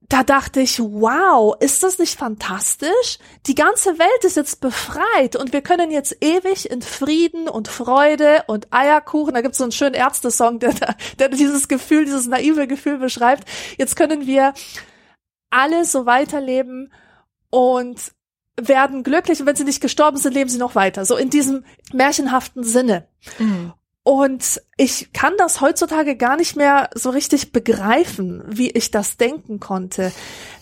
da 0.09 0.23
dachte 0.23 0.61
ich, 0.61 0.79
wow, 0.79 1.55
ist 1.59 1.83
das 1.83 1.99
nicht 1.99 2.17
fantastisch? 2.17 3.19
Die 3.45 3.55
ganze 3.55 3.99
Welt 3.99 4.23
ist 4.23 4.37
jetzt 4.37 4.61
befreit 4.61 5.35
und 5.35 5.51
wir 5.51 5.61
können 5.61 5.91
jetzt 5.91 6.17
ewig 6.21 6.69
in 6.69 6.81
Frieden 6.81 7.49
und 7.49 7.67
Freude 7.67 8.43
und 8.47 8.71
Eierkuchen, 8.71 9.33
da 9.33 9.41
gibt 9.41 9.53
es 9.53 9.57
so 9.57 9.65
einen 9.65 9.73
schönen 9.73 9.95
Ärzte-Song, 9.95 10.59
der, 10.59 10.73
der 11.19 11.29
dieses 11.29 11.67
Gefühl, 11.67 12.05
dieses 12.05 12.27
naive 12.27 12.67
Gefühl 12.67 12.99
beschreibt. 12.99 13.47
Jetzt 13.77 13.97
können 13.97 14.25
wir 14.25 14.53
alle 15.49 15.83
so 15.83 16.05
weiterleben 16.05 16.93
und 17.49 18.13
werden 18.59 19.03
glücklich 19.03 19.39
und 19.41 19.45
wenn 19.45 19.55
sie 19.55 19.65
nicht 19.65 19.81
gestorben 19.81 20.17
sind, 20.17 20.33
leben 20.33 20.49
sie 20.49 20.57
noch 20.57 20.75
weiter. 20.75 21.05
So 21.05 21.17
in 21.17 21.29
diesem 21.29 21.65
märchenhaften 21.93 22.63
Sinne. 22.63 23.07
Mhm. 23.39 23.73
Und 24.07 24.61
ich 24.77 25.11
kann 25.11 25.33
das 25.37 25.59
heutzutage 25.59 26.15
gar 26.15 26.37
nicht 26.37 26.55
mehr 26.55 26.89
so 26.95 27.09
richtig 27.09 27.51
begreifen, 27.51 28.41
wie 28.47 28.69
ich 28.69 28.89
das 28.89 29.17
denken 29.17 29.59
konnte. 29.59 30.13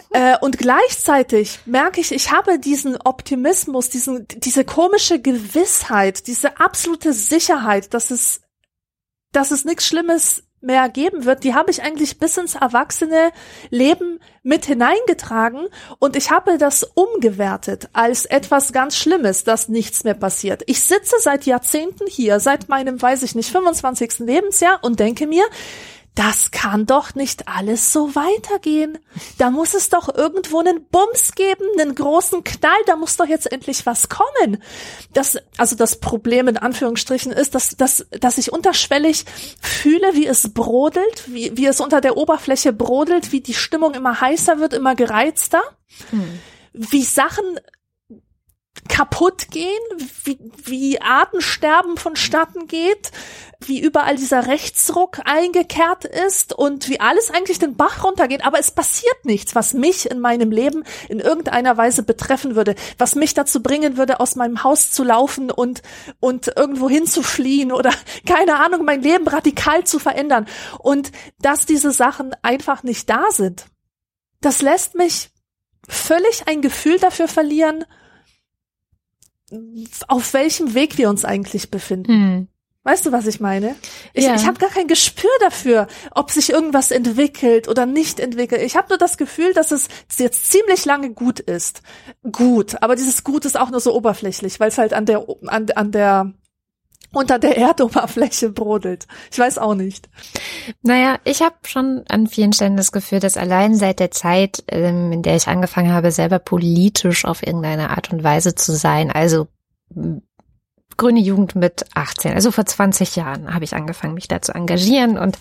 Äh, 0.09 0.35
und 0.41 0.57
gleichzeitig 0.57 1.59
merke 1.67 2.01
ich, 2.01 2.11
ich 2.11 2.31
habe 2.31 2.57
diesen 2.57 2.97
Optimismus, 2.99 3.91
diesen, 3.91 4.27
diese 4.37 4.65
komische 4.65 5.21
Gewissheit, 5.21 6.25
diese 6.25 6.59
absolute 6.59 7.13
Sicherheit, 7.13 7.93
dass 7.93 8.09
es, 8.09 8.41
dass 9.31 9.51
es 9.51 9.63
nichts 9.63 9.85
Schlimmes 9.85 10.44
mehr 10.65 10.89
geben 10.89 11.25
wird, 11.25 11.43
die 11.43 11.53
habe 11.53 11.71
ich 11.71 11.81
eigentlich 11.81 12.19
bis 12.19 12.37
ins 12.37 12.55
erwachsene 12.55 13.31
Leben 13.69 14.19
mit 14.43 14.65
hineingetragen 14.65 15.67
und 15.99 16.15
ich 16.15 16.31
habe 16.31 16.57
das 16.57 16.83
umgewertet 16.83 17.89
als 17.93 18.25
etwas 18.25 18.73
ganz 18.73 18.97
Schlimmes, 18.97 19.43
dass 19.43 19.69
nichts 19.69 20.03
mehr 20.03 20.13
passiert. 20.13 20.63
Ich 20.67 20.81
sitze 20.83 21.15
seit 21.19 21.45
Jahrzehnten 21.45 22.05
hier, 22.07 22.39
seit 22.39 22.69
meinem, 22.69 23.01
weiß 23.01 23.23
ich 23.23 23.35
nicht, 23.35 23.49
25. 23.51 24.19
Lebensjahr 24.19 24.79
und 24.83 24.99
denke 24.99 25.27
mir, 25.27 25.43
das 26.15 26.51
kann 26.51 26.85
doch 26.85 27.13
nicht 27.13 27.49
alles 27.49 27.91
so 27.91 28.15
weitergehen. 28.15 28.97
Da 29.37 29.49
muss 29.49 29.73
es 29.73 29.89
doch 29.89 30.13
irgendwo 30.13 30.59
einen 30.59 30.85
Bums 30.85 31.33
geben, 31.35 31.65
einen 31.77 31.93
großen 31.93 32.43
Knall, 32.45 32.77
da 32.85 32.95
muss 32.95 33.17
doch 33.17 33.27
jetzt 33.27 33.51
endlich 33.51 33.85
was 33.85 34.07
kommen. 34.07 34.63
Das, 35.13 35.37
also 35.57 35.75
das 35.75 35.99
Problem 35.99 36.47
in 36.47 36.57
Anführungsstrichen 36.57 37.33
ist, 37.33 37.53
dass, 37.53 37.75
dass, 37.75 38.05
dass 38.11 38.37
ich 38.37 38.53
unterschwellig 38.53 39.25
fühle, 39.61 40.15
wie 40.15 40.25
es 40.25 40.53
brodelt, 40.53 41.25
wie, 41.27 41.55
wie 41.57 41.65
es 41.65 41.81
unter 41.81 41.99
der 41.99 42.15
Oberfläche 42.15 42.71
brodelt, 42.71 43.33
wie 43.33 43.41
die 43.41 43.53
Stimmung 43.53 43.93
immer 43.93 44.21
heißer 44.21 44.59
wird, 44.59 44.73
immer 44.73 44.95
gereizter. 44.95 45.61
Hm. 46.11 46.39
Wie 46.71 47.03
Sachen 47.03 47.59
kaputt 48.87 49.49
gehen, 49.49 49.69
wie, 50.23 50.37
wie 50.63 51.01
Artensterben 51.01 51.97
vonstatten 51.97 52.67
geht, 52.67 53.11
wie 53.59 53.79
überall 53.79 54.15
dieser 54.15 54.47
Rechtsruck 54.47 55.19
eingekehrt 55.25 56.05
ist 56.05 56.53
und 56.53 56.87
wie 56.89 56.99
alles 56.99 57.31
eigentlich 57.31 57.59
den 57.59 57.75
Bach 57.75 58.03
runtergeht, 58.03 58.45
aber 58.45 58.59
es 58.59 58.71
passiert 58.71 59.25
nichts, 59.25 59.55
was 59.55 59.73
mich 59.73 60.09
in 60.09 60.19
meinem 60.19 60.51
Leben 60.51 60.83
in 61.09 61.19
irgendeiner 61.19 61.77
Weise 61.77 62.03
betreffen 62.03 62.55
würde, 62.55 62.75
was 62.97 63.15
mich 63.15 63.33
dazu 63.33 63.63
bringen 63.63 63.97
würde, 63.97 64.19
aus 64.19 64.35
meinem 64.35 64.63
Haus 64.63 64.91
zu 64.91 65.03
laufen 65.03 65.51
und, 65.51 65.81
und 66.19 66.51
irgendwo 66.55 66.89
hinzufliehen 66.89 67.71
oder 67.71 67.91
keine 68.25 68.57
Ahnung, 68.57 68.85
mein 68.85 69.01
Leben 69.01 69.27
radikal 69.27 69.83
zu 69.83 69.99
verändern. 69.99 70.47
Und 70.79 71.11
dass 71.39 71.65
diese 71.65 71.91
Sachen 71.91 72.35
einfach 72.41 72.83
nicht 72.83 73.09
da 73.09 73.31
sind, 73.31 73.65
das 74.41 74.61
lässt 74.61 74.95
mich 74.95 75.31
völlig 75.87 76.47
ein 76.47 76.61
Gefühl 76.61 76.99
dafür 76.99 77.27
verlieren, 77.27 77.85
auf 80.07 80.33
welchem 80.33 80.73
Weg 80.73 80.97
wir 80.97 81.09
uns 81.09 81.25
eigentlich 81.25 81.71
befinden. 81.71 82.11
Hm. 82.11 82.47
Weißt 82.85 83.03
du, 83.03 83.11
was 83.11 83.25
ich 83.25 83.39
meine? 83.39 83.75
Ich, 84.13 84.25
ja. 84.25 84.35
ich 84.35 84.45
habe 84.45 84.59
gar 84.59 84.69
kein 84.69 84.87
Gespür 84.87 85.31
dafür, 85.39 85.87
ob 86.11 86.29
sich 86.29 86.51
irgendwas 86.51 86.91
entwickelt 86.91 87.67
oder 87.67 87.87
nicht 87.87 88.19
entwickelt. 88.19 88.61
Ich 88.61 88.75
habe 88.75 88.89
nur 88.89 88.99
das 88.99 89.17
Gefühl, 89.17 89.53
dass 89.53 89.71
es 89.71 89.87
jetzt 90.19 90.51
ziemlich 90.51 90.85
lange 90.85 91.11
gut 91.11 91.39
ist. 91.39 91.81
Gut, 92.31 92.83
aber 92.83 92.95
dieses 92.95 93.23
Gut 93.23 93.43
ist 93.45 93.59
auch 93.59 93.71
nur 93.71 93.79
so 93.79 93.95
oberflächlich, 93.95 94.59
weil 94.59 94.69
es 94.69 94.77
halt 94.77 94.93
an 94.93 95.07
der 95.07 95.25
an, 95.47 95.65
an 95.73 95.91
der 95.91 96.33
unter 97.15 97.39
der 97.39 97.57
Erdoberfläche 97.57 98.49
brodelt. 98.49 99.07
Ich 99.31 99.39
weiß 99.39 99.57
auch 99.57 99.75
nicht. 99.75 100.09
Naja, 100.81 101.17
ich 101.23 101.41
habe 101.41 101.55
schon 101.65 102.03
an 102.09 102.27
vielen 102.27 102.53
Stellen 102.53 102.77
das 102.77 102.91
Gefühl, 102.91 103.19
dass 103.19 103.37
allein 103.37 103.75
seit 103.75 103.99
der 103.99 104.11
Zeit, 104.11 104.63
ähm, 104.67 105.11
in 105.11 105.21
der 105.23 105.35
ich 105.35 105.47
angefangen 105.47 105.93
habe, 105.93 106.11
selber 106.11 106.39
politisch 106.39 107.25
auf 107.25 107.45
irgendeine 107.45 107.91
Art 107.91 108.11
und 108.11 108.23
Weise 108.23 108.55
zu 108.55 108.73
sein, 108.73 109.11
also 109.11 109.47
Grüne 110.97 111.19
Jugend 111.19 111.55
mit 111.55 111.85
18, 111.93 112.33
also 112.33 112.51
vor 112.51 112.65
20 112.65 113.15
Jahren 113.15 113.53
habe 113.53 113.65
ich 113.65 113.75
angefangen, 113.75 114.13
mich 114.13 114.27
da 114.27 114.41
zu 114.41 114.53
engagieren 114.53 115.17
und 115.17 115.37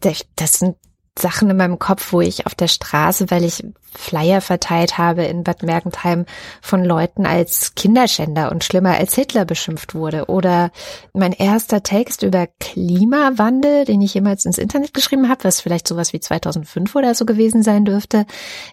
das 0.00 0.24
sind 0.36 0.76
Sachen 1.18 1.50
in 1.50 1.56
meinem 1.56 1.78
Kopf, 1.78 2.12
wo 2.12 2.20
ich 2.20 2.46
auf 2.46 2.54
der 2.54 2.68
Straße, 2.68 3.30
weil 3.30 3.44
ich 3.44 3.62
Flyer 3.96 4.40
verteilt 4.40 4.98
habe 4.98 5.24
in 5.24 5.44
Bad 5.44 5.62
Mergentheim 5.62 6.26
von 6.60 6.84
Leuten 6.84 7.26
als 7.26 7.74
Kinderschänder 7.74 8.50
und 8.50 8.64
schlimmer 8.64 8.94
als 8.94 9.14
Hitler 9.14 9.44
beschimpft 9.44 9.94
wurde. 9.94 10.26
Oder 10.26 10.70
mein 11.12 11.32
erster 11.32 11.82
Text 11.82 12.22
über 12.22 12.46
Klimawandel, 12.60 13.84
den 13.84 14.00
ich 14.00 14.14
jemals 14.14 14.44
ins 14.44 14.58
Internet 14.58 14.94
geschrieben 14.94 15.28
habe, 15.28 15.44
was 15.44 15.60
vielleicht 15.60 15.88
sowas 15.88 16.12
wie 16.12 16.20
2005 16.20 16.94
oder 16.94 17.14
so 17.14 17.24
gewesen 17.24 17.62
sein 17.62 17.84
dürfte, 17.84 18.26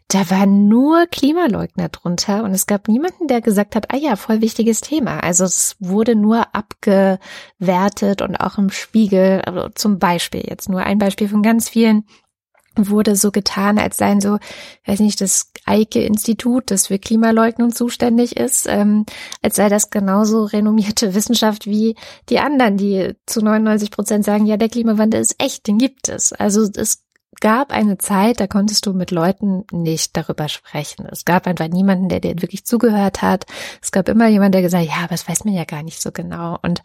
da 0.07 0.29
waren 0.29 0.67
nur 0.67 1.05
Klimaleugner 1.07 1.89
drunter 1.89 2.43
und 2.43 2.51
es 2.51 2.67
gab 2.67 2.87
niemanden, 2.87 3.27
der 3.27 3.41
gesagt 3.41 3.75
hat, 3.75 3.93
ah 3.93 3.97
ja, 3.97 4.15
voll 4.15 4.41
wichtiges 4.41 4.81
Thema. 4.81 5.19
Also 5.21 5.43
es 5.43 5.75
wurde 5.79 6.15
nur 6.15 6.47
abgewertet 6.53 8.21
und 8.21 8.35
auch 8.37 8.57
im 8.57 8.69
Spiegel, 8.69 9.41
also 9.41 9.69
zum 9.69 9.99
Beispiel 9.99 10.43
jetzt 10.47 10.69
nur 10.69 10.81
ein 10.81 10.97
Beispiel 10.97 11.27
von 11.27 11.41
ganz 11.41 11.69
vielen 11.69 12.05
wurde 12.75 13.15
so 13.15 13.31
getan, 13.31 13.77
als 13.77 13.97
seien 13.97 14.21
so, 14.21 14.37
weiß 14.85 14.99
nicht, 15.01 15.19
das 15.21 15.51
Eike-Institut, 15.65 16.71
das 16.71 16.87
für 16.87 16.99
Klimaleugnung 16.99 17.71
zuständig 17.71 18.37
ist, 18.37 18.65
ähm, 18.67 19.05
als 19.41 19.57
sei 19.57 19.69
das 19.69 19.89
genauso 19.89 20.45
renommierte 20.45 21.13
Wissenschaft 21.15 21.65
wie 21.65 21.95
die 22.29 22.39
anderen, 22.39 22.77
die 22.77 23.15
zu 23.25 23.41
99 23.41 23.91
Prozent 23.91 24.25
sagen, 24.25 24.45
ja, 24.45 24.57
der 24.57 24.69
Klimawandel 24.69 25.21
ist 25.21 25.35
echt, 25.39 25.67
den 25.67 25.77
gibt 25.77 26.09
es. 26.09 26.33
Also 26.33 26.67
es 26.75 27.03
gab 27.39 27.71
eine 27.71 27.97
Zeit, 27.97 28.39
da 28.39 28.47
konntest 28.47 28.85
du 28.85 28.93
mit 28.93 29.11
Leuten 29.11 29.63
nicht 29.71 30.15
darüber 30.17 30.49
sprechen. 30.49 31.07
Es 31.09 31.25
gab 31.25 31.47
einfach 31.47 31.67
niemanden, 31.67 32.09
der 32.09 32.19
dir 32.19 32.41
wirklich 32.41 32.65
zugehört 32.65 33.21
hat. 33.21 33.45
Es 33.81 33.91
gab 33.91 34.09
immer 34.09 34.27
jemand, 34.27 34.53
der 34.53 34.61
gesagt, 34.61 34.85
ja, 34.85 34.97
aber 34.99 35.09
das 35.09 35.27
weiß 35.27 35.45
man 35.45 35.53
ja 35.53 35.63
gar 35.63 35.83
nicht 35.83 36.01
so 36.01 36.11
genau. 36.11 36.57
Und 36.61 36.81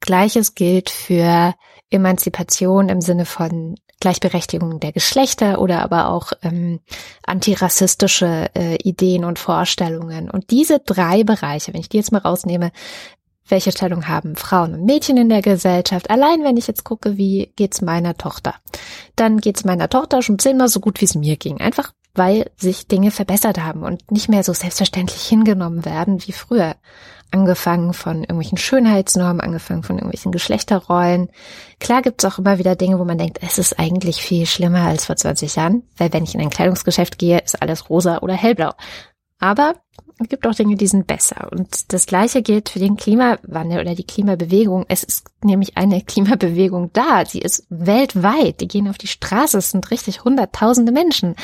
gleiches 0.00 0.54
gilt 0.54 0.88
für 0.88 1.54
Emanzipation 1.90 2.88
im 2.88 3.00
Sinne 3.00 3.24
von 3.24 3.76
Gleichberechtigung 4.00 4.80
der 4.80 4.92
Geschlechter 4.92 5.60
oder 5.60 5.82
aber 5.82 6.08
auch 6.08 6.32
ähm, 6.42 6.80
antirassistische 7.26 8.50
äh, 8.54 8.76
Ideen 8.76 9.24
und 9.24 9.38
Vorstellungen. 9.38 10.30
Und 10.30 10.50
diese 10.50 10.78
drei 10.78 11.24
Bereiche, 11.24 11.72
wenn 11.74 11.80
ich 11.80 11.88
die 11.88 11.96
jetzt 11.96 12.12
mal 12.12 12.18
rausnehme, 12.18 12.70
welche 13.48 13.72
Stellung 13.72 14.08
haben 14.08 14.36
Frauen 14.36 14.74
und 14.74 14.84
Mädchen 14.84 15.16
in 15.16 15.28
der 15.28 15.42
Gesellschaft? 15.42 16.10
Allein 16.10 16.44
wenn 16.44 16.56
ich 16.56 16.66
jetzt 16.66 16.84
gucke, 16.84 17.16
wie 17.16 17.52
geht's 17.56 17.80
meiner 17.80 18.16
Tochter, 18.16 18.54
dann 19.16 19.38
geht's 19.38 19.64
meiner 19.64 19.88
Tochter 19.88 20.22
schon 20.22 20.38
zehnmal 20.38 20.68
so 20.68 20.80
gut, 20.80 21.00
wie 21.00 21.06
es 21.06 21.14
mir 21.14 21.36
ging. 21.36 21.60
Einfach 21.60 21.92
weil 22.14 22.50
sich 22.56 22.88
Dinge 22.88 23.10
verbessert 23.10 23.58
haben 23.58 23.84
und 23.84 24.10
nicht 24.10 24.28
mehr 24.28 24.42
so 24.42 24.52
selbstverständlich 24.52 25.22
hingenommen 25.22 25.84
werden 25.84 26.26
wie 26.26 26.32
früher 26.32 26.76
angefangen 27.30 27.92
von 27.92 28.20
irgendwelchen 28.20 28.58
Schönheitsnormen, 28.58 29.40
angefangen 29.40 29.82
von 29.82 29.96
irgendwelchen 29.96 30.32
Geschlechterrollen. 30.32 31.30
Klar 31.80 32.02
gibt's 32.02 32.24
auch 32.24 32.38
immer 32.38 32.58
wieder 32.58 32.76
Dinge, 32.76 32.98
wo 32.98 33.04
man 33.04 33.18
denkt, 33.18 33.38
es 33.42 33.58
ist 33.58 33.78
eigentlich 33.78 34.22
viel 34.22 34.46
schlimmer 34.46 34.82
als 34.82 35.06
vor 35.06 35.16
20 35.16 35.56
Jahren, 35.56 35.82
weil 35.96 36.12
wenn 36.12 36.24
ich 36.24 36.34
in 36.34 36.40
ein 36.40 36.50
Kleidungsgeschäft 36.50 37.18
gehe, 37.18 37.38
ist 37.38 37.60
alles 37.60 37.90
rosa 37.90 38.18
oder 38.18 38.34
hellblau. 38.34 38.72
Aber 39.40 39.74
es 40.20 40.28
gibt 40.28 40.46
auch 40.46 40.54
Dinge, 40.54 40.74
die 40.76 40.86
sind 40.86 41.06
besser. 41.06 41.48
Und 41.52 41.92
das 41.92 42.06
Gleiche 42.06 42.42
gilt 42.42 42.70
für 42.70 42.80
den 42.80 42.96
Klimawandel 42.96 43.80
oder 43.80 43.94
die 43.94 44.06
Klimabewegung. 44.06 44.84
Es 44.88 45.04
ist 45.04 45.28
nämlich 45.44 45.76
eine 45.76 46.02
Klimabewegung 46.06 46.90
da. 46.92 47.24
Sie 47.24 47.40
ist 47.40 47.66
weltweit. 47.68 48.60
Die 48.60 48.68
gehen 48.68 48.88
auf 48.88 48.98
die 48.98 49.06
Straße. 49.06 49.58
Es 49.58 49.70
sind 49.70 49.90
richtig 49.90 50.24
hunderttausende 50.24 50.92
Menschen. 50.92 51.36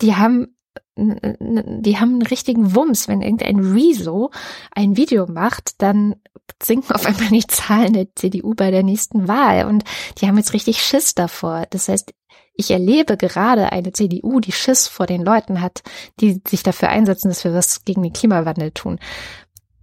Die 0.00 0.16
haben 0.16 0.56
die 0.96 1.98
haben 1.98 2.12
einen 2.12 2.22
richtigen 2.22 2.74
Wumms. 2.74 3.08
Wenn 3.08 3.22
irgendein 3.22 3.58
Rezo 3.58 4.30
ein 4.72 4.96
Video 4.96 5.26
macht, 5.26 5.80
dann 5.80 6.16
sinken 6.62 6.94
auf 6.94 7.06
einmal 7.06 7.28
die 7.28 7.46
Zahlen 7.46 7.94
der 7.94 8.14
CDU 8.14 8.54
bei 8.54 8.70
der 8.70 8.82
nächsten 8.82 9.28
Wahl. 9.28 9.66
Und 9.66 9.84
die 10.18 10.26
haben 10.26 10.36
jetzt 10.36 10.52
richtig 10.52 10.82
Schiss 10.82 11.14
davor. 11.14 11.66
Das 11.70 11.88
heißt, 11.88 12.12
ich 12.54 12.70
erlebe 12.70 13.16
gerade 13.16 13.72
eine 13.72 13.92
CDU, 13.92 14.40
die 14.40 14.52
Schiss 14.52 14.86
vor 14.86 15.06
den 15.06 15.24
Leuten 15.24 15.60
hat, 15.60 15.82
die 16.20 16.42
sich 16.46 16.62
dafür 16.62 16.90
einsetzen, 16.90 17.28
dass 17.28 17.44
wir 17.44 17.54
was 17.54 17.84
gegen 17.84 18.02
den 18.02 18.12
Klimawandel 18.12 18.70
tun. 18.72 18.98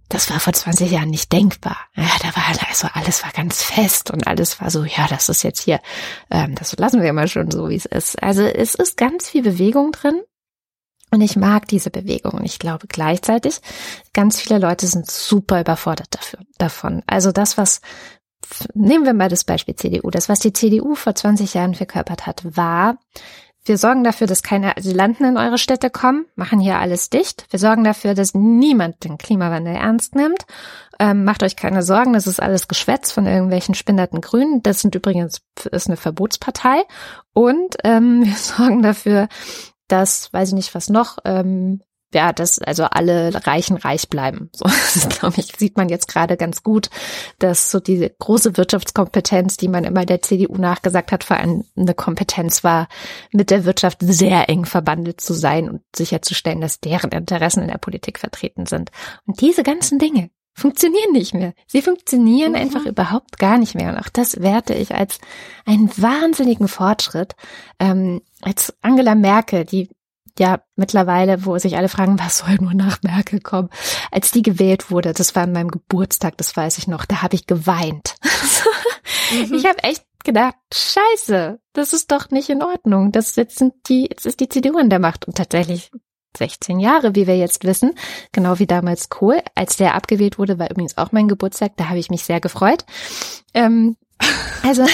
Das 0.08 0.28
war 0.28 0.40
vor 0.40 0.52
20 0.52 0.90
Jahren 0.90 1.10
nicht 1.10 1.32
denkbar. 1.32 1.76
Ja, 1.94 2.10
da 2.20 2.34
war 2.36 2.44
also 2.68 2.88
alles 2.94 3.22
war 3.22 3.30
ganz 3.30 3.62
fest 3.62 4.10
und 4.10 4.26
alles 4.26 4.60
war 4.60 4.70
so, 4.70 4.84
ja, 4.84 5.06
das 5.08 5.28
ist 5.28 5.44
jetzt 5.44 5.62
hier, 5.62 5.80
ähm, 6.30 6.56
das 6.56 6.76
lassen 6.78 7.00
wir 7.00 7.12
mal 7.12 7.28
schon 7.28 7.50
so, 7.50 7.68
wie 7.68 7.76
es 7.76 7.86
ist. 7.86 8.20
Also 8.20 8.42
es 8.42 8.74
ist 8.74 8.96
ganz 8.96 9.28
viel 9.28 9.42
Bewegung 9.42 9.92
drin. 9.92 10.20
Und 11.10 11.20
ich 11.20 11.36
mag 11.36 11.66
diese 11.68 11.90
Bewegung. 11.90 12.32
Und 12.32 12.44
ich 12.44 12.58
glaube 12.58 12.86
gleichzeitig, 12.86 13.60
ganz 14.12 14.40
viele 14.40 14.58
Leute 14.58 14.86
sind 14.86 15.10
super 15.10 15.60
überfordert 15.60 16.08
dafür, 16.10 16.40
davon. 16.58 17.02
Also 17.06 17.32
das, 17.32 17.58
was, 17.58 17.80
nehmen 18.74 19.04
wir 19.04 19.14
mal 19.14 19.28
das 19.28 19.44
Beispiel 19.44 19.74
CDU. 19.74 20.10
Das, 20.10 20.28
was 20.28 20.40
die 20.40 20.52
CDU 20.52 20.94
vor 20.94 21.14
20 21.14 21.54
Jahren 21.54 21.74
verkörpert 21.74 22.26
hat, 22.26 22.42
war, 22.56 22.98
wir 23.64 23.76
sorgen 23.76 24.04
dafür, 24.04 24.26
dass 24.26 24.42
keine 24.42 24.76
Asylanten 24.76 25.26
in 25.26 25.36
eure 25.36 25.58
Städte 25.58 25.90
kommen, 25.90 26.24
machen 26.34 26.60
hier 26.60 26.78
alles 26.78 27.10
dicht. 27.10 27.46
Wir 27.50 27.58
sorgen 27.58 27.84
dafür, 27.84 28.14
dass 28.14 28.32
niemand 28.34 29.04
den 29.04 29.18
Klimawandel 29.18 29.74
ernst 29.74 30.14
nimmt. 30.14 30.46
Ähm, 30.98 31.24
macht 31.24 31.42
euch 31.42 31.56
keine 31.56 31.82
Sorgen, 31.82 32.14
das 32.14 32.26
ist 32.26 32.40
alles 32.40 32.68
Geschwätz 32.68 33.12
von 33.12 33.26
irgendwelchen 33.26 33.74
spinnerten 33.74 34.20
Grünen. 34.22 34.62
Das 34.62 34.80
sind 34.80 34.94
übrigens 34.94 35.42
ist 35.70 35.88
eine 35.88 35.98
Verbotspartei. 35.98 36.84
Und 37.34 37.76
ähm, 37.84 38.22
wir 38.24 38.34
sorgen 38.34 38.82
dafür, 38.82 39.28
dass, 39.92 40.32
weiß 40.32 40.48
ich 40.48 40.54
nicht, 40.54 40.74
was 40.74 40.88
noch, 40.88 41.18
ähm, 41.24 41.80
ja, 42.12 42.32
dass 42.32 42.58
also 42.58 42.84
alle 42.84 43.46
Reichen 43.46 43.76
reich 43.76 44.08
bleiben. 44.08 44.50
So, 44.54 44.64
das 44.94 45.08
glaube 45.08 45.36
ich, 45.38 45.52
sieht 45.56 45.76
man 45.76 45.88
jetzt 45.88 46.08
gerade 46.08 46.36
ganz 46.36 46.62
gut, 46.62 46.90
dass 47.38 47.70
so 47.70 47.78
diese 47.78 48.10
große 48.10 48.56
Wirtschaftskompetenz, 48.56 49.56
die 49.56 49.68
man 49.68 49.84
immer 49.84 50.04
der 50.04 50.22
CDU 50.22 50.56
nachgesagt 50.56 51.12
hat, 51.12 51.24
vor 51.24 51.36
allem 51.36 51.64
eine 51.76 51.94
Kompetenz 51.94 52.64
war, 52.64 52.88
mit 53.32 53.50
der 53.50 53.64
Wirtschaft 53.64 53.98
sehr 54.00 54.48
eng 54.48 54.64
verbandelt 54.64 55.20
zu 55.20 55.34
sein 55.34 55.70
und 55.70 55.82
sicherzustellen, 55.94 56.60
dass 56.60 56.80
deren 56.80 57.10
Interessen 57.12 57.62
in 57.62 57.68
der 57.68 57.78
Politik 57.78 58.18
vertreten 58.18 58.66
sind. 58.66 58.90
Und 59.26 59.40
diese 59.40 59.62
ganzen 59.62 59.98
Dinge, 59.98 60.30
funktionieren 60.54 61.12
nicht 61.12 61.34
mehr. 61.34 61.54
Sie 61.66 61.82
funktionieren 61.82 62.52
mhm. 62.52 62.58
einfach 62.58 62.86
überhaupt 62.86 63.38
gar 63.38 63.58
nicht 63.58 63.74
mehr. 63.74 63.92
Und 63.92 63.98
auch 63.98 64.08
das 64.08 64.40
werte 64.40 64.74
ich 64.74 64.94
als 64.94 65.18
einen 65.66 65.90
wahnsinnigen 65.96 66.68
Fortschritt. 66.68 67.34
Ähm, 67.78 68.20
als 68.42 68.74
Angela 68.82 69.14
Merkel, 69.14 69.64
die 69.64 69.88
ja 70.38 70.60
mittlerweile, 70.76 71.44
wo 71.44 71.58
sich 71.58 71.76
alle 71.76 71.88
fragen, 71.88 72.18
was 72.18 72.38
soll 72.38 72.56
nur 72.60 72.74
nach 72.74 73.02
Merkel 73.02 73.40
kommen, 73.40 73.68
als 74.10 74.30
die 74.30 74.42
gewählt 74.42 74.90
wurde, 74.90 75.12
das 75.12 75.34
war 75.34 75.42
an 75.42 75.52
meinem 75.52 75.70
Geburtstag, 75.70 76.36
das 76.38 76.56
weiß 76.56 76.78
ich 76.78 76.88
noch, 76.88 77.04
da 77.04 77.22
habe 77.22 77.34
ich 77.34 77.46
geweint. 77.46 78.16
mhm. 79.32 79.54
Ich 79.54 79.66
habe 79.66 79.82
echt 79.82 80.04
gedacht, 80.24 80.56
scheiße, 80.72 81.60
das 81.72 81.92
ist 81.92 82.10
doch 82.10 82.30
nicht 82.30 82.48
in 82.50 82.62
Ordnung. 82.62 83.12
Das 83.12 83.36
jetzt 83.36 83.58
sind 83.58 83.74
die, 83.88 84.08
jetzt 84.10 84.26
ist 84.26 84.40
die 84.40 84.48
CDU 84.48 84.78
an 84.78 84.90
der 84.90 84.98
Macht. 84.98 85.26
Und 85.26 85.36
tatsächlich 85.36 85.90
16 86.36 86.80
Jahre, 86.80 87.14
wie 87.14 87.26
wir 87.26 87.36
jetzt 87.36 87.64
wissen, 87.64 87.94
genau 88.32 88.58
wie 88.58 88.66
damals 88.66 89.08
Kohl. 89.08 89.42
Als 89.54 89.76
der 89.76 89.94
abgewählt 89.94 90.38
wurde, 90.38 90.58
war 90.58 90.70
übrigens 90.70 90.98
auch 90.98 91.12
mein 91.12 91.28
Geburtstag, 91.28 91.72
da 91.76 91.88
habe 91.88 91.98
ich 91.98 92.10
mich 92.10 92.24
sehr 92.24 92.40
gefreut. 92.40 92.84
Ähm, 93.54 93.96
also 94.62 94.84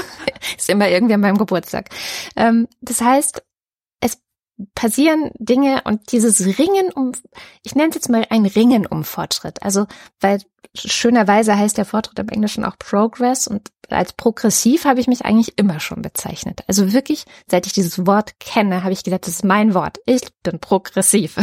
ist 0.56 0.70
immer 0.70 0.88
irgendwie 0.88 1.14
an 1.14 1.20
meinem 1.20 1.38
Geburtstag. 1.38 1.90
Ähm, 2.36 2.68
das 2.80 3.00
heißt, 3.00 3.42
passieren 4.74 5.30
Dinge 5.38 5.82
und 5.84 6.12
dieses 6.12 6.58
Ringen 6.58 6.90
um, 6.92 7.12
ich 7.62 7.74
nenne 7.74 7.90
es 7.90 7.94
jetzt 7.94 8.08
mal 8.08 8.26
ein 8.30 8.46
Ringen 8.46 8.86
um 8.86 9.04
Fortschritt. 9.04 9.62
Also, 9.62 9.86
weil 10.20 10.40
schönerweise 10.74 11.56
heißt 11.56 11.78
der 11.78 11.84
Fortschritt 11.84 12.18
im 12.18 12.28
Englischen 12.28 12.64
auch 12.64 12.78
Progress 12.78 13.46
und 13.46 13.70
als 13.88 14.12
progressiv 14.12 14.84
habe 14.84 15.00
ich 15.00 15.06
mich 15.06 15.24
eigentlich 15.24 15.58
immer 15.58 15.80
schon 15.80 16.02
bezeichnet. 16.02 16.62
Also 16.66 16.92
wirklich, 16.92 17.24
seit 17.48 17.66
ich 17.66 17.72
dieses 17.72 18.06
Wort 18.06 18.38
kenne, 18.40 18.82
habe 18.82 18.92
ich 18.92 19.04
gesagt, 19.04 19.26
das 19.26 19.34
ist 19.34 19.44
mein 19.44 19.74
Wort. 19.74 19.98
Ich 20.06 20.22
bin 20.42 20.58
progressiv. 20.58 21.36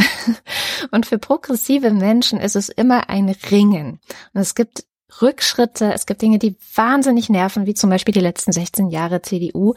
Und 0.90 1.06
für 1.06 1.18
progressive 1.18 1.90
Menschen 1.90 2.40
ist 2.40 2.56
es 2.56 2.68
immer 2.68 3.08
ein 3.08 3.34
Ringen. 3.50 4.00
Und 4.34 4.40
es 4.40 4.54
gibt 4.54 4.84
Rückschritte, 5.22 5.92
es 5.92 6.06
gibt 6.06 6.22
Dinge, 6.22 6.38
die 6.38 6.56
wahnsinnig 6.74 7.28
nerven, 7.28 7.66
wie 7.66 7.74
zum 7.74 7.90
Beispiel 7.90 8.14
die 8.14 8.20
letzten 8.20 8.52
16 8.52 8.88
Jahre 8.88 9.22
CDU, 9.22 9.74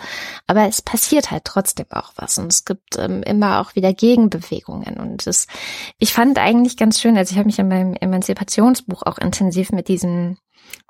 aber 0.47 0.67
es 0.67 0.81
passiert 0.81 1.31
halt 1.31 1.45
trotzdem 1.45 1.87
auch 1.91 2.11
was. 2.15 2.37
Und 2.37 2.51
es 2.51 2.65
gibt 2.65 2.97
ähm, 2.97 3.23
immer 3.23 3.61
auch 3.61 3.75
wieder 3.75 3.93
Gegenbewegungen. 3.93 4.97
Und 4.97 5.27
es, 5.27 5.47
ich 5.99 6.13
fand 6.13 6.37
eigentlich 6.37 6.77
ganz 6.77 6.99
schön, 6.99 7.17
also 7.17 7.31
ich 7.31 7.37
habe 7.37 7.47
mich 7.47 7.59
in 7.59 7.67
meinem 7.67 7.93
Emanzipationsbuch 7.93 9.03
auch 9.03 9.17
intensiv 9.17 9.71
mit 9.71 9.87
diesem 9.87 10.37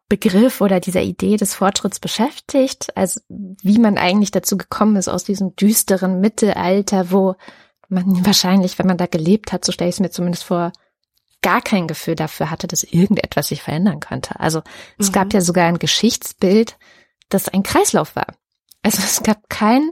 Begriff 0.09 0.61
oder 0.61 0.79
dieser 0.79 1.01
Idee 1.01 1.35
des 1.35 1.53
Fortschritts 1.53 1.99
beschäftigt, 1.99 2.95
also 2.95 3.19
wie 3.27 3.77
man 3.77 3.97
eigentlich 3.97 4.31
dazu 4.31 4.57
gekommen 4.57 4.95
ist 4.95 5.09
aus 5.09 5.25
diesem 5.25 5.55
düsteren 5.57 6.21
Mittelalter, 6.21 7.11
wo 7.11 7.35
man 7.89 8.25
wahrscheinlich, 8.25 8.79
wenn 8.79 8.87
man 8.87 8.97
da 8.97 9.05
gelebt 9.05 9.51
hat, 9.51 9.65
so 9.65 9.71
stelle 9.71 9.89
ich 9.89 9.95
es 9.95 9.99
mir 9.99 10.09
zumindest 10.09 10.45
vor, 10.45 10.71
gar 11.41 11.61
kein 11.61 11.88
Gefühl 11.88 12.15
dafür 12.15 12.49
hatte, 12.49 12.67
dass 12.67 12.83
irgendetwas 12.83 13.47
sich 13.47 13.61
verändern 13.61 13.99
könnte. 13.99 14.39
Also 14.39 14.61
es 14.97 15.09
mhm. 15.09 15.13
gab 15.13 15.33
ja 15.33 15.41
sogar 15.41 15.67
ein 15.67 15.79
Geschichtsbild, 15.79 16.77
das 17.29 17.49
ein 17.49 17.63
Kreislauf 17.63 18.15
war. 18.15 18.27
Also 18.83 18.99
es 19.03 19.23
gab 19.23 19.49
kein, 19.49 19.91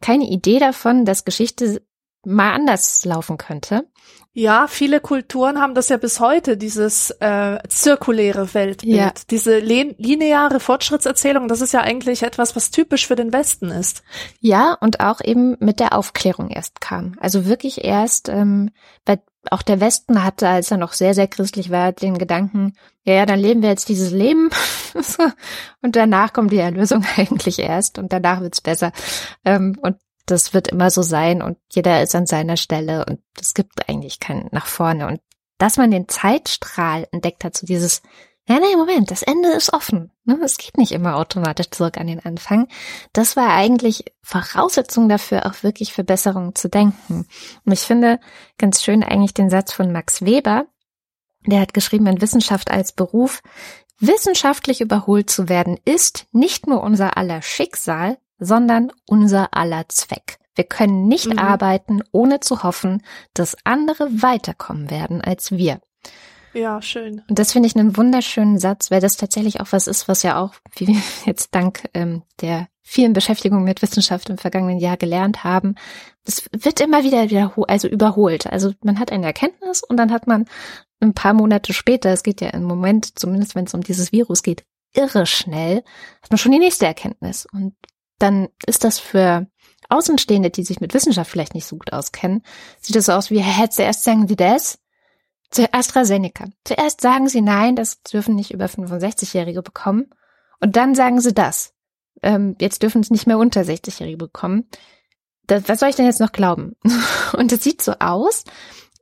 keine 0.00 0.24
Idee 0.24 0.58
davon, 0.58 1.04
dass 1.04 1.24
Geschichte 1.24 1.82
mal 2.24 2.52
anders 2.52 3.04
laufen 3.04 3.38
könnte. 3.38 3.88
Ja, 4.32 4.66
viele 4.66 5.00
Kulturen 5.00 5.62
haben 5.62 5.74
das 5.74 5.88
ja 5.88 5.96
bis 5.96 6.20
heute, 6.20 6.58
dieses 6.58 7.10
äh, 7.20 7.58
zirkuläre 7.68 8.52
Weltbild, 8.52 8.94
ja. 8.94 9.12
diese 9.30 9.58
lineare 9.60 10.60
Fortschrittserzählung, 10.60 11.48
das 11.48 11.62
ist 11.62 11.72
ja 11.72 11.80
eigentlich 11.80 12.22
etwas, 12.22 12.54
was 12.54 12.70
typisch 12.70 13.06
für 13.06 13.16
den 13.16 13.32
Westen 13.32 13.70
ist. 13.70 14.02
Ja, 14.40 14.74
und 14.74 15.00
auch 15.00 15.22
eben 15.24 15.56
mit 15.60 15.80
der 15.80 15.94
Aufklärung 15.94 16.50
erst 16.50 16.82
kam. 16.82 17.16
Also 17.18 17.46
wirklich 17.46 17.82
erst, 17.82 18.28
ähm, 18.28 18.72
bei, 19.06 19.20
auch 19.52 19.62
der 19.62 19.80
Westen 19.80 20.22
hatte, 20.22 20.48
als 20.48 20.70
er 20.70 20.76
noch 20.76 20.92
sehr, 20.92 21.14
sehr 21.14 21.28
christlich 21.28 21.70
war, 21.70 21.92
den 21.92 22.18
Gedanken, 22.18 22.74
ja, 23.04 23.14
ja, 23.14 23.26
dann 23.26 23.38
leben 23.38 23.62
wir 23.62 23.68
jetzt 23.68 23.88
dieses 23.88 24.10
Leben 24.10 24.50
und 25.82 25.96
danach 25.96 26.32
kommt 26.32 26.52
die 26.52 26.58
Erlösung 26.58 27.04
eigentlich 27.16 27.58
erst 27.58 27.98
und 27.98 28.12
danach 28.12 28.40
wird's 28.40 28.60
besser. 28.60 28.92
Ähm, 29.44 29.78
und 29.82 29.96
das 30.26 30.54
wird 30.54 30.68
immer 30.68 30.90
so 30.90 31.02
sein 31.02 31.40
und 31.40 31.56
jeder 31.70 32.02
ist 32.02 32.14
an 32.14 32.26
seiner 32.26 32.56
Stelle 32.56 33.04
und 33.06 33.20
es 33.40 33.54
gibt 33.54 33.88
eigentlich 33.88 34.18
kein 34.18 34.48
nach 34.50 34.66
vorne. 34.66 35.06
Und 35.06 35.20
dass 35.58 35.76
man 35.76 35.90
den 35.90 36.08
Zeitstrahl 36.08 37.06
entdeckt 37.12 37.44
hat, 37.44 37.56
so 37.56 37.66
dieses, 37.66 38.02
ja, 38.48 38.60
nee, 38.60 38.76
Moment, 38.76 39.10
das 39.10 39.22
Ende 39.22 39.48
ist 39.50 39.72
offen. 39.72 40.12
Ne? 40.24 40.38
Es 40.44 40.56
geht 40.56 40.78
nicht 40.78 40.92
immer 40.92 41.16
automatisch 41.16 41.70
zurück 41.70 41.98
an 41.98 42.06
den 42.06 42.24
Anfang. 42.24 42.68
Das 43.12 43.36
war 43.36 43.50
eigentlich 43.50 44.04
Voraussetzung 44.22 45.08
dafür, 45.08 45.46
auch 45.46 45.64
wirklich 45.64 45.92
Verbesserungen 45.92 46.54
zu 46.54 46.68
denken. 46.68 47.26
Und 47.64 47.72
ich 47.72 47.80
finde 47.80 48.20
ganz 48.56 48.84
schön 48.84 49.02
eigentlich 49.02 49.34
den 49.34 49.50
Satz 49.50 49.72
von 49.72 49.90
Max 49.90 50.22
Weber, 50.22 50.66
der 51.46 51.60
hat 51.60 51.74
geschrieben, 51.74 52.06
in 52.06 52.20
Wissenschaft 52.20 52.70
als 52.70 52.92
Beruf, 52.92 53.42
wissenschaftlich 53.98 54.80
überholt 54.80 55.30
zu 55.30 55.48
werden, 55.48 55.78
ist 55.84 56.26
nicht 56.32 56.66
nur 56.66 56.82
unser 56.82 57.16
aller 57.16 57.42
Schicksal, 57.42 58.18
sondern 58.38 58.92
unser 59.06 59.54
aller 59.54 59.88
Zweck. 59.88 60.38
Wir 60.54 60.64
können 60.64 61.06
nicht 61.08 61.32
mhm. 61.32 61.38
arbeiten, 61.38 62.02
ohne 62.12 62.40
zu 62.40 62.62
hoffen, 62.62 63.02
dass 63.34 63.56
andere 63.64 64.22
weiterkommen 64.22 64.90
werden 64.90 65.20
als 65.20 65.50
wir. 65.52 65.80
Ja, 66.56 66.80
schön. 66.80 67.22
Und 67.28 67.38
das 67.38 67.52
finde 67.52 67.66
ich 67.66 67.76
einen 67.76 67.98
wunderschönen 67.98 68.58
Satz, 68.58 68.90
weil 68.90 69.02
das 69.02 69.18
tatsächlich 69.18 69.60
auch 69.60 69.72
was 69.72 69.86
ist, 69.86 70.08
was 70.08 70.22
ja 70.22 70.40
auch, 70.40 70.54
wie 70.74 70.86
wir 70.86 70.96
jetzt 71.26 71.54
dank 71.54 71.88
ähm, 71.92 72.22
der 72.40 72.68
vielen 72.82 73.12
Beschäftigungen 73.12 73.64
mit 73.64 73.82
Wissenschaft 73.82 74.30
im 74.30 74.38
vergangenen 74.38 74.78
Jahr 74.78 74.96
gelernt 74.96 75.44
haben, 75.44 75.74
es 76.24 76.48
wird 76.52 76.80
immer 76.80 77.04
wieder 77.04 77.28
wiederholt, 77.28 77.68
also 77.68 77.88
überholt. 77.88 78.46
Also 78.46 78.72
man 78.82 78.98
hat 78.98 79.12
eine 79.12 79.26
Erkenntnis 79.26 79.82
und 79.82 79.98
dann 79.98 80.10
hat 80.10 80.26
man 80.26 80.46
ein 81.00 81.12
paar 81.12 81.34
Monate 81.34 81.74
später, 81.74 82.10
es 82.10 82.22
geht 82.22 82.40
ja 82.40 82.48
im 82.48 82.64
Moment, 82.64 83.18
zumindest 83.18 83.54
wenn 83.54 83.66
es 83.66 83.74
um 83.74 83.82
dieses 83.82 84.12
Virus 84.12 84.42
geht, 84.42 84.64
irre 84.94 85.26
schnell, 85.26 85.84
hat 86.22 86.30
man 86.30 86.38
schon 86.38 86.52
die 86.52 86.58
nächste 86.58 86.86
Erkenntnis. 86.86 87.46
Und 87.52 87.74
dann 88.18 88.48
ist 88.64 88.82
das 88.82 88.98
für 88.98 89.46
Außenstehende, 89.90 90.48
die 90.48 90.64
sich 90.64 90.80
mit 90.80 90.94
Wissenschaft 90.94 91.30
vielleicht 91.30 91.54
nicht 91.54 91.66
so 91.66 91.76
gut 91.76 91.92
auskennen, 91.92 92.42
sieht 92.80 92.96
das 92.96 93.06
so 93.06 93.12
aus 93.12 93.30
wie, 93.30 93.40
Herr, 93.40 93.68
zuerst 93.68 94.04
sagen 94.04 94.26
Sie 94.26 94.36
das, 94.36 94.78
zu 95.50 95.72
AstraZeneca. 95.72 96.46
Zuerst 96.64 97.00
sagen 97.00 97.28
Sie 97.28 97.40
nein, 97.40 97.76
das 97.76 98.02
dürfen 98.02 98.34
nicht 98.34 98.52
über 98.52 98.66
65-Jährige 98.66 99.62
bekommen. 99.62 100.10
Und 100.60 100.76
dann 100.76 100.94
sagen 100.94 101.20
Sie 101.20 101.34
das. 101.34 101.74
Ähm, 102.22 102.56
jetzt 102.60 102.82
dürfen 102.82 103.00
es 103.00 103.10
nicht 103.10 103.26
mehr 103.26 103.38
unter 103.38 103.62
60-Jährige 103.62 104.16
bekommen. 104.16 104.68
Das, 105.46 105.68
was 105.68 105.80
soll 105.80 105.90
ich 105.90 105.96
denn 105.96 106.06
jetzt 106.06 106.20
noch 106.20 106.32
glauben? 106.32 106.76
Und 107.36 107.52
es 107.52 107.62
sieht 107.62 107.82
so 107.82 107.92
aus, 108.00 108.44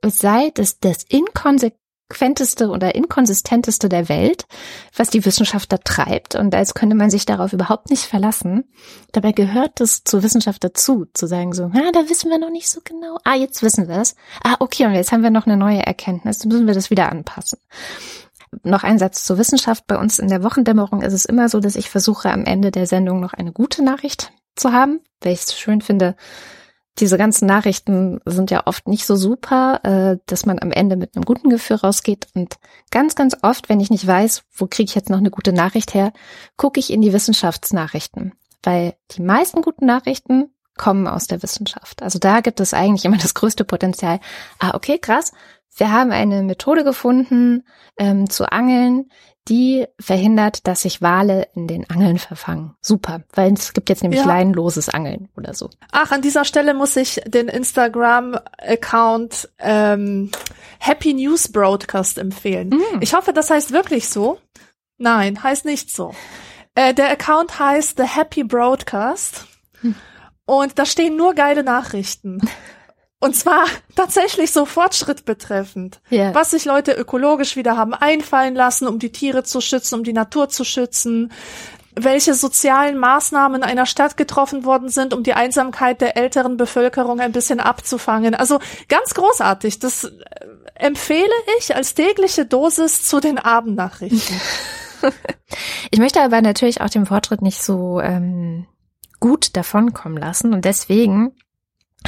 es 0.01 0.19
sei 0.19 0.51
das, 0.53 0.79
das 0.79 1.03
inkonsequent 1.03 1.79
konsequenteste 2.07 2.69
oder 2.69 2.95
inkonsistenteste 2.95 3.89
der 3.89 4.09
Welt, 4.09 4.45
was 4.95 5.09
die 5.09 5.25
Wissenschaft 5.25 5.71
da 5.71 5.77
treibt. 5.77 6.35
Und 6.35 6.53
als 6.53 6.73
könnte 6.73 6.95
man 6.95 7.09
sich 7.09 7.25
darauf 7.25 7.53
überhaupt 7.53 7.89
nicht 7.89 8.03
verlassen. 8.03 8.65
Dabei 9.11 9.31
gehört 9.31 9.81
es 9.81 10.03
zur 10.03 10.21
Wissenschaft 10.21 10.63
dazu, 10.63 11.05
zu 11.13 11.27
sagen 11.27 11.53
so, 11.53 11.65
ah, 11.65 11.91
da 11.93 12.07
wissen 12.07 12.29
wir 12.29 12.37
noch 12.37 12.51
nicht 12.51 12.69
so 12.69 12.81
genau. 12.83 13.17
Ah, 13.23 13.35
jetzt 13.35 13.63
wissen 13.63 13.87
wir 13.87 13.97
es. 13.97 14.15
Ah, 14.43 14.55
okay, 14.59 14.85
und 14.85 14.93
jetzt 14.93 15.11
haben 15.11 15.23
wir 15.23 15.31
noch 15.31 15.47
eine 15.47 15.57
neue 15.57 15.85
Erkenntnis. 15.85 16.39
Dann 16.39 16.49
müssen 16.49 16.67
wir 16.67 16.75
das 16.75 16.89
wieder 16.89 17.11
anpassen. 17.11 17.59
Noch 18.63 18.83
ein 18.83 18.99
Satz 18.99 19.25
zur 19.25 19.37
Wissenschaft. 19.37 19.87
Bei 19.87 19.97
uns 19.97 20.19
in 20.19 20.29
der 20.29 20.43
Wochendämmerung 20.43 21.01
ist 21.01 21.13
es 21.13 21.25
immer 21.25 21.49
so, 21.49 21.59
dass 21.59 21.75
ich 21.75 21.89
versuche, 21.89 22.31
am 22.31 22.45
Ende 22.45 22.71
der 22.71 22.87
Sendung 22.87 23.19
noch 23.19 23.33
eine 23.33 23.51
gute 23.51 23.83
Nachricht 23.83 24.31
zu 24.55 24.71
haben, 24.71 25.01
weil 25.21 25.33
ich 25.33 25.41
es 25.41 25.57
schön 25.57 25.81
finde, 25.81 26.15
diese 26.99 27.17
ganzen 27.17 27.45
Nachrichten 27.45 28.21
sind 28.25 28.51
ja 28.51 28.67
oft 28.67 28.87
nicht 28.87 29.05
so 29.05 29.15
super, 29.15 29.81
äh, 29.83 30.17
dass 30.27 30.45
man 30.45 30.59
am 30.59 30.71
Ende 30.71 30.95
mit 30.95 31.15
einem 31.15 31.25
guten 31.25 31.49
Gefühl 31.49 31.77
rausgeht. 31.77 32.27
Und 32.33 32.55
ganz, 32.89 33.15
ganz 33.15 33.35
oft, 33.41 33.67
wenn 33.67 33.81
ich 33.81 33.89
nicht 33.89 34.07
weiß, 34.07 34.43
wo 34.53 34.67
kriege 34.67 34.89
ich 34.89 34.95
jetzt 34.95 35.09
noch 35.09 35.17
eine 35.17 35.31
gute 35.31 35.51
Nachricht 35.51 35.93
her, 35.93 36.13
gucke 36.55 36.79
ich 36.79 36.91
in 36.91 37.01
die 37.01 37.11
Wissenschaftsnachrichten. 37.11 38.33
Weil 38.63 38.95
die 39.11 39.21
meisten 39.21 39.61
guten 39.61 39.85
Nachrichten 39.85 40.51
kommen 40.77 41.07
aus 41.07 41.27
der 41.27 41.43
Wissenschaft. 41.43 42.01
Also 42.01 42.19
da 42.19 42.41
gibt 42.41 42.59
es 42.59 42.73
eigentlich 42.73 43.05
immer 43.05 43.17
das 43.17 43.33
größte 43.33 43.65
Potenzial. 43.65 44.19
Ah, 44.59 44.71
okay, 44.73 44.97
krass. 44.97 45.33
Wir 45.77 45.91
haben 45.91 46.11
eine 46.11 46.43
Methode 46.43 46.85
gefunden 46.85 47.63
ähm, 47.97 48.29
zu 48.29 48.49
angeln, 48.49 49.09
die 49.47 49.85
verhindert, 49.99 50.67
dass 50.67 50.81
sich 50.81 51.01
Wale 51.01 51.47
in 51.53 51.67
den 51.67 51.89
Angeln 51.89 52.17
verfangen. 52.17 52.75
Super, 52.81 53.21
weil 53.33 53.53
es 53.53 53.73
gibt 53.73 53.89
jetzt 53.89 54.01
nämlich 54.01 54.21
ja. 54.21 54.27
leinenloses 54.27 54.89
Angeln 54.89 55.29
oder 55.37 55.53
so. 55.53 55.69
Ach, 55.91 56.11
an 56.11 56.21
dieser 56.21 56.45
Stelle 56.45 56.73
muss 56.73 56.95
ich 56.95 57.21
den 57.27 57.47
Instagram-Account 57.47 59.49
ähm, 59.59 60.31
Happy 60.79 61.13
News 61.13 61.51
Broadcast 61.51 62.17
empfehlen. 62.17 62.69
Mm. 62.69 63.01
Ich 63.01 63.13
hoffe, 63.13 63.33
das 63.33 63.51
heißt 63.51 63.71
wirklich 63.71 64.09
so. 64.09 64.39
Nein, 64.97 65.43
heißt 65.43 65.65
nicht 65.65 65.91
so. 65.91 66.13
Äh, 66.73 66.93
der 66.93 67.11
Account 67.11 67.59
heißt 67.59 67.97
The 67.97 68.03
Happy 68.03 68.43
Broadcast. 68.43 69.45
Hm. 69.81 69.95
Und 70.45 70.79
da 70.79 70.85
stehen 70.85 71.17
nur 71.17 71.33
geile 71.33 71.63
Nachrichten. 71.63 72.39
Und 73.25 73.35
zwar 73.35 73.65
tatsächlich 73.95 74.51
so 74.51 74.65
Fortschritt 74.65 75.25
betreffend. 75.25 75.99
Yeah. 76.11 76.35
Was 76.35 76.51
sich 76.51 76.63
Leute 76.63 76.91
ökologisch 76.91 77.55
wieder 77.55 77.75
haben 77.75 77.95
einfallen 77.95 78.53
lassen, 78.53 78.87
um 78.87 78.99
die 78.99 79.11
Tiere 79.11 79.43
zu 79.43 79.61
schützen, 79.61 79.95
um 79.95 80.03
die 80.03 80.13
Natur 80.13 80.47
zu 80.49 80.63
schützen. 80.63 81.31
Welche 81.95 82.35
sozialen 82.35 82.99
Maßnahmen 82.99 83.63
in 83.63 83.67
einer 83.67 83.87
Stadt 83.87 84.15
getroffen 84.15 84.63
worden 84.63 84.89
sind, 84.89 85.11
um 85.11 85.23
die 85.23 85.33
Einsamkeit 85.33 86.01
der 86.01 86.17
älteren 86.17 86.55
Bevölkerung 86.55 87.19
ein 87.19 87.31
bisschen 87.31 87.59
abzufangen. 87.59 88.35
Also 88.35 88.59
ganz 88.89 89.15
großartig. 89.15 89.79
Das 89.79 90.03
äh, 90.03 90.11
empfehle 90.75 91.33
ich 91.57 91.75
als 91.75 91.95
tägliche 91.95 92.45
Dosis 92.45 93.07
zu 93.07 93.19
den 93.19 93.39
Abendnachrichten. 93.39 94.39
ich 95.89 95.97
möchte 95.97 96.21
aber 96.21 96.43
natürlich 96.43 96.81
auch 96.81 96.91
den 96.91 97.07
Fortschritt 97.07 97.41
nicht 97.41 97.63
so 97.63 97.99
ähm, 98.01 98.67
gut 99.19 99.57
davonkommen 99.57 100.19
lassen 100.19 100.53
und 100.53 100.63
deswegen 100.63 101.33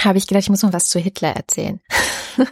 habe 0.05 0.17
ich 0.17 0.27
gedacht, 0.27 0.43
ich 0.43 0.49
muss 0.49 0.63
noch 0.63 0.73
was 0.73 0.89
zu 0.89 0.99
Hitler 0.99 1.35
erzählen. 1.35 1.79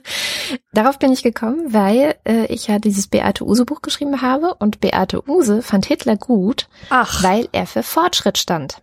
Darauf 0.74 1.00
bin 1.00 1.12
ich 1.12 1.24
gekommen, 1.24 1.74
weil 1.74 2.16
äh, 2.26 2.46
ich 2.46 2.68
ja 2.68 2.80
dieses 2.80 3.08
Beate 3.08 3.46
Use 3.46 3.66
Buch 3.66 3.82
geschrieben 3.82 4.22
habe 4.22 4.56
und 4.56 4.80
Beate 4.80 5.28
Use 5.30 5.62
fand 5.62 5.86
Hitler 5.86 6.18
gut, 6.18 6.68
Ach. 6.90 7.24
weil 7.24 7.48
er 7.52 7.68
für 7.68 7.84
Fortschritt 7.84 8.38
stand. 8.38 8.82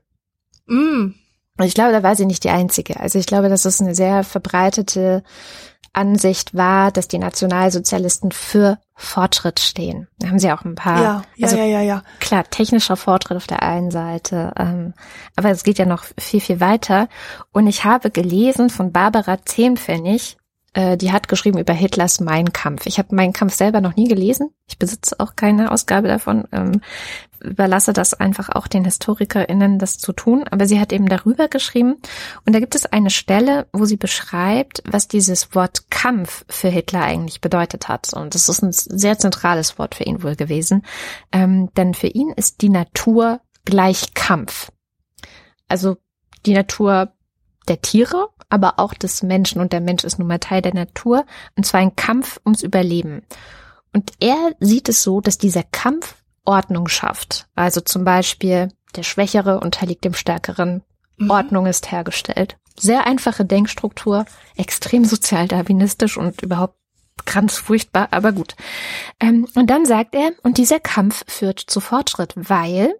Mm. 0.66 1.14
Und 1.58 1.66
ich 1.66 1.74
glaube, 1.74 1.92
da 1.92 2.02
war 2.02 2.16
sie 2.16 2.26
nicht 2.26 2.44
die 2.44 2.50
Einzige. 2.50 2.98
Also 2.98 3.18
ich 3.18 3.26
glaube, 3.26 3.48
dass 3.48 3.64
es 3.64 3.80
eine 3.80 3.94
sehr 3.94 4.24
verbreitete 4.24 5.22
Ansicht 5.92 6.54
war, 6.54 6.90
dass 6.90 7.08
die 7.08 7.18
Nationalsozialisten 7.18 8.32
für 8.32 8.78
Fortschritt 8.94 9.60
stehen. 9.60 10.08
Da 10.18 10.28
haben 10.28 10.38
sie 10.38 10.50
auch 10.52 10.64
ein 10.64 10.74
paar. 10.74 11.02
Ja, 11.02 11.22
ja, 11.36 11.46
also 11.46 11.56
ja, 11.56 11.64
ja, 11.64 11.80
ja. 11.80 12.02
Klar, 12.20 12.44
technischer 12.48 12.96
Fortschritt 12.96 13.36
auf 13.36 13.46
der 13.46 13.62
einen 13.62 13.90
Seite, 13.90 14.52
ähm, 14.58 14.94
aber 15.36 15.50
es 15.50 15.64
geht 15.64 15.78
ja 15.78 15.86
noch 15.86 16.04
viel, 16.18 16.40
viel 16.40 16.60
weiter. 16.60 17.08
Und 17.52 17.66
ich 17.66 17.84
habe 17.84 18.10
gelesen 18.10 18.70
von 18.70 18.92
Barbara 18.92 19.44
Zehnpfennig, 19.44 20.36
äh, 20.74 20.96
die 20.96 21.12
hat 21.12 21.28
geschrieben 21.28 21.58
über 21.58 21.72
Hitlers 21.72 22.20
Mein 22.20 22.52
Kampf. 22.52 22.86
Ich 22.86 22.98
habe 22.98 23.14
Mein 23.14 23.32
Kampf 23.32 23.54
selber 23.54 23.80
noch 23.80 23.96
nie 23.96 24.08
gelesen. 24.08 24.50
Ich 24.68 24.78
besitze 24.78 25.16
auch 25.18 25.36
keine 25.36 25.70
Ausgabe 25.70 26.08
davon. 26.08 26.44
Ähm, 26.52 26.80
überlasse 27.42 27.92
das 27.92 28.14
einfach 28.14 28.48
auch 28.48 28.66
den 28.66 28.84
HistorikerInnen, 28.84 29.78
das 29.78 29.98
zu 29.98 30.12
tun. 30.12 30.44
Aber 30.50 30.66
sie 30.66 30.80
hat 30.80 30.92
eben 30.92 31.08
darüber 31.08 31.48
geschrieben. 31.48 31.96
Und 32.46 32.54
da 32.54 32.60
gibt 32.60 32.74
es 32.74 32.86
eine 32.86 33.10
Stelle, 33.10 33.66
wo 33.72 33.84
sie 33.84 33.96
beschreibt, 33.96 34.82
was 34.86 35.08
dieses 35.08 35.54
Wort 35.54 35.90
Kampf 35.90 36.44
für 36.48 36.68
Hitler 36.68 37.02
eigentlich 37.02 37.40
bedeutet 37.40 37.88
hat. 37.88 38.12
Und 38.14 38.34
das 38.34 38.48
ist 38.48 38.62
ein 38.62 38.72
sehr 38.72 39.18
zentrales 39.18 39.78
Wort 39.78 39.94
für 39.94 40.04
ihn 40.04 40.22
wohl 40.22 40.36
gewesen. 40.36 40.84
Ähm, 41.32 41.70
denn 41.76 41.94
für 41.94 42.08
ihn 42.08 42.30
ist 42.30 42.62
die 42.62 42.70
Natur 42.70 43.40
gleich 43.64 44.14
Kampf. 44.14 44.70
Also 45.68 45.96
die 46.46 46.54
Natur 46.54 47.12
der 47.68 47.80
Tiere, 47.80 48.28
aber 48.48 48.78
auch 48.78 48.94
des 48.94 49.22
Menschen. 49.22 49.60
Und 49.60 49.72
der 49.72 49.80
Mensch 49.80 50.04
ist 50.04 50.18
nun 50.18 50.28
mal 50.28 50.38
Teil 50.38 50.62
der 50.62 50.74
Natur. 50.74 51.24
Und 51.56 51.64
zwar 51.64 51.80
ein 51.80 51.96
Kampf 51.96 52.40
ums 52.44 52.62
Überleben. 52.62 53.22
Und 53.92 54.12
er 54.20 54.52
sieht 54.60 54.88
es 54.88 55.02
so, 55.02 55.20
dass 55.20 55.38
dieser 55.38 55.62
Kampf 55.62 56.16
Ordnung 56.44 56.88
schafft. 56.88 57.48
Also 57.54 57.80
zum 57.80 58.04
Beispiel 58.04 58.68
der 58.96 59.02
Schwächere 59.02 59.60
unterliegt 59.60 60.04
dem 60.04 60.14
Stärkeren. 60.14 60.82
Mhm. 61.16 61.30
Ordnung 61.30 61.66
ist 61.66 61.90
hergestellt. 61.90 62.56
Sehr 62.78 63.06
einfache 63.06 63.44
Denkstruktur, 63.44 64.24
extrem 64.56 65.04
sozialdarwinistisch 65.04 66.16
und 66.16 66.42
überhaupt 66.42 66.76
ganz 67.26 67.56
furchtbar, 67.56 68.08
aber 68.10 68.32
gut. 68.32 68.56
Ähm, 69.20 69.46
und 69.54 69.68
dann 69.68 69.86
sagt 69.86 70.14
er, 70.14 70.32
und 70.42 70.58
dieser 70.58 70.80
Kampf 70.80 71.24
führt 71.28 71.60
zu 71.60 71.80
Fortschritt, 71.80 72.32
weil 72.34 72.94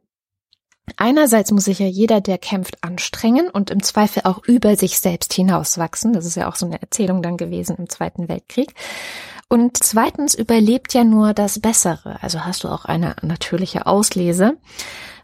einerseits 0.97 1.51
muss 1.51 1.65
sich 1.65 1.79
ja 1.79 1.87
jeder, 1.87 2.21
der 2.21 2.39
kämpft, 2.39 2.83
anstrengen 2.85 3.49
und 3.49 3.71
im 3.71 3.83
Zweifel 3.83 4.23
auch 4.25 4.45
über 4.45 4.77
sich 4.77 5.01
selbst 5.01 5.33
hinauswachsen. 5.33 6.13
Das 6.13 6.27
ist 6.27 6.37
ja 6.37 6.49
auch 6.49 6.57
so 6.57 6.67
eine 6.67 6.81
Erzählung 6.81 7.23
dann 7.23 7.37
gewesen 7.37 7.77
im 7.77 7.89
Zweiten 7.89 8.29
Weltkrieg. 8.29 8.75
Und 9.53 9.77
zweitens 9.77 10.35
überlebt 10.35 10.95
ja 10.95 11.05
nur 11.05 11.35
das 11.35 11.61
Bessere. 11.61 12.17
Also 12.23 12.43
hast 12.47 12.65
du 12.65 12.69
auch 12.69 12.87
eine 12.87 13.17
natürliche 13.21 13.85
Auslese. 13.85 14.57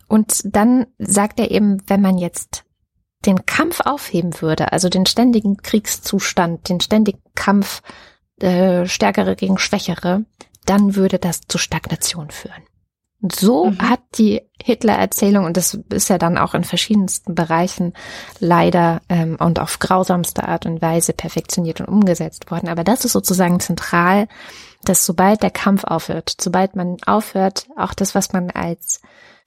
Und 0.07 0.43
dann 0.45 0.87
sagt 0.99 1.41
er 1.41 1.51
eben, 1.51 1.79
wenn 1.87 2.03
man 2.03 2.18
jetzt 2.18 2.64
den 3.24 3.47
Kampf 3.47 3.81
aufheben 3.81 4.43
würde, 4.43 4.70
also 4.70 4.91
den 4.91 5.07
ständigen 5.07 5.57
Kriegszustand, 5.57 6.68
den 6.68 6.79
ständigen 6.79 7.22
Kampf 7.35 7.81
äh, 8.39 8.85
Stärkere 8.85 9.35
gegen 9.35 9.57
Schwächere, 9.57 10.26
dann 10.66 10.95
würde 10.95 11.18
das 11.18 11.41
zu 11.49 11.57
Stagnation 11.57 12.31
führen. 12.31 12.68
So 13.21 13.66
Mhm. 13.66 13.91
hat 13.91 14.01
die 14.16 14.43
Hitler-Erzählung, 14.62 15.45
und 15.45 15.57
das 15.57 15.75
ist 15.91 16.09
ja 16.09 16.19
dann 16.19 16.39
auch 16.39 16.55
in 16.55 16.62
verschiedensten 16.62 17.35
Bereichen 17.35 17.95
leider 18.39 19.01
ähm, 19.09 19.37
und 19.41 19.59
auf 19.59 19.79
grausamste 19.81 20.47
Art 20.47 20.66
und 20.66 20.81
Weise 20.81 21.12
perfektioniert 21.12 21.81
und 21.81 21.89
umgesetzt 21.89 22.51
worden. 22.51 22.69
Aber 22.69 22.85
das 22.85 23.05
ist 23.05 23.12
sozusagen 23.12 23.59
zentral, 23.59 24.29
dass 24.85 25.05
sobald 25.05 25.43
der 25.43 25.51
Kampf 25.51 25.83
aufhört, 25.85 26.37
sobald 26.41 26.77
man 26.77 26.97
aufhört, 27.07 27.66
auch 27.77 27.93
das, 27.95 28.14
was 28.14 28.33
man 28.33 28.51
als 28.51 29.01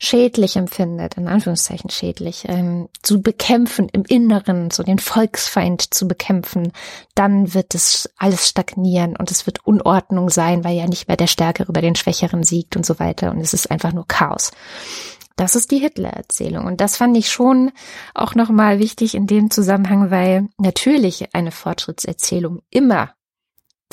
schädlich 0.03 0.55
empfindet, 0.55 1.15
in 1.17 1.27
Anführungszeichen 1.27 1.91
schädlich, 1.91 2.45
ähm, 2.49 2.89
zu 3.03 3.21
bekämpfen 3.21 3.87
im 3.87 4.03
Inneren, 4.03 4.71
so 4.71 4.81
den 4.81 4.97
Volksfeind 4.97 5.93
zu 5.93 6.07
bekämpfen, 6.07 6.71
dann 7.13 7.53
wird 7.53 7.75
es 7.75 8.09
alles 8.17 8.49
stagnieren 8.49 9.15
und 9.15 9.29
es 9.29 9.45
wird 9.45 9.63
Unordnung 9.63 10.31
sein, 10.31 10.63
weil 10.63 10.75
ja 10.75 10.87
nicht 10.87 11.07
mehr 11.07 11.17
der 11.17 11.27
Stärkere 11.27 11.69
über 11.69 11.81
den 11.81 11.93
Schwächeren 11.93 12.41
siegt 12.41 12.75
und 12.75 12.83
so 12.83 12.97
weiter 12.97 13.29
und 13.29 13.41
es 13.41 13.53
ist 13.53 13.69
einfach 13.69 13.93
nur 13.93 14.07
Chaos. 14.07 14.49
Das 15.35 15.55
ist 15.55 15.69
die 15.69 15.77
Hitler-Erzählung 15.77 16.65
und 16.65 16.81
das 16.81 16.97
fand 16.97 17.15
ich 17.15 17.29
schon 17.29 17.71
auch 18.15 18.33
nochmal 18.33 18.79
wichtig 18.79 19.13
in 19.13 19.27
dem 19.27 19.51
Zusammenhang, 19.51 20.09
weil 20.09 20.47
natürlich 20.57 21.35
eine 21.35 21.51
Fortschrittserzählung 21.51 22.63
immer 22.71 23.13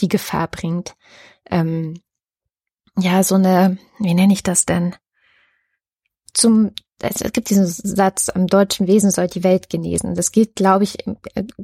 die 0.01 0.09
Gefahr 0.09 0.49
bringt, 0.49 0.95
ähm, 1.51 2.01
ja, 2.97 3.23
so 3.23 3.35
eine, 3.35 3.77
wie 3.99 4.15
nenne 4.15 4.33
ich 4.33 4.43
das 4.43 4.65
denn? 4.65 4.95
Zum, 6.39 6.71
es 7.01 7.33
gibt 7.33 7.51
diesen 7.51 7.67
Satz, 7.67 8.29
am 8.29 8.47
deutschen 8.47 8.87
Wesen 8.87 9.11
soll 9.11 9.27
die 9.27 9.45
Welt 9.45 9.69
genesen. 9.69 10.15
Das 10.15 10.33
gilt, 10.33 10.57
glaube 10.57 10.85
ich, 10.85 10.99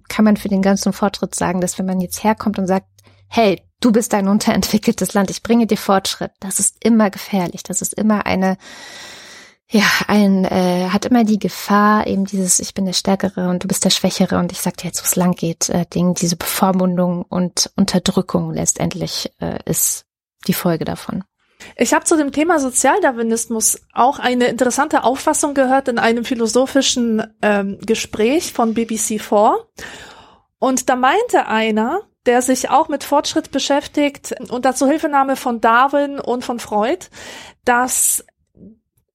kann 0.09 0.25
man 0.25 0.37
für 0.37 0.49
den 0.49 0.63
ganzen 0.63 0.93
Fortschritt 0.93 1.35
sagen, 1.35 1.61
dass 1.61 1.79
wenn 1.79 1.87
man 1.87 2.01
jetzt 2.01 2.25
herkommt 2.25 2.59
und 2.59 2.67
sagt, 2.67 2.87
hey, 3.29 3.63
du 3.81 3.93
bist 3.93 4.15
ein 4.15 4.29
unterentwickeltes 4.29 5.15
Land, 5.15 5.31
ich 5.31 5.43
bringe 5.43 5.67
dir 5.67 5.77
Fortschritt, 5.77 6.33
das 6.41 6.59
ist 6.59 6.85
immer 6.85 7.11
gefährlich, 7.11 7.63
das 7.63 7.83
ist 7.83 7.95
immer 7.95 8.27
eine, 8.27 8.57
ja, 9.71 9.85
ein, 10.07 10.45
äh, 10.45 10.89
hat 10.91 11.05
immer 11.05 11.25
die 11.25 11.39
Gefahr, 11.39 12.07
eben 12.07 12.25
dieses, 12.25 12.61
ich 12.61 12.75
bin 12.75 12.85
der 12.85 12.93
Stärkere 12.93 13.49
und 13.49 13.65
du 13.65 13.69
bist 13.69 13.85
der 13.85 13.91
Schwächere 13.91 14.39
und 14.39 14.53
ich 14.53 14.61
sag 14.61 14.77
dir 14.77 14.87
jetzt, 14.87 15.03
wo 15.03 15.07
es 15.07 15.17
lang 15.17 15.33
geht, 15.33 15.69
äh, 15.69 15.87
Ding, 15.87 16.15
diese 16.15 16.37
Bevormundung 16.37 17.23
und 17.23 17.71
Unterdrückung 17.77 18.53
letztendlich 18.53 19.33
äh, 19.41 19.59
ist 19.65 20.07
die 20.47 20.55
Folge 20.55 20.85
davon. 20.85 21.25
Ich 21.77 21.95
habe 21.95 22.05
zu 22.05 22.17
dem 22.17 22.33
Thema 22.33 22.59
Sozialdarwinismus 22.59 23.81
auch 23.93 24.19
eine 24.19 24.47
interessante 24.47 25.05
Auffassung 25.05 25.55
gehört 25.55 25.89
in 25.89 25.99
einem 25.99 26.25
philosophischen 26.25 27.35
ähm, 27.43 27.79
Gespräch 27.85 28.53
von 28.53 28.75
BBC4. 28.75 29.55
Und 30.59 30.89
da 30.89 30.97
meinte 30.97 31.47
einer, 31.47 32.03
der 32.27 32.43
sich 32.43 32.71
auch 32.71 32.89
mit 32.89 33.05
Fortschritt 33.05 33.51
beschäftigt, 33.51 34.35
unter 34.51 34.75
Zuhilfenahme 34.75 35.37
von 35.37 35.61
Darwin 35.61 36.19
und 36.19 36.45
von 36.45 36.59
Freud, 36.59 37.07
dass 37.65 38.25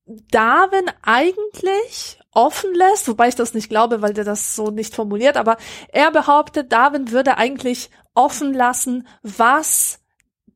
Darwin 0.05 0.85
eigentlich 1.01 2.19
offen 2.31 2.73
lässt, 2.73 3.07
wobei 3.07 3.27
ich 3.27 3.35
das 3.35 3.53
nicht 3.53 3.69
glaube, 3.69 4.01
weil 4.01 4.13
der 4.13 4.23
das 4.23 4.55
so 4.55 4.69
nicht 4.69 4.95
formuliert, 4.95 5.37
aber 5.37 5.57
er 5.89 6.11
behauptet, 6.11 6.71
Darwin 6.71 7.11
würde 7.11 7.37
eigentlich 7.37 7.89
offen 8.13 8.53
lassen, 8.53 9.07
was 9.23 9.99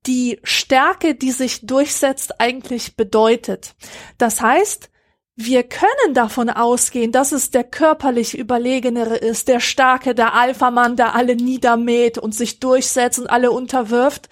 die 0.06 0.40
Stärke, 0.44 1.16
die 1.16 1.32
sich 1.32 1.66
durchsetzt, 1.66 2.40
eigentlich 2.40 2.96
bedeutet. 2.96 3.76
Das 4.18 4.42
heißt, 4.42 4.90
wir 5.36 5.64
können 5.64 6.14
davon 6.14 6.50
ausgehen, 6.50 7.12
dass 7.12 7.32
es 7.32 7.50
der 7.50 7.64
körperlich 7.64 8.38
Überlegenere 8.38 9.16
ist, 9.16 9.48
der 9.48 9.60
Starke, 9.60 10.14
der 10.14 10.36
Alpha-Mann, 10.36 10.96
der 10.96 11.16
alle 11.16 11.36
niedermäht 11.36 12.18
und 12.18 12.36
sich 12.36 12.60
durchsetzt 12.60 13.20
und 13.20 13.28
alle 13.28 13.52
unterwirft. 13.52 14.30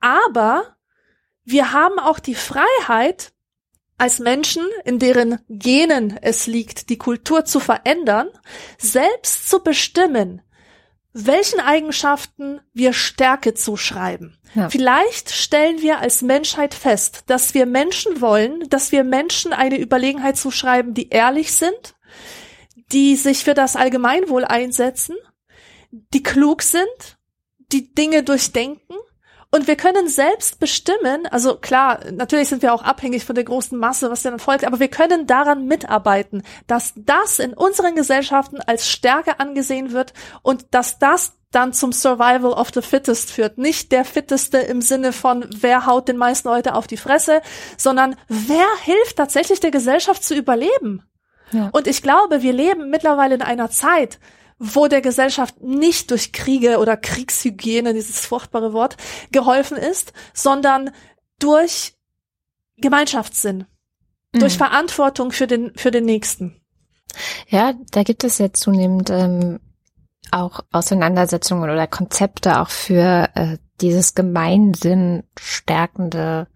Aber 0.00 0.76
wir 1.44 1.72
haben 1.72 1.98
auch 1.98 2.18
die 2.18 2.34
Freiheit, 2.34 3.32
als 3.98 4.18
Menschen, 4.18 4.62
in 4.84 4.98
deren 4.98 5.38
Genen 5.48 6.18
es 6.20 6.46
liegt, 6.46 6.90
die 6.90 6.98
Kultur 6.98 7.46
zu 7.46 7.60
verändern, 7.60 8.28
selbst 8.76 9.48
zu 9.48 9.62
bestimmen, 9.62 10.42
welchen 11.18 11.60
Eigenschaften 11.60 12.60
wir 12.74 12.92
Stärke 12.92 13.54
zuschreiben. 13.54 14.36
Ja. 14.54 14.68
Vielleicht 14.68 15.30
stellen 15.30 15.80
wir 15.80 15.98
als 16.00 16.20
Menschheit 16.20 16.74
fest, 16.74 17.24
dass 17.26 17.54
wir 17.54 17.64
Menschen 17.64 18.20
wollen, 18.20 18.68
dass 18.68 18.92
wir 18.92 19.02
Menschen 19.02 19.54
eine 19.54 19.78
Überlegenheit 19.78 20.36
zuschreiben, 20.36 20.92
die 20.92 21.08
ehrlich 21.08 21.54
sind, 21.54 21.94
die 22.92 23.16
sich 23.16 23.44
für 23.44 23.54
das 23.54 23.76
Allgemeinwohl 23.76 24.44
einsetzen, 24.44 25.16
die 25.90 26.22
klug 26.22 26.62
sind, 26.62 27.18
die 27.72 27.94
Dinge 27.94 28.22
durchdenken. 28.22 28.96
Und 29.50 29.68
wir 29.68 29.76
können 29.76 30.08
selbst 30.08 30.58
bestimmen, 30.58 31.26
also 31.30 31.56
klar, 31.56 32.00
natürlich 32.12 32.48
sind 32.48 32.62
wir 32.62 32.74
auch 32.74 32.82
abhängig 32.82 33.24
von 33.24 33.34
der 33.34 33.44
großen 33.44 33.78
Masse, 33.78 34.10
was 34.10 34.22
dann 34.22 34.38
folgt, 34.38 34.64
aber 34.64 34.80
wir 34.80 34.88
können 34.88 35.26
daran 35.26 35.66
mitarbeiten, 35.66 36.42
dass 36.66 36.92
das 36.96 37.38
in 37.38 37.54
unseren 37.54 37.94
Gesellschaften 37.94 38.60
als 38.60 38.88
Stärke 38.88 39.38
angesehen 39.40 39.92
wird 39.92 40.12
und 40.42 40.66
dass 40.72 40.98
das 40.98 41.34
dann 41.52 41.72
zum 41.72 41.92
Survival 41.92 42.52
of 42.52 42.70
the 42.74 42.82
Fittest 42.82 43.30
führt. 43.30 43.56
Nicht 43.56 43.92
der 43.92 44.04
Fitteste 44.04 44.58
im 44.58 44.82
Sinne 44.82 45.12
von, 45.12 45.46
wer 45.50 45.86
haut 45.86 46.08
den 46.08 46.16
meisten 46.16 46.48
Leute 46.48 46.74
auf 46.74 46.86
die 46.86 46.96
Fresse, 46.96 47.40
sondern 47.78 48.16
wer 48.28 48.66
hilft 48.82 49.16
tatsächlich 49.16 49.60
der 49.60 49.70
Gesellschaft 49.70 50.22
zu 50.22 50.34
überleben. 50.34 51.04
Ja. 51.52 51.70
Und 51.72 51.86
ich 51.86 52.02
glaube, 52.02 52.42
wir 52.42 52.52
leben 52.52 52.90
mittlerweile 52.90 53.36
in 53.36 53.42
einer 53.42 53.70
Zeit, 53.70 54.18
wo 54.58 54.86
der 54.86 55.02
Gesellschaft 55.02 55.60
nicht 55.60 56.10
durch 56.10 56.32
Kriege 56.32 56.78
oder 56.78 56.96
Kriegshygiene, 56.96 57.92
dieses 57.94 58.24
furchtbare 58.26 58.72
Wort, 58.72 58.96
geholfen 59.30 59.76
ist, 59.76 60.12
sondern 60.32 60.90
durch 61.38 61.94
Gemeinschaftssinn, 62.78 63.66
Mhm. 64.36 64.40
durch 64.40 64.56
Verantwortung 64.56 65.32
für 65.32 65.46
den, 65.46 65.72
für 65.76 65.90
den 65.90 66.04
Nächsten. 66.04 66.60
Ja, 67.48 67.74
da 67.90 68.02
gibt 68.02 68.24
es 68.24 68.38
ja 68.38 68.52
zunehmend 68.52 69.10
ähm, 69.10 69.60
auch 70.30 70.60
Auseinandersetzungen 70.72 71.70
oder 71.70 71.86
Konzepte 71.86 72.60
auch 72.60 72.68
für 72.70 73.28
äh, 73.34 73.58
dieses 73.80 74.14
Gemeinsinn 74.14 75.24
stärkende 75.38 76.48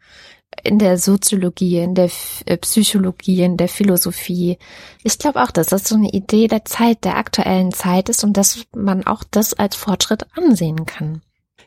in 0.63 0.79
der 0.79 0.99
Soziologie, 0.99 1.79
in 1.79 1.95
der 1.95 2.11
äh, 2.47 2.57
Psychologie, 2.57 3.43
in 3.43 3.57
der 3.57 3.69
Philosophie. 3.69 4.59
Ich 5.03 5.19
glaube 5.19 5.43
auch, 5.43 5.51
dass 5.51 5.69
das 5.69 5.85
so 5.85 5.95
eine 5.95 6.11
Idee 6.11 6.49
der 6.49 6.65
Zeit, 6.65 7.05
der 7.05 7.17
aktuellen 7.17 7.73
Zeit 7.73 8.09
ist 8.09 8.25
und 8.25 8.37
dass 8.37 8.65
man 8.75 9.07
auch 9.07 9.25
das 9.31 9.55
als 9.55 9.77
Fortschritt 9.77 10.27
ansehen 10.37 10.87
kann. 10.87 11.23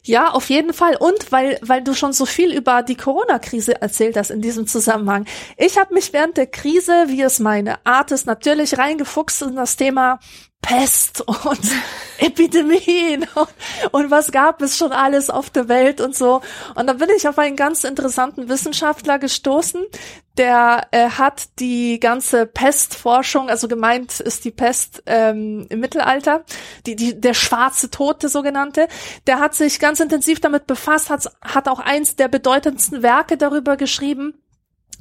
Ja, 0.05 0.31
auf 0.31 0.49
jeden 0.49 0.73
Fall. 0.73 0.97
Und 0.97 1.31
weil, 1.31 1.57
weil 1.61 1.81
du 1.81 1.93
schon 1.93 2.11
so 2.11 2.25
viel 2.25 2.53
über 2.53 2.83
die 2.83 2.95
Corona-Krise 2.95 3.81
erzählt 3.81 4.17
hast 4.17 4.31
in 4.31 4.41
diesem 4.41 4.67
Zusammenhang. 4.67 5.25
Ich 5.57 5.77
habe 5.77 5.93
mich 5.93 6.11
während 6.11 6.35
der 6.35 6.47
Krise, 6.47 7.05
wie 7.07 7.21
es 7.21 7.39
meine 7.39 7.85
Art 7.85 8.11
ist, 8.11 8.25
natürlich 8.25 8.77
reingefuchst 8.77 9.43
in 9.43 9.55
das 9.55 9.77
Thema 9.77 10.19
Pest 10.64 11.22
und 11.22 11.59
Epidemien 12.18 13.28
und, 13.36 13.49
und, 13.91 14.11
was 14.11 14.32
gab 14.32 14.61
es 14.61 14.78
schon 14.78 14.91
alles 14.91 15.30
auf 15.30 15.49
der 15.49 15.68
Welt 15.68 16.01
und 16.01 16.16
so. 16.16 16.41
Und 16.74 16.88
da 16.88 16.93
bin 16.93 17.09
ich 17.16 17.28
auf 17.28 17.38
einen 17.38 17.55
ganz 17.55 17.84
interessanten 17.84 18.49
Wissenschaftler 18.49 19.20
gestoßen, 19.20 19.84
der 20.38 20.88
äh, 20.91 21.09
hat 21.09 21.59
die 21.59 21.99
ganze 21.99 22.45
Pestforschung, 22.45 23.49
also 23.49 23.68
gemeint 23.68 24.20
ist 24.20 24.45
die 24.45 24.51
Pest 24.51 25.03
ähm, 25.05 25.68
im 25.70 25.80
Mittelalter, 25.80 26.43
die, 26.88 26.95
die, 26.95 27.20
der 27.20 27.34
schwarze 27.34 27.91
Tote 27.91 28.30
sogenannte, 28.30 28.88
der 29.28 29.39
hat 29.39 29.53
sich 29.53 29.80
ganz 29.80 29.99
intensiv 29.99 30.39
damit 30.39 30.66
befasst, 30.66 31.09
hat, 31.09 31.30
hat 31.41 31.68
auch 31.68 31.80
eins 31.80 32.16
der 32.16 32.30
bedeutendsten 32.30 33.03
Werke 33.03 33.38
darüber 33.38 33.78
geschrieben, 33.78 34.42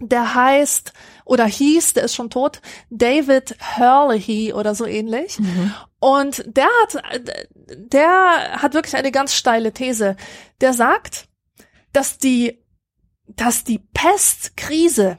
der 0.09 0.35
heißt 0.35 0.93
oder 1.25 1.47
hieß, 1.47 1.95
der 1.95 2.05
ist 2.05 2.15
schon 2.15 2.31
tot, 2.31 2.61
David 2.91 3.57
Hurley 3.77 4.53
oder 4.53 4.75
so 4.75 4.87
ähnlich. 4.87 5.39
Mhm. 5.39 5.75
Und 6.01 6.45
der 6.47 6.69
hat, 6.83 7.03
der 7.77 8.61
hat 8.61 8.75
wirklich 8.75 8.97
eine 8.97 9.13
ganz 9.13 9.35
steile 9.35 9.73
These. 9.73 10.17
Der 10.61 10.73
sagt, 10.73 11.29
dass 11.93 12.19
die, 12.19 12.65
dass 13.27 13.65
die 13.65 13.79
Pestkrise 13.79 15.19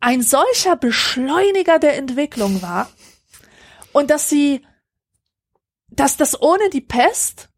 ein 0.00 0.22
solcher 0.22 0.76
Beschleuniger 0.76 1.78
der 1.78 1.96
Entwicklung 1.96 2.62
war 2.62 2.90
und 3.92 4.10
dass 4.10 4.28
sie, 4.28 4.64
dass 5.88 6.16
das 6.16 6.40
ohne 6.40 6.70
die 6.70 6.80
Pest 6.80 7.48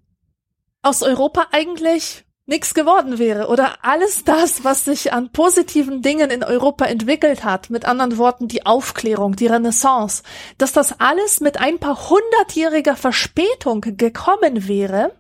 aus 0.83 1.03
Europa 1.03 1.49
eigentlich 1.53 2.25
nichts 2.51 2.75
geworden 2.75 3.19
wäre 3.19 3.47
oder 3.47 3.79
alles 3.83 4.25
das, 4.25 4.65
was 4.65 4.85
sich 4.85 5.13
an 5.13 5.31
positiven 5.31 6.03
Dingen 6.03 6.31
in 6.31 6.43
Europa 6.43 6.85
entwickelt 6.85 7.45
hat, 7.45 7.71
mit 7.71 7.85
anderen 7.87 8.19
Worten 8.19 8.49
die 8.49 8.67
Aufklärung, 8.67 9.37
die 9.37 9.47
Renaissance, 9.47 10.25
dass 10.59 10.73
das 10.73 11.01
alles 11.01 11.41
mit 11.41 11.61
ein 11.61 11.79
paar 11.79 12.11
hundertjähriger 12.11 12.97
Verspätung 12.97 13.81
gekommen 13.81 14.67
wäre, 14.67 15.13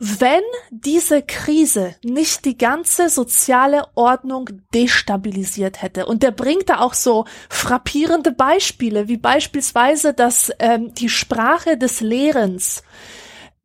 wenn 0.00 0.42
diese 0.70 1.22
Krise 1.22 1.94
nicht 2.02 2.44
die 2.44 2.58
ganze 2.58 3.08
soziale 3.08 3.86
Ordnung 3.94 4.50
destabilisiert 4.74 5.82
hätte. 5.82 6.06
Und 6.06 6.24
der 6.24 6.32
bringt 6.32 6.68
da 6.68 6.80
auch 6.80 6.94
so 6.94 7.26
frappierende 7.48 8.32
Beispiele, 8.32 9.06
wie 9.06 9.16
beispielsweise, 9.18 10.12
dass 10.12 10.50
ähm, 10.58 10.92
die 10.94 11.08
Sprache 11.08 11.78
des 11.78 12.00
Lehrens 12.00 12.82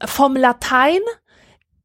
vom 0.06 0.36
Latein 0.36 1.02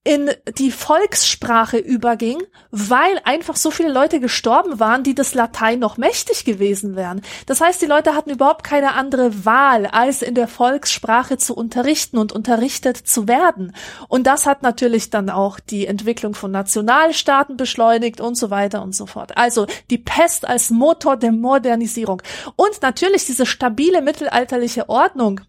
in 0.05 0.31
die 0.59 0.71
Volkssprache 0.71 1.79
überging, 1.79 2.43
weil 2.71 3.21
einfach 3.25 3.57
so 3.57 3.71
viele 3.71 3.91
Leute 3.91 4.21
gestorben 4.21 4.79
waren, 4.79 5.03
die 5.03 5.15
das 5.15 5.33
Latein 5.33 5.79
noch 5.79 5.97
mächtig 5.97 6.45
gewesen 6.45 6.95
wären. 6.95 7.23
Das 7.47 7.63
heißt, 7.63 7.81
die 7.81 7.87
Leute 7.87 8.15
hatten 8.15 8.29
überhaupt 8.29 8.65
keine 8.65 8.95
andere 8.95 9.47
Wahl, 9.47 9.87
als 9.87 10.21
in 10.21 10.35
der 10.35 10.47
Volkssprache 10.47 11.39
zu 11.39 11.57
unterrichten 11.57 12.19
und 12.19 12.33
unterrichtet 12.33 12.99
zu 12.99 13.27
werden. 13.29 13.75
Und 14.09 14.27
das 14.27 14.45
hat 14.45 14.63
natürlich 14.63 15.09
dann 15.09 15.31
auch 15.31 15.59
die 15.59 15.87
Entwicklung 15.87 16.35
von 16.35 16.51
Nationalstaaten 16.51 17.57
beschleunigt 17.57 18.21
und 18.21 18.37
so 18.37 18.51
weiter 18.51 18.83
und 18.83 18.95
so 18.95 19.07
fort. 19.07 19.39
Also 19.39 19.67
die 19.89 19.99
Pest 19.99 20.47
als 20.47 20.69
Motor 20.69 21.17
der 21.17 21.33
Modernisierung. 21.33 22.21
Und 22.57 22.83
natürlich 22.83 23.25
diese 23.25 23.47
stabile 23.47 24.03
mittelalterliche 24.03 24.91
Ordnung, 24.91 25.41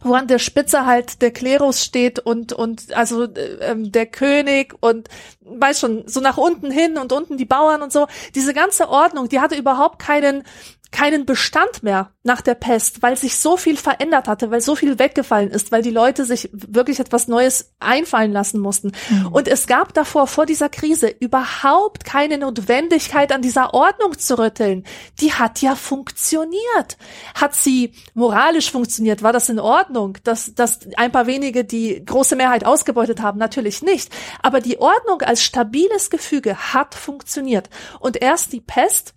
wo 0.00 0.14
an 0.14 0.26
der 0.26 0.38
Spitze 0.38 0.86
halt 0.86 1.22
der 1.22 1.30
Klerus 1.30 1.84
steht 1.84 2.18
und 2.18 2.52
und 2.52 2.92
also 2.94 3.24
äh, 3.24 3.74
der 3.76 4.06
König 4.06 4.74
und 4.80 5.08
weiß 5.40 5.80
schon 5.80 6.06
so 6.06 6.20
nach 6.20 6.36
unten 6.36 6.70
hin 6.70 6.98
und 6.98 7.12
unten 7.12 7.36
die 7.36 7.44
Bauern 7.44 7.82
und 7.82 7.92
so. 7.92 8.06
Diese 8.34 8.54
ganze 8.54 8.88
Ordnung 8.88 9.28
die 9.28 9.40
hatte 9.40 9.56
überhaupt 9.56 9.98
keinen 9.98 10.44
keinen 10.92 11.26
Bestand 11.26 11.82
mehr 11.82 12.12
nach 12.22 12.40
der 12.40 12.54
Pest, 12.54 13.02
weil 13.02 13.16
sich 13.16 13.38
so 13.38 13.56
viel 13.56 13.76
verändert 13.76 14.28
hatte, 14.28 14.50
weil 14.50 14.60
so 14.60 14.74
viel 14.74 14.98
weggefallen 14.98 15.50
ist, 15.50 15.72
weil 15.72 15.82
die 15.82 15.90
Leute 15.90 16.24
sich 16.24 16.48
wirklich 16.52 17.00
etwas 17.00 17.28
Neues 17.28 17.72
einfallen 17.80 18.32
lassen 18.32 18.60
mussten. 18.60 18.92
Mhm. 19.10 19.28
Und 19.28 19.48
es 19.48 19.66
gab 19.66 19.94
davor, 19.94 20.26
vor 20.26 20.46
dieser 20.46 20.68
Krise, 20.68 21.08
überhaupt 21.08 22.04
keine 22.04 22.38
Notwendigkeit, 22.38 23.32
an 23.32 23.42
dieser 23.42 23.74
Ordnung 23.74 24.18
zu 24.18 24.38
rütteln. 24.38 24.84
Die 25.20 25.32
hat 25.32 25.60
ja 25.62 25.74
funktioniert. 25.74 26.96
Hat 27.34 27.54
sie 27.54 27.92
moralisch 28.14 28.70
funktioniert? 28.70 29.22
War 29.22 29.32
das 29.32 29.48
in 29.48 29.60
Ordnung, 29.60 30.18
dass, 30.24 30.54
dass 30.54 30.80
ein 30.96 31.12
paar 31.12 31.26
wenige 31.26 31.64
die 31.64 32.04
große 32.04 32.36
Mehrheit 32.36 32.64
ausgebeutet 32.64 33.20
haben? 33.20 33.38
Natürlich 33.38 33.82
nicht. 33.82 34.10
Aber 34.42 34.60
die 34.60 34.78
Ordnung 34.78 35.22
als 35.22 35.42
stabiles 35.42 36.10
Gefüge 36.10 36.56
hat 36.72 36.94
funktioniert. 36.94 37.70
Und 38.00 38.20
erst 38.20 38.52
die 38.52 38.60
Pest 38.60 39.14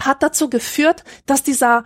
hat 0.00 0.22
dazu 0.22 0.50
geführt, 0.50 1.04
dass 1.26 1.42
dieser 1.42 1.84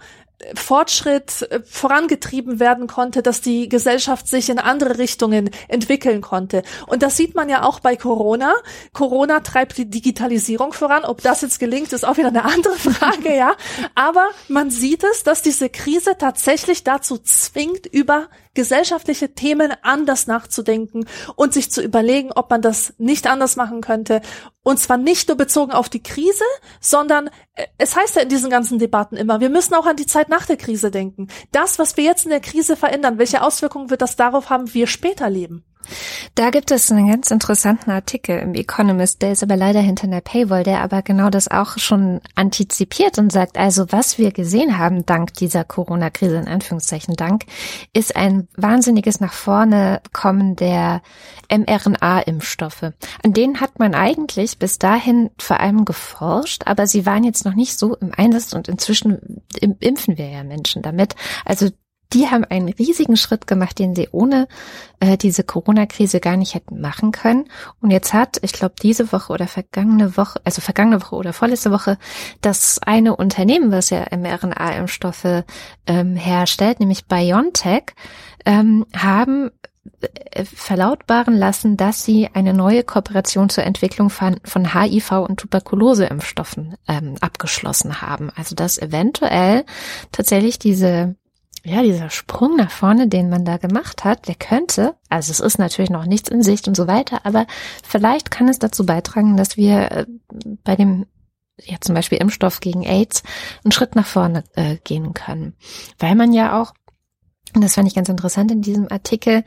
Fortschritt 0.55 1.43
äh, 1.51 1.61
vorangetrieben 1.65 2.61
werden 2.61 2.87
konnte, 2.87 3.23
dass 3.23 3.41
die 3.41 3.69
Gesellschaft 3.69 4.27
sich 4.27 4.49
in 4.49 4.59
andere 4.59 4.99
Richtungen 4.99 5.51
entwickeln 5.69 6.21
konnte. 6.21 6.63
Und 6.87 7.03
das 7.03 7.17
sieht 7.17 7.35
man 7.35 7.49
ja 7.49 7.63
auch 7.63 7.81
bei 7.81 7.97
Corona. 7.97 8.55
Corona 8.93 9.41
treibt 9.41 9.77
die 9.77 9.89
Digitalisierung 9.89 10.73
voran. 10.73 11.05
Ob 11.05 11.23
das 11.23 11.43
jetzt 11.43 11.61
gelingt, 11.61 11.93
ist 11.93 12.05
auch 12.05 12.17
wieder 12.17 12.29
eine 12.29 12.45
andere 12.45 12.75
Frage, 12.79 13.37
ja. 13.37 13.55
Aber 13.95 14.29
man 14.49 14.71
sieht 14.71 15.05
es, 15.05 15.23
dass 15.23 15.43
diese 15.43 15.69
Krise 15.69 16.17
tatsächlich 16.19 16.85
dazu 16.85 17.19
zwingt, 17.19 17.87
über 17.87 18.29
gesellschaftliche 18.55 19.35
Themen 19.35 19.73
anders 19.83 20.27
nachzudenken 20.27 21.07
und 21.37 21.55
sich 21.55 21.71
zu 21.71 21.83
überlegen, 21.83 22.33
ob 22.33 22.51
man 22.51 22.63
das 22.63 22.95
nicht 22.99 23.27
anders 23.27 23.57
machen 23.57 23.81
könnte. 23.81 24.21
Und 24.63 24.79
zwar 24.79 24.97
nicht 24.97 25.29
nur 25.29 25.37
bezogen 25.37 25.73
auf 25.73 25.89
die 25.89 26.03
Krise, 26.03 26.45
sondern 26.81 27.29
äh, 27.55 27.67
es 27.79 27.97
heißt 27.97 28.17
ja 28.17 28.23
in 28.23 28.29
diesen 28.29 28.51
ganzen 28.51 28.79
Debatten 28.79 29.17
immer, 29.17 29.41
wir 29.41 29.51
müssen 29.51 29.75
auch 29.75 29.87
an 29.87 29.97
die 29.97 30.07
Zeit 30.07 30.29
nach 30.29 30.47
der 30.47 30.57
Krise 30.57 30.91
denken. 30.91 31.29
Das, 31.53 31.79
was 31.79 31.97
wir 31.97 32.05
jetzt 32.05 32.25
in 32.25 32.31
der 32.31 32.41
Krise 32.41 32.77
verändern, 32.77 33.19
welche 33.19 33.43
Auswirkungen 33.43 33.91
wird 33.91 34.03
das 34.03 34.17
darauf 34.17 34.51
haben, 34.51 34.69
wie 34.69 34.81
wir 34.81 34.87
später 34.87 35.31
leben? 35.31 35.65
Da 36.35 36.51
gibt 36.51 36.71
es 36.71 36.91
einen 36.91 37.09
ganz 37.09 37.31
interessanten 37.31 37.91
Artikel 37.91 38.39
im 38.39 38.55
Economist, 38.55 39.23
der 39.23 39.33
ist 39.33 39.43
aber 39.43 39.57
leider 39.57 39.81
hinter 39.81 40.05
einer 40.05 40.21
Paywall, 40.21 40.63
der 40.63 40.83
aber 40.83 41.03
genau 41.03 41.31
das 41.31 41.51
auch 41.51 41.79
schon 41.79 42.21
antizipiert 42.35 43.19
und 43.19 43.33
sagt, 43.33 43.59
also 43.59 43.87
was 43.91 44.19
wir 44.19 44.31
gesehen 44.31 44.79
haben 44.79 45.05
dank 45.07 45.35
dieser 45.35 45.65
Corona-Krise, 45.65 46.37
in 46.37 46.49
Anführungszeichen 46.49 47.17
dank, 47.17 47.45
ist 47.93 48.17
ein 48.17 48.49
wahnsinniges 48.57 49.21
nach 49.21 49.33
vorne 49.33 50.01
kommen 50.13 50.57
der 50.57 51.03
mRNA-Impfstoffe. 51.51 52.93
An 53.25 53.33
denen 53.33 53.61
hat 53.61 53.79
man 53.79 53.95
eigentlich 53.95 54.59
bis 54.59 54.79
dahin 54.79 55.31
vor 55.39 55.61
allem 55.61 55.85
geforscht, 55.85 56.63
aber 56.67 56.87
sie 56.87 57.07
waren 57.07 57.25
jetzt 57.25 57.45
noch 57.45 57.55
nicht 57.55 57.79
so 57.79 57.97
im 57.97 58.13
Einsatz 58.17 58.53
und 58.53 58.69
inzwischen 58.69 59.43
impfen 59.61 60.17
wir 60.17 60.29
ja 60.29 60.45
Menschen 60.45 60.83
damit. 60.83 61.17
Also 61.45 61.71
die 62.13 62.29
haben 62.29 62.45
einen 62.45 62.69
riesigen 62.69 63.17
Schritt 63.17 63.47
gemacht, 63.47 63.79
den 63.79 63.95
sie 63.95 64.09
ohne 64.11 64.49
äh, 64.99 65.17
diese 65.17 65.45
Corona-Krise 65.45 66.21
gar 66.21 66.37
nicht 66.37 66.55
hätten 66.55 66.81
machen 66.81 67.13
können. 67.13 67.49
Und 67.81 67.91
jetzt 67.91 68.13
hat, 68.13 68.39
ich 68.43 68.53
glaube, 68.53 68.75
diese 68.83 69.13
Woche 69.13 69.33
oder 69.33 69.47
vergangene 69.47 70.17
Woche, 70.17 70.41
also 70.45 70.61
vergangene 70.61 71.01
Woche 71.01 71.17
oder 71.17 71.33
vorletzte 71.33 71.71
Woche, 71.71 71.99
das 72.41 72.81
eine 72.85 73.17
Unternehmen, 73.17 73.71
was 73.71 73.91
ja 73.91 74.07
mRNA-Impfstoffe 74.11 75.45
ähm, 75.87 76.17
herstellt, 76.17 76.81
nämlich 76.81 77.07
BioNTech, 77.07 77.95
ähm, 78.45 78.87
haben 78.97 79.51
äh, 80.31 80.45
verlautbaren 80.45 81.37
lassen, 81.37 81.77
dass 81.77 82.05
sie 82.05 82.29
eine 82.33 82.55
neue 82.55 82.83
Kooperation 82.85 83.51
zur 83.51 83.65
Entwicklung 83.65 84.11
von, 84.11 84.41
von 84.45 84.75
HIV 84.75 85.13
und 85.13 85.39
Tuberkuloseimpfstoffen 85.39 86.75
ähm, 86.89 87.15
abgeschlossen 87.21 88.03
haben. 88.03 88.31
Also 88.35 88.55
dass 88.55 88.79
eventuell 88.79 89.65
tatsächlich 90.13 90.59
diese 90.59 91.17
ja, 91.65 91.83
dieser 91.83 92.11
Sprung 92.11 92.57
nach 92.57 92.71
vorne, 92.71 93.09
den 93.09 93.29
man 93.29 93.45
da 93.45 93.59
gemacht 93.59 94.05
hat, 94.05 94.29
der 94.29 94.35
könnte, 94.35 94.95
also 95.09 95.31
es 95.31 95.41
ist 95.41 95.59
natürlich 95.59 95.91
noch 95.91 96.07
nichts 96.07 96.29
in 96.31 96.43
Sicht 96.43 96.69
und 96.69 96.77
so 96.77 96.87
weiter, 96.87 97.27
aber 97.27 97.47
vielleicht 97.87 98.31
kann 98.31 98.49
es 98.49 98.59
dazu 98.59 98.87
beitragen, 98.87 99.37
dass 99.37 99.57
wir 99.57 99.91
äh, 99.91 100.07
bei 100.65 100.77
dem 100.77 101.07
ja 101.63 101.77
zum 101.81 101.95
Beispiel 101.95 102.19
Impfstoff 102.19 102.61
gegen 102.61 102.85
AIDS 102.85 103.23
einen 103.63 103.73
Schritt 103.73 103.95
nach 103.95 104.07
vorne 104.07 104.45
äh, 104.55 104.77
gehen 104.85 105.13
können, 105.13 105.55
weil 105.99 106.15
man 106.15 106.33
ja 106.33 106.61
auch 106.61 106.73
und 107.55 107.65
das 107.65 107.75
fand 107.75 107.89
ich 107.89 107.97
ganz 107.97 108.09
interessant 108.09 108.53
in 108.53 108.63
diesem 108.63 108.91
Artikel, 108.91 109.43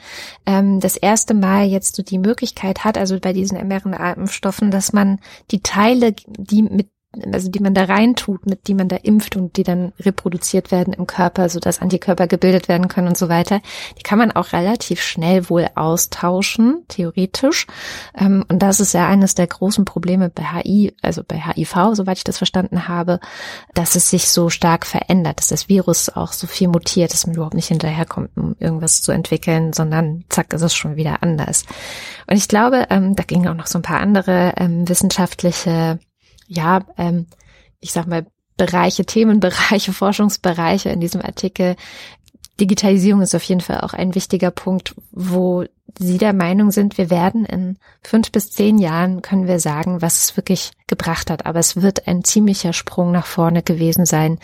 ähm, 0.46 0.82
das 0.82 0.98
erste 0.98 1.34
Mal 1.34 1.68
jetzt 1.68 1.96
so 1.96 2.04
die 2.04 2.20
Möglichkeit 2.20 2.84
hat, 2.84 2.98
also 2.98 3.18
bei 3.18 3.32
diesen 3.32 3.58
mRNA-Impfstoffen, 3.66 4.72
dass 4.72 4.92
man 4.92 5.20
die 5.52 5.64
Teile, 5.64 6.14
die 6.28 6.64
mit 6.64 6.90
also 7.32 7.50
die 7.50 7.60
man 7.60 7.74
da 7.74 7.84
reintut, 7.84 8.46
mit 8.46 8.68
die 8.68 8.74
man 8.74 8.88
da 8.88 8.96
impft 8.96 9.36
und 9.36 9.58
die 9.58 9.64
dann 9.64 9.94
reproduziert 10.00 10.72
werden 10.72 10.94
im 10.94 11.06
Körper, 11.06 11.50
so 11.50 11.60
dass 11.60 11.82
Antikörper 11.82 12.28
gebildet 12.28 12.68
werden 12.68 12.88
können 12.88 13.08
und 13.08 13.18
so 13.18 13.30
weiter, 13.30 13.62
die 13.98 14.04
kann 14.04 14.18
man 14.18 14.32
auch 14.32 14.54
relativ 14.54 15.02
schnell 15.02 15.50
wohl 15.50 15.68
austauschen, 15.76 16.84
theoretisch. 16.88 17.68
Ähm, 18.18 18.44
und 18.50 18.60
das 18.60 18.80
ist 18.80 18.94
ja 18.94 19.08
eines 19.08 19.36
der 19.36 19.48
großen 19.48 19.86
Probleme 19.86 20.30
bei 20.30 20.44
HI, 20.44 20.96
also 21.02 21.24
bei 21.24 21.40
HIV, 21.40 21.94
soweit 21.94 22.18
ich 22.18 22.24
das 22.24 22.38
verstanden 22.38 22.88
habe, 22.88 23.20
dass 23.74 23.96
es 23.96 24.10
sich 24.10 24.30
so 24.30 24.50
stark 24.50 24.86
verändert, 24.86 25.40
dass 25.40 25.48
das 25.48 25.70
Virus 25.70 26.10
auch 26.10 26.34
so 26.34 26.48
viel 26.48 26.68
mutiert, 26.68 27.14
dass 27.14 27.28
man 27.28 27.36
überhaupt 27.36 27.54
nicht 27.54 27.68
hinterherkommt, 27.68 28.32
um 28.36 28.56
irgendwas 28.60 29.02
zu 29.02 29.12
entwickeln, 29.12 29.74
sondern 29.74 30.26
zack, 30.30 30.54
ist 30.54 30.62
es 30.62 30.74
schon 30.74 30.96
wieder 30.96 31.22
anders. 31.22 31.66
Und 32.28 32.38
ich 32.38 32.48
glaube, 32.48 32.88
ähm, 32.90 33.16
da 33.16 33.24
gingen 33.24 33.48
auch 33.48 33.54
noch 33.54 33.68
so 33.68 33.78
ein 33.80 33.84
paar 33.84 34.00
andere 34.00 34.54
ähm, 34.58 34.88
wissenschaftliche 34.90 36.00
ja, 36.54 36.86
ähm, 36.98 37.28
ich 37.80 37.92
sag 37.92 38.08
mal, 38.08 38.26
Bereiche, 38.58 39.06
Themenbereiche, 39.06 39.94
Forschungsbereiche 39.94 40.90
in 40.90 41.00
diesem 41.00 41.22
Artikel. 41.22 41.76
Digitalisierung 42.60 43.22
ist 43.22 43.34
auf 43.34 43.44
jeden 43.44 43.62
Fall 43.62 43.82
auch 43.82 43.94
ein 43.94 44.14
wichtiger 44.16 44.52
Punkt, 44.52 44.96
wo 45.12 45.66
Sie 46.00 46.18
der 46.18 46.34
Meinung 46.34 46.72
sind, 46.72 46.98
wir 46.98 47.10
werden 47.10 47.46
in 47.46 47.78
fünf 48.02 48.32
bis 48.32 48.50
zehn 48.52 48.80
Jahren 48.80 49.22
können 49.22 49.48
wir 49.48 49.60
sagen, 49.60 50.02
was 50.02 50.20
es 50.20 50.38
wirklich 50.38 50.72
gebracht 50.88 51.30
hat. 51.30 51.46
Aber 51.46 51.60
es 51.60 51.82
wird 51.82 52.08
ein 52.08 52.24
ziemlicher 52.24 52.74
Sprung 52.74 53.12
nach 53.12 53.28
vorne 53.28 53.62
gewesen 53.62 54.06
sein, 54.06 54.40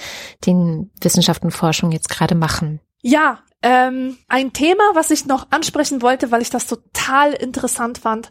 den 0.45 0.91
Wissenschaft 1.01 1.43
und 1.43 1.51
Forschung 1.51 1.91
jetzt 1.91 2.10
gerade 2.10 2.36
machen. 2.36 2.80
Ja, 3.01 3.39
ähm, 3.64 4.18
ein 4.28 4.53
Thema, 4.53 4.84
was 4.93 5.12
ich 5.12 5.26
noch 5.26 5.47
ansprechen 5.49 6.01
wollte, 6.01 6.32
weil 6.32 6.41
ich 6.41 6.49
das 6.49 6.68
total 6.68 7.34
interessant 7.34 7.97
fand, 7.97 8.30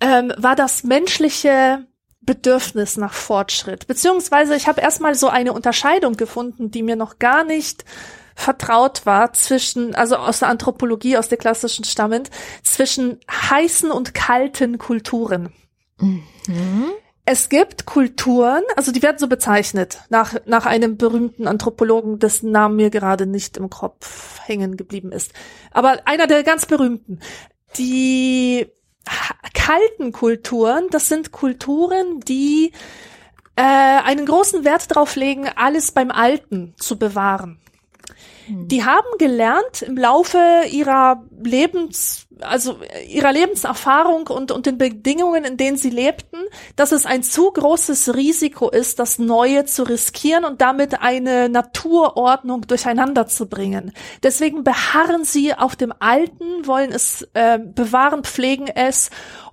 ähm, 0.00 0.32
war 0.36 0.56
das 0.56 0.84
menschliche 0.84 1.86
Bedürfnis 2.28 2.98
nach 2.98 3.14
Fortschritt. 3.14 3.86
Beziehungsweise 3.86 4.54
ich 4.54 4.68
habe 4.68 4.82
erstmal 4.82 5.14
so 5.14 5.28
eine 5.28 5.54
Unterscheidung 5.54 6.12
gefunden, 6.18 6.70
die 6.70 6.82
mir 6.82 6.94
noch 6.94 7.18
gar 7.18 7.42
nicht 7.42 7.86
vertraut 8.34 9.06
war 9.06 9.32
zwischen, 9.32 9.94
also 9.94 10.16
aus 10.16 10.40
der 10.40 10.48
Anthropologie, 10.48 11.16
aus 11.16 11.30
der 11.30 11.38
klassischen 11.38 11.86
stammend, 11.86 12.28
zwischen 12.62 13.18
heißen 13.30 13.90
und 13.90 14.12
kalten 14.12 14.76
Kulturen. 14.76 15.54
Mhm. 15.98 16.90
Es 17.24 17.48
gibt 17.48 17.86
Kulturen, 17.86 18.62
also 18.76 18.92
die 18.92 19.02
werden 19.02 19.18
so 19.18 19.26
bezeichnet, 19.26 20.02
nach, 20.10 20.34
nach 20.44 20.66
einem 20.66 20.98
berühmten 20.98 21.46
Anthropologen, 21.46 22.18
dessen 22.18 22.50
Namen 22.50 22.76
mir 22.76 22.90
gerade 22.90 23.24
nicht 23.24 23.56
im 23.56 23.70
Kopf 23.70 24.40
hängen 24.40 24.76
geblieben 24.76 25.12
ist. 25.12 25.32
Aber 25.70 25.96
einer 26.04 26.26
der 26.26 26.42
ganz 26.42 26.66
berühmten, 26.66 27.20
die 27.78 28.66
kalten 29.54 30.12
Kulturen, 30.12 30.88
das 30.90 31.08
sind 31.08 31.32
Kulturen, 31.32 32.20
die 32.20 32.72
äh, 33.56 33.62
einen 33.62 34.26
großen 34.26 34.64
Wert 34.64 34.90
darauf 34.90 35.16
legen, 35.16 35.48
alles 35.56 35.92
beim 35.92 36.10
Alten 36.10 36.74
zu 36.78 36.98
bewahren. 36.98 37.58
Hm. 38.46 38.68
Die 38.68 38.84
haben 38.84 39.06
gelernt 39.18 39.82
im 39.82 39.96
Laufe 39.96 40.38
ihrer 40.70 41.24
Lebens, 41.42 42.26
also 42.40 42.78
ihrer 43.08 43.32
Lebenserfahrung 43.32 44.26
und, 44.28 44.52
und 44.52 44.66
den 44.66 44.78
Bedingungen, 44.78 45.44
in 45.44 45.56
denen 45.56 45.76
sie 45.76 45.90
lebten, 45.90 46.38
dass 46.76 46.92
es 46.92 47.06
ein 47.06 47.22
zu 47.22 47.50
großes 47.50 48.14
Risiko 48.14 48.70
ist, 48.70 48.98
das 48.98 49.18
Neue 49.18 49.64
zu 49.64 49.82
riskieren 49.82 50.44
und 50.44 50.60
damit 50.60 51.00
eine 51.00 51.48
Naturordnung 51.48 52.62
durcheinander 52.62 53.26
zu 53.26 53.48
bringen. 53.48 53.92
Deswegen 54.22 54.64
beharren 54.64 55.24
sie 55.24 55.54
auf 55.54 55.76
dem 55.76 55.92
Alten, 55.98 56.66
wollen 56.66 56.92
es 56.92 57.28
äh, 57.34 57.58
bewahren, 57.58 58.24
pflegen 58.24 58.68
es 58.68 59.10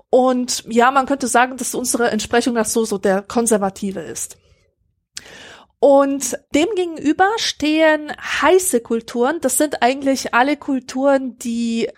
und 0.10 0.64
ja, 0.70 0.92
man 0.92 1.08
könnte 1.08 1.28
sagen, 1.28 1.58
dass 1.58 1.76
unsere 1.76 2.10
Entsprechung 2.10 2.56
das 2.56 2.72
so, 2.72 2.86
so 2.86 2.98
der 2.98 3.22
Konservative 3.22 4.00
ist. 4.00 4.38
Und 5.80 6.38
demgegenüber 6.54 7.30
stehen 7.38 8.12
heiße 8.42 8.82
Kulturen. 8.82 9.40
Das 9.42 9.58
sind 9.58 9.84
eigentlich 9.84 10.34
alle 10.34 10.58
Kulturen, 10.58 11.38
die 11.38 11.90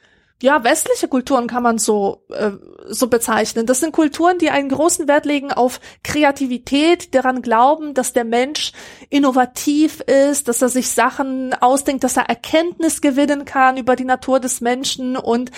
ja, 0.41 0.63
westliche 0.63 1.07
Kulturen 1.07 1.47
kann 1.47 1.63
man 1.63 1.79
so, 1.79 2.23
äh, 2.29 2.51
so 2.87 3.07
bezeichnen. 3.07 3.65
Das 3.65 3.79
sind 3.79 3.91
Kulturen, 3.91 4.37
die 4.37 4.51
einen 4.51 4.69
großen 4.69 5.07
Wert 5.07 5.25
legen 5.25 5.51
auf 5.51 5.79
Kreativität, 6.03 7.15
daran 7.15 7.41
glauben, 7.41 7.95
dass 7.95 8.13
der 8.13 8.23
Mensch 8.23 8.71
innovativ 9.09 9.99
ist, 10.01 10.47
dass 10.47 10.61
er 10.61 10.69
sich 10.69 10.91
Sachen 10.91 11.55
ausdenkt, 11.55 12.03
dass 12.03 12.17
er 12.17 12.29
Erkenntnis 12.29 13.01
gewinnen 13.01 13.45
kann 13.45 13.77
über 13.77 13.95
die 13.95 14.05
Natur 14.05 14.39
des 14.39 14.61
Menschen 14.61 15.17
und 15.17 15.51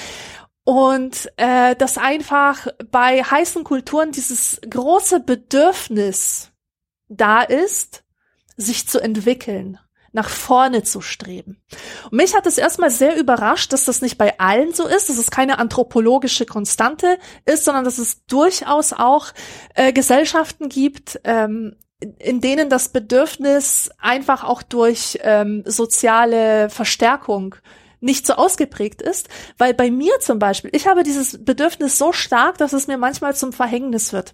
und 0.63 1.32
äh, 1.38 1.76
dass 1.76 1.97
einfach 1.97 2.67
bei 2.91 3.24
heißen 3.24 3.63
Kulturen 3.63 4.11
dieses 4.11 4.61
große 4.70 5.20
Bedürfnis 5.20 6.51
da 7.07 7.41
ist, 7.41 8.03
sich 8.60 8.88
zu 8.88 8.99
entwickeln, 8.99 9.80
nach 10.12 10.30
vorne 10.30 10.84
zu 10.84 11.01
streben. 11.01 11.62
Und 12.05 12.18
mich 12.18 12.36
hat 12.36 12.45
es 12.47 12.57
erstmal 12.57 12.89
sehr 12.89 13.18
überrascht, 13.18 13.74
dass 13.74 13.86
das 13.86 14.01
nicht 14.01 14.18
bei 14.18 14.39
allen 14.39 14.74
so 14.74 14.88
ist, 14.88 15.10
dass 15.10 15.18
es 15.18 15.32
keine 15.32 15.60
anthropologische 15.60 16.45
Konstante 16.45 17.20
ist, 17.45 17.66
sondern 17.66 17.86
dass 17.86 17.97
es 17.97 18.26
durchaus 18.26 18.93
auch 18.93 19.28
äh, 19.76 19.93
Gesellschaften 19.93 20.70
gibt, 20.70 21.20
ähm, 21.24 21.76
in 22.18 22.41
denen 22.41 22.70
das 22.70 22.89
Bedürfnis 22.89 23.89
einfach 23.99 24.43
auch 24.43 24.64
durch 24.64 25.20
ähm, 25.22 25.64
soziale 25.66 26.70
Verstärkung 26.70 27.55
nicht 27.99 28.26
so 28.26 28.34
ausgeprägt 28.34 29.01
ist, 29.01 29.28
weil 29.57 29.74
bei 29.74 29.91
mir 29.91 30.20
zum 30.22 30.39
Beispiel, 30.39 30.72
ich 30.74 30.88
habe 30.88 31.03
dieses 31.03 31.43
Bedürfnis 31.43 31.97
so 31.97 32.14
stark, 32.14 32.57
dass 32.57 32.72
es 32.72 32.88
mir 32.88 32.97
manchmal 32.97 33.36
zum 33.36 33.51
Verhängnis 33.51 34.14
wird. 34.14 34.34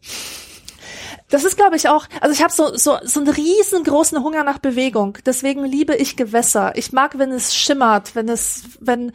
Das 1.36 1.44
ist, 1.44 1.58
glaube 1.58 1.76
ich, 1.76 1.90
auch, 1.90 2.08
also 2.22 2.34
ich 2.34 2.42
habe 2.42 2.54
so, 2.54 2.78
so, 2.78 2.98
so 3.04 3.20
einen 3.20 3.28
riesengroßen 3.28 4.24
Hunger 4.24 4.46
nach 4.46 4.60
Bewegung. 4.60 5.18
Deswegen 5.26 5.66
liebe 5.66 5.94
ich 5.94 6.16
Gewässer. 6.16 6.72
Ich 6.78 6.94
mag, 6.94 7.18
wenn 7.18 7.34
es 7.34 7.54
schimmert, 7.54 8.16
wenn 8.16 8.30
es, 8.30 8.64
wenn, 8.80 9.12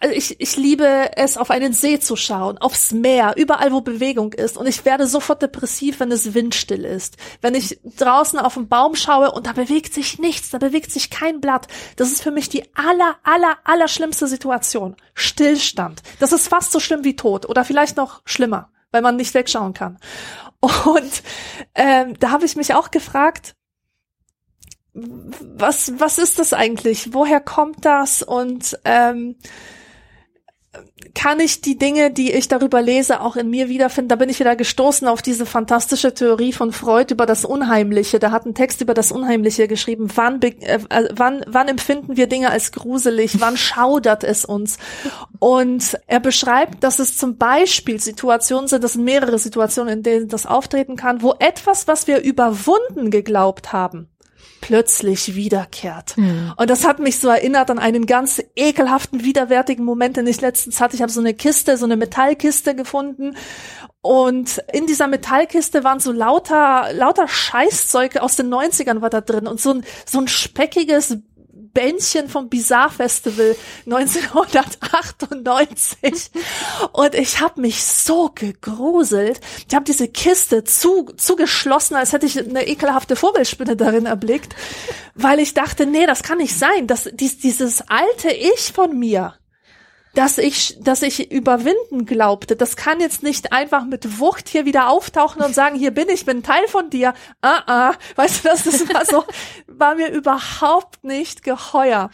äh, 0.00 0.14
ich, 0.14 0.40
ich 0.40 0.56
liebe 0.56 1.10
es, 1.16 1.36
auf 1.36 1.50
einen 1.50 1.74
See 1.74 2.00
zu 2.00 2.16
schauen, 2.16 2.56
aufs 2.56 2.92
Meer, 2.92 3.34
überall, 3.36 3.70
wo 3.70 3.82
Bewegung 3.82 4.32
ist. 4.32 4.56
Und 4.56 4.66
ich 4.66 4.86
werde 4.86 5.06
sofort 5.06 5.42
depressiv, 5.42 6.00
wenn 6.00 6.10
es 6.10 6.32
windstill 6.32 6.86
ist. 6.86 7.18
Wenn 7.42 7.54
ich 7.54 7.78
draußen 7.98 8.38
auf 8.38 8.56
einen 8.56 8.70
Baum 8.70 8.96
schaue 8.96 9.30
und 9.30 9.46
da 9.46 9.52
bewegt 9.52 9.92
sich 9.92 10.18
nichts, 10.18 10.48
da 10.48 10.56
bewegt 10.56 10.90
sich 10.90 11.10
kein 11.10 11.42
Blatt. 11.42 11.66
Das 11.96 12.12
ist 12.12 12.22
für 12.22 12.30
mich 12.30 12.48
die 12.48 12.64
aller, 12.74 13.16
aller, 13.24 13.58
aller 13.64 13.88
schlimmste 13.88 14.26
Situation. 14.26 14.96
Stillstand. 15.12 16.00
Das 16.18 16.32
ist 16.32 16.48
fast 16.48 16.72
so 16.72 16.80
schlimm 16.80 17.04
wie 17.04 17.14
Tod 17.14 17.46
oder 17.46 17.62
vielleicht 17.66 17.98
noch 17.98 18.22
schlimmer, 18.24 18.70
weil 18.90 19.02
man 19.02 19.16
nicht 19.16 19.34
wegschauen 19.34 19.74
kann. 19.74 19.98
Und 20.60 21.22
ähm, 21.74 22.18
da 22.18 22.30
habe 22.30 22.44
ich 22.44 22.56
mich 22.56 22.74
auch 22.74 22.90
gefragt, 22.90 23.54
was, 24.92 25.98
was 25.98 26.18
ist 26.18 26.38
das 26.38 26.52
eigentlich? 26.52 27.14
Woher 27.14 27.40
kommt 27.40 27.84
das? 27.84 28.22
Und 28.22 28.78
ähm, 28.84 29.36
kann 31.14 31.40
ich 31.40 31.60
die 31.60 31.76
Dinge, 31.76 32.12
die 32.12 32.30
ich 32.32 32.46
darüber 32.46 32.80
lese, 32.80 33.20
auch 33.20 33.34
in 33.34 33.50
mir 33.50 33.68
wiederfinden. 33.68 34.08
Da 34.08 34.16
bin 34.16 34.28
ich 34.28 34.38
wieder 34.38 34.54
gestoßen 34.54 35.08
auf 35.08 35.20
diese 35.20 35.44
fantastische 35.44 36.14
Theorie 36.14 36.52
von 36.52 36.72
Freud 36.72 37.12
über 37.12 37.26
das 37.26 37.44
Unheimliche. 37.44 38.20
Da 38.20 38.30
hat 38.30 38.46
ein 38.46 38.54
Text 38.54 38.80
über 38.80 38.94
das 38.94 39.10
Unheimliche 39.10 39.66
geschrieben. 39.66 40.08
Wann, 40.14 40.40
äh, 40.40 40.48
äh, 40.60 41.08
wann, 41.12 41.44
wann 41.48 41.66
empfinden 41.66 42.16
wir 42.16 42.28
Dinge 42.28 42.50
als 42.50 42.70
gruselig? 42.70 43.40
Wann 43.40 43.56
schaudert 43.58 44.22
es 44.22 44.44
uns? 44.44 44.78
Und 45.40 45.98
er 46.06 46.20
beschreibt, 46.20 46.84
dass 46.84 47.00
es 47.00 47.18
zum 47.18 47.36
Beispiel 47.36 48.00
Situationen 48.00 48.68
sind, 48.68 48.84
das 48.84 48.92
sind 48.92 49.04
mehrere 49.04 49.38
Situationen, 49.38 49.92
in 49.98 50.02
denen 50.04 50.28
das 50.28 50.46
auftreten 50.46 50.94
kann, 50.94 51.22
wo 51.22 51.34
etwas, 51.40 51.88
was 51.88 52.06
wir 52.06 52.22
überwunden 52.22 53.10
geglaubt 53.10 53.72
haben, 53.72 54.08
plötzlich 54.60 55.34
wiederkehrt. 55.34 56.16
Mhm. 56.16 56.52
Und 56.56 56.70
das 56.70 56.86
hat 56.86 56.98
mich 56.98 57.18
so 57.18 57.28
erinnert 57.28 57.70
an 57.70 57.78
einen 57.78 58.06
ganz 58.06 58.42
ekelhaften, 58.54 59.24
widerwärtigen 59.24 59.84
Moment, 59.84 60.16
den 60.16 60.26
ich 60.26 60.40
letztens 60.40 60.80
hatte. 60.80 60.96
Ich 60.96 61.02
habe 61.02 61.12
so 61.12 61.20
eine 61.20 61.34
Kiste, 61.34 61.76
so 61.76 61.86
eine 61.86 61.96
Metallkiste 61.96 62.74
gefunden. 62.74 63.36
Und 64.02 64.62
in 64.72 64.86
dieser 64.86 65.08
Metallkiste 65.08 65.84
waren 65.84 66.00
so 66.00 66.10
lauter, 66.10 66.88
lauter 66.92 67.28
Scheißzeug 67.28 68.16
aus 68.16 68.36
den 68.36 68.48
90ern 68.48 69.02
war 69.02 69.10
da 69.10 69.20
drin 69.20 69.46
und 69.46 69.60
so 69.60 69.74
ein, 69.74 69.84
so 70.06 70.20
ein 70.20 70.28
speckiges 70.28 71.18
Bändchen 71.72 72.28
vom 72.28 72.48
Bizarre 72.48 72.90
Festival 72.90 73.56
1998 73.86 76.30
und 76.92 77.14
ich 77.14 77.40
habe 77.40 77.60
mich 77.60 77.84
so 77.84 78.30
gegruselt. 78.34 79.40
Ich 79.68 79.74
habe 79.74 79.84
diese 79.84 80.08
Kiste 80.08 80.64
zu, 80.64 81.06
zugeschlossen, 81.16 81.96
als 81.96 82.12
hätte 82.12 82.26
ich 82.26 82.38
eine 82.38 82.66
ekelhafte 82.66 83.16
Vogelspinne 83.16 83.76
darin 83.76 84.06
erblickt, 84.06 84.54
weil 85.14 85.40
ich 85.40 85.54
dachte, 85.54 85.86
nee, 85.86 86.06
das 86.06 86.22
kann 86.22 86.38
nicht 86.38 86.56
sein. 86.56 86.86
dass 86.86 87.08
dies, 87.12 87.38
dieses 87.38 87.82
alte 87.88 88.30
Ich 88.30 88.72
von 88.72 88.98
mir, 88.98 89.34
dass 90.14 90.38
ich, 90.38 90.76
dass 90.80 91.02
ich 91.02 91.30
überwinden 91.30 92.04
glaubte. 92.04 92.56
Das 92.56 92.76
kann 92.76 93.00
jetzt 93.00 93.22
nicht 93.22 93.52
einfach 93.52 93.84
mit 93.84 94.18
Wucht 94.18 94.48
hier 94.48 94.64
wieder 94.64 94.88
auftauchen 94.88 95.42
und 95.42 95.54
sagen, 95.54 95.78
hier 95.78 95.92
bin 95.92 96.08
ich, 96.08 96.26
bin 96.26 96.42
Teil 96.42 96.66
von 96.66 96.90
dir. 96.90 97.14
Ah, 97.42 97.62
ah, 97.66 97.94
weißt 98.16 98.44
du, 98.44 98.48
das 98.48 98.66
ist 98.66 98.92
war 98.92 99.04
so, 99.04 99.24
war 99.66 99.94
mir 99.94 100.10
überhaupt 100.10 101.04
nicht 101.04 101.42
geheuer. 101.42 102.10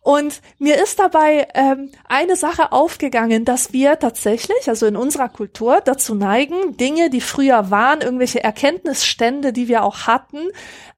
Und 0.00 0.40
mir 0.58 0.82
ist 0.82 0.98
dabei 0.98 1.48
ähm, 1.54 1.90
eine 2.08 2.36
Sache 2.36 2.72
aufgegangen, 2.72 3.44
dass 3.44 3.72
wir 3.72 3.98
tatsächlich, 3.98 4.68
also 4.68 4.86
in 4.86 4.96
unserer 4.96 5.28
Kultur, 5.28 5.82
dazu 5.84 6.14
neigen, 6.14 6.76
Dinge, 6.76 7.10
die 7.10 7.20
früher 7.20 7.70
waren, 7.70 8.00
irgendwelche 8.00 8.42
Erkenntnisstände, 8.42 9.52
die 9.52 9.68
wir 9.68 9.82
auch 9.82 10.06
hatten, 10.06 10.48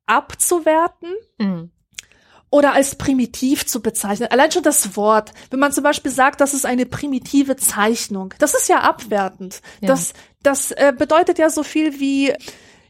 abzuwerten. 0.06 1.14
Mhm 1.38 1.70
oder 2.50 2.72
als 2.72 2.94
primitiv 2.94 3.66
zu 3.66 3.80
bezeichnen. 3.80 4.28
Allein 4.30 4.50
schon 4.50 4.62
das 4.62 4.96
Wort. 4.96 5.32
Wenn 5.50 5.60
man 5.60 5.72
zum 5.72 5.84
Beispiel 5.84 6.10
sagt, 6.10 6.40
das 6.40 6.54
ist 6.54 6.66
eine 6.66 6.86
primitive 6.86 7.56
Zeichnung, 7.56 8.34
das 8.38 8.54
ist 8.54 8.68
ja 8.68 8.80
abwertend. 8.80 9.60
Ja. 9.80 9.88
Das, 9.88 10.12
das 10.42 10.70
äh, 10.72 10.92
bedeutet 10.96 11.38
ja 11.38 11.50
so 11.50 11.62
viel 11.62 12.00
wie, 12.00 12.32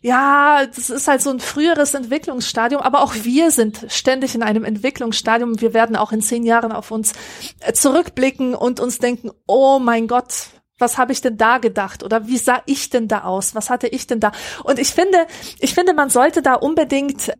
ja, 0.00 0.64
das 0.66 0.90
ist 0.90 1.08
halt 1.08 1.22
so 1.22 1.30
ein 1.30 1.40
früheres 1.40 1.94
Entwicklungsstadium, 1.94 2.80
aber 2.80 3.02
auch 3.02 3.14
wir 3.14 3.50
sind 3.50 3.86
ständig 3.88 4.34
in 4.34 4.42
einem 4.42 4.64
Entwicklungsstadium. 4.64 5.60
Wir 5.60 5.74
werden 5.74 5.96
auch 5.96 6.12
in 6.12 6.22
zehn 6.22 6.44
Jahren 6.44 6.72
auf 6.72 6.90
uns 6.90 7.12
äh, 7.60 7.72
zurückblicken 7.72 8.54
und 8.54 8.78
uns 8.78 8.98
denken, 8.98 9.30
oh 9.46 9.80
mein 9.80 10.06
Gott, 10.06 10.50
was 10.78 10.96
habe 10.96 11.10
ich 11.10 11.20
denn 11.20 11.36
da 11.36 11.58
gedacht 11.58 12.04
oder 12.04 12.28
wie 12.28 12.38
sah 12.38 12.62
ich 12.66 12.90
denn 12.90 13.08
da 13.08 13.24
aus? 13.24 13.56
Was 13.56 13.68
hatte 13.68 13.88
ich 13.88 14.06
denn 14.06 14.20
da? 14.20 14.30
Und 14.62 14.78
ich 14.78 14.90
finde, 14.90 15.26
ich 15.58 15.74
finde, 15.74 15.92
man 15.92 16.08
sollte 16.08 16.40
da 16.40 16.54
unbedingt 16.54 17.32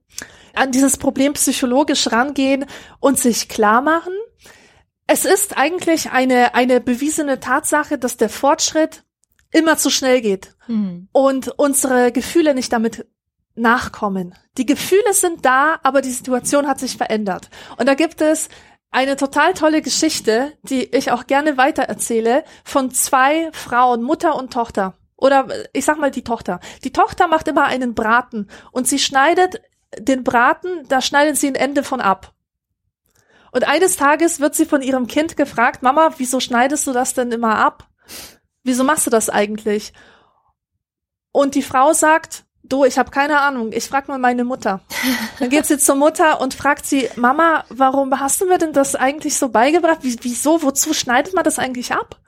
an 0.59 0.73
dieses 0.73 0.97
Problem 0.97 1.33
psychologisch 1.35 2.11
rangehen 2.11 2.67
und 3.01 3.19
sich 3.19 3.49
klar 3.49 3.81
machen. 3.81 4.13
Es 5.07 5.25
ist 5.25 5.57
eigentlich 5.57 6.11
eine, 6.11 6.55
eine 6.55 6.81
bewiesene 6.81 7.41
Tatsache, 7.41 7.99
dass 7.99 8.17
der 8.17 8.29
Fortschritt 8.29 9.05
immer 9.51 9.79
zu 9.79 9.91
schnell 9.91 10.21
geht 10.21 10.55
mhm. 10.67 11.09
und 11.13 11.49
unsere 11.59 12.13
Gefühle 12.13 12.55
nicht 12.55 12.73
damit 12.73 13.07
nachkommen. 13.55 14.35
Die 14.57 14.67
Gefühle 14.67 15.13
sind 15.13 15.45
da, 15.45 15.79
aber 15.83 16.03
die 16.03 16.11
Situation 16.11 16.67
hat 16.67 16.79
sich 16.79 16.97
verändert. 16.97 17.49
Und 17.77 17.87
da 17.87 17.95
gibt 17.95 18.21
es 18.21 18.49
eine 18.91 19.17
total 19.17 19.55
tolle 19.55 19.83
Geschichte, 19.83 20.53
die 20.63 20.85
ich 20.85 21.11
auch 21.11 21.27
gerne 21.27 21.57
weitererzähle, 21.57 22.45
von 22.65 22.91
zwei 22.91 23.51
Frauen, 23.53 24.03
Mutter 24.03 24.37
und 24.37 24.53
Tochter. 24.53 24.95
Oder 25.17 25.49
ich 25.73 25.85
sag 25.85 25.99
mal 25.99 26.11
die 26.11 26.23
Tochter. 26.23 26.61
Die 26.85 26.93
Tochter 26.93 27.27
macht 27.27 27.49
immer 27.49 27.65
einen 27.65 27.95
Braten 27.95 28.49
und 28.71 28.87
sie 28.87 29.01
schneidet 29.01 29.61
den 29.97 30.25
Braten, 30.25 30.87
da 30.89 31.01
schneidet 31.01 31.37
sie 31.37 31.49
ein 31.49 31.55
Ende 31.55 31.83
von 31.83 32.01
ab. 32.01 32.33
Und 33.53 33.67
eines 33.67 33.97
Tages 33.97 34.41
wird 34.41 34.55
sie 34.55 34.67
von 34.67 34.83
ihrem 34.83 35.07
Kind 35.07 35.37
gefragt, 35.37 35.83
Mama, 35.83 36.15
wieso 36.19 36.41
schneidest 36.41 36.87
du 36.87 36.93
das 36.93 37.15
denn 37.15 37.33
immer 37.33 37.57
ab? 37.57 37.89
Wieso 38.63 38.85
machst 38.85 39.07
du 39.07 39.11
das 39.11 39.31
eigentlich? 39.31 39.93
Und 41.33 41.55
die 41.55 41.63
Frau 41.63 41.93
sagt, 41.93 42.45
du, 42.63 42.85
ich 42.85 42.99
habe 42.99 43.11
keine 43.11 43.41
Ahnung, 43.41 43.73
ich 43.73 43.89
frag 43.89 44.09
mal 44.09 44.19
meine 44.19 44.45
Mutter. 44.45 44.81
Dann 45.39 45.49
geht 45.49 45.67
sie 45.67 45.79
zur 45.79 45.95
Mutter 45.95 46.41
und 46.41 46.55
fragt 46.55 46.85
sie, 46.85 47.09
Mama, 47.17 47.65
warum 47.71 48.19
hast 48.19 48.41
du 48.41 48.47
mir 48.47 48.59
denn 48.59 48.73
das 48.73 48.95
eigentlich 48.95 49.37
so 49.37 49.49
beigebracht? 49.49 49.99
Wie, 50.03 50.17
wieso, 50.23 50.63
wozu 50.63 50.93
schneidet 50.93 51.35
man 51.35 51.45
das 51.45 51.59
eigentlich 51.59 51.93
ab? 51.93 52.21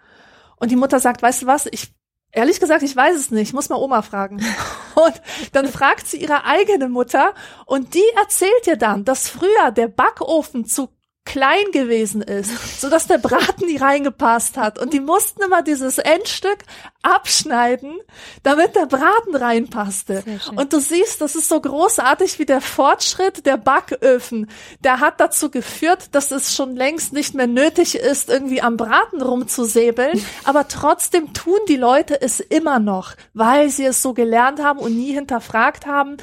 Und 0.57 0.71
die 0.71 0.77
Mutter 0.77 1.01
sagt, 1.01 1.23
weißt 1.23 1.43
du 1.43 1.47
was, 1.47 1.67
ich 1.71 1.95
Ehrlich 2.33 2.61
gesagt, 2.61 2.83
ich 2.83 2.95
weiß 2.95 3.16
es 3.16 3.31
nicht. 3.31 3.53
Muss 3.53 3.68
mal 3.68 3.76
Oma 3.76 4.03
fragen. 4.03 4.37
Und 4.95 5.22
dann 5.53 5.66
fragt 5.68 6.07
sie 6.07 6.18
ihre 6.18 6.45
eigene 6.45 6.89
Mutter 6.89 7.35
und 7.64 7.95
die 7.95 8.05
erzählt 8.20 8.66
ihr 8.66 8.76
dann, 8.76 9.05
dass 9.05 9.28
früher 9.28 9.70
der 9.70 9.89
Backofen 9.89 10.66
zu 10.66 10.91
klein 11.24 11.70
gewesen 11.72 12.22
ist, 12.22 12.81
so 12.81 12.91
dass 12.91 13.07
der 13.07 13.18
Braten 13.18 13.66
nie 13.66 13.76
reingepasst 13.76 14.57
hat. 14.57 14.78
Und 14.78 14.93
die 14.93 15.01
mussten 15.01 15.43
immer 15.43 15.62
dieses 15.62 15.99
Endstück 15.99 16.59
abschneiden, 17.03 17.99
damit 18.43 18.77
der 18.77 18.87
Braten 18.87 19.35
reinpasste. 19.35 20.23
Und 20.55 20.73
du 20.73 20.81
siehst, 20.81 21.21
das 21.21 21.35
ist 21.35 21.49
so 21.49 21.61
großartig 21.61 22.39
wie 22.39 22.45
der 22.45 22.61
Fortschritt 22.61 23.47
der 23.47 23.57
Backöfen. 23.57 24.51
Der 24.81 25.01
hat 25.01 25.19
dazu 25.19 25.51
geführt, 25.51 26.15
dass 26.15 26.31
es 26.31 26.55
schon 26.55 26.77
längst 26.77 27.13
nicht 27.13 27.35
mehr 27.35 27.47
nötig 27.47 27.95
ist, 27.95 28.29
irgendwie 28.29 28.61
am 28.61 28.77
Braten 28.77 29.23
rumzusäbeln. 29.23 30.21
Aber 30.45 30.69
trotzdem 30.69 31.33
tun 31.33 31.59
die 31.69 31.77
Leute 31.77 32.21
es 32.21 32.41
immer 32.41 32.79
noch, 32.79 33.15
weil 33.33 33.71
sie 33.71 33.87
es 33.87 34.03
so 34.03 34.13
gelernt 34.13 34.63
haben 34.63 34.79
und 34.79 34.95
nie 34.95 35.15
hinterfragt 35.15 35.87
haben. 35.87 36.19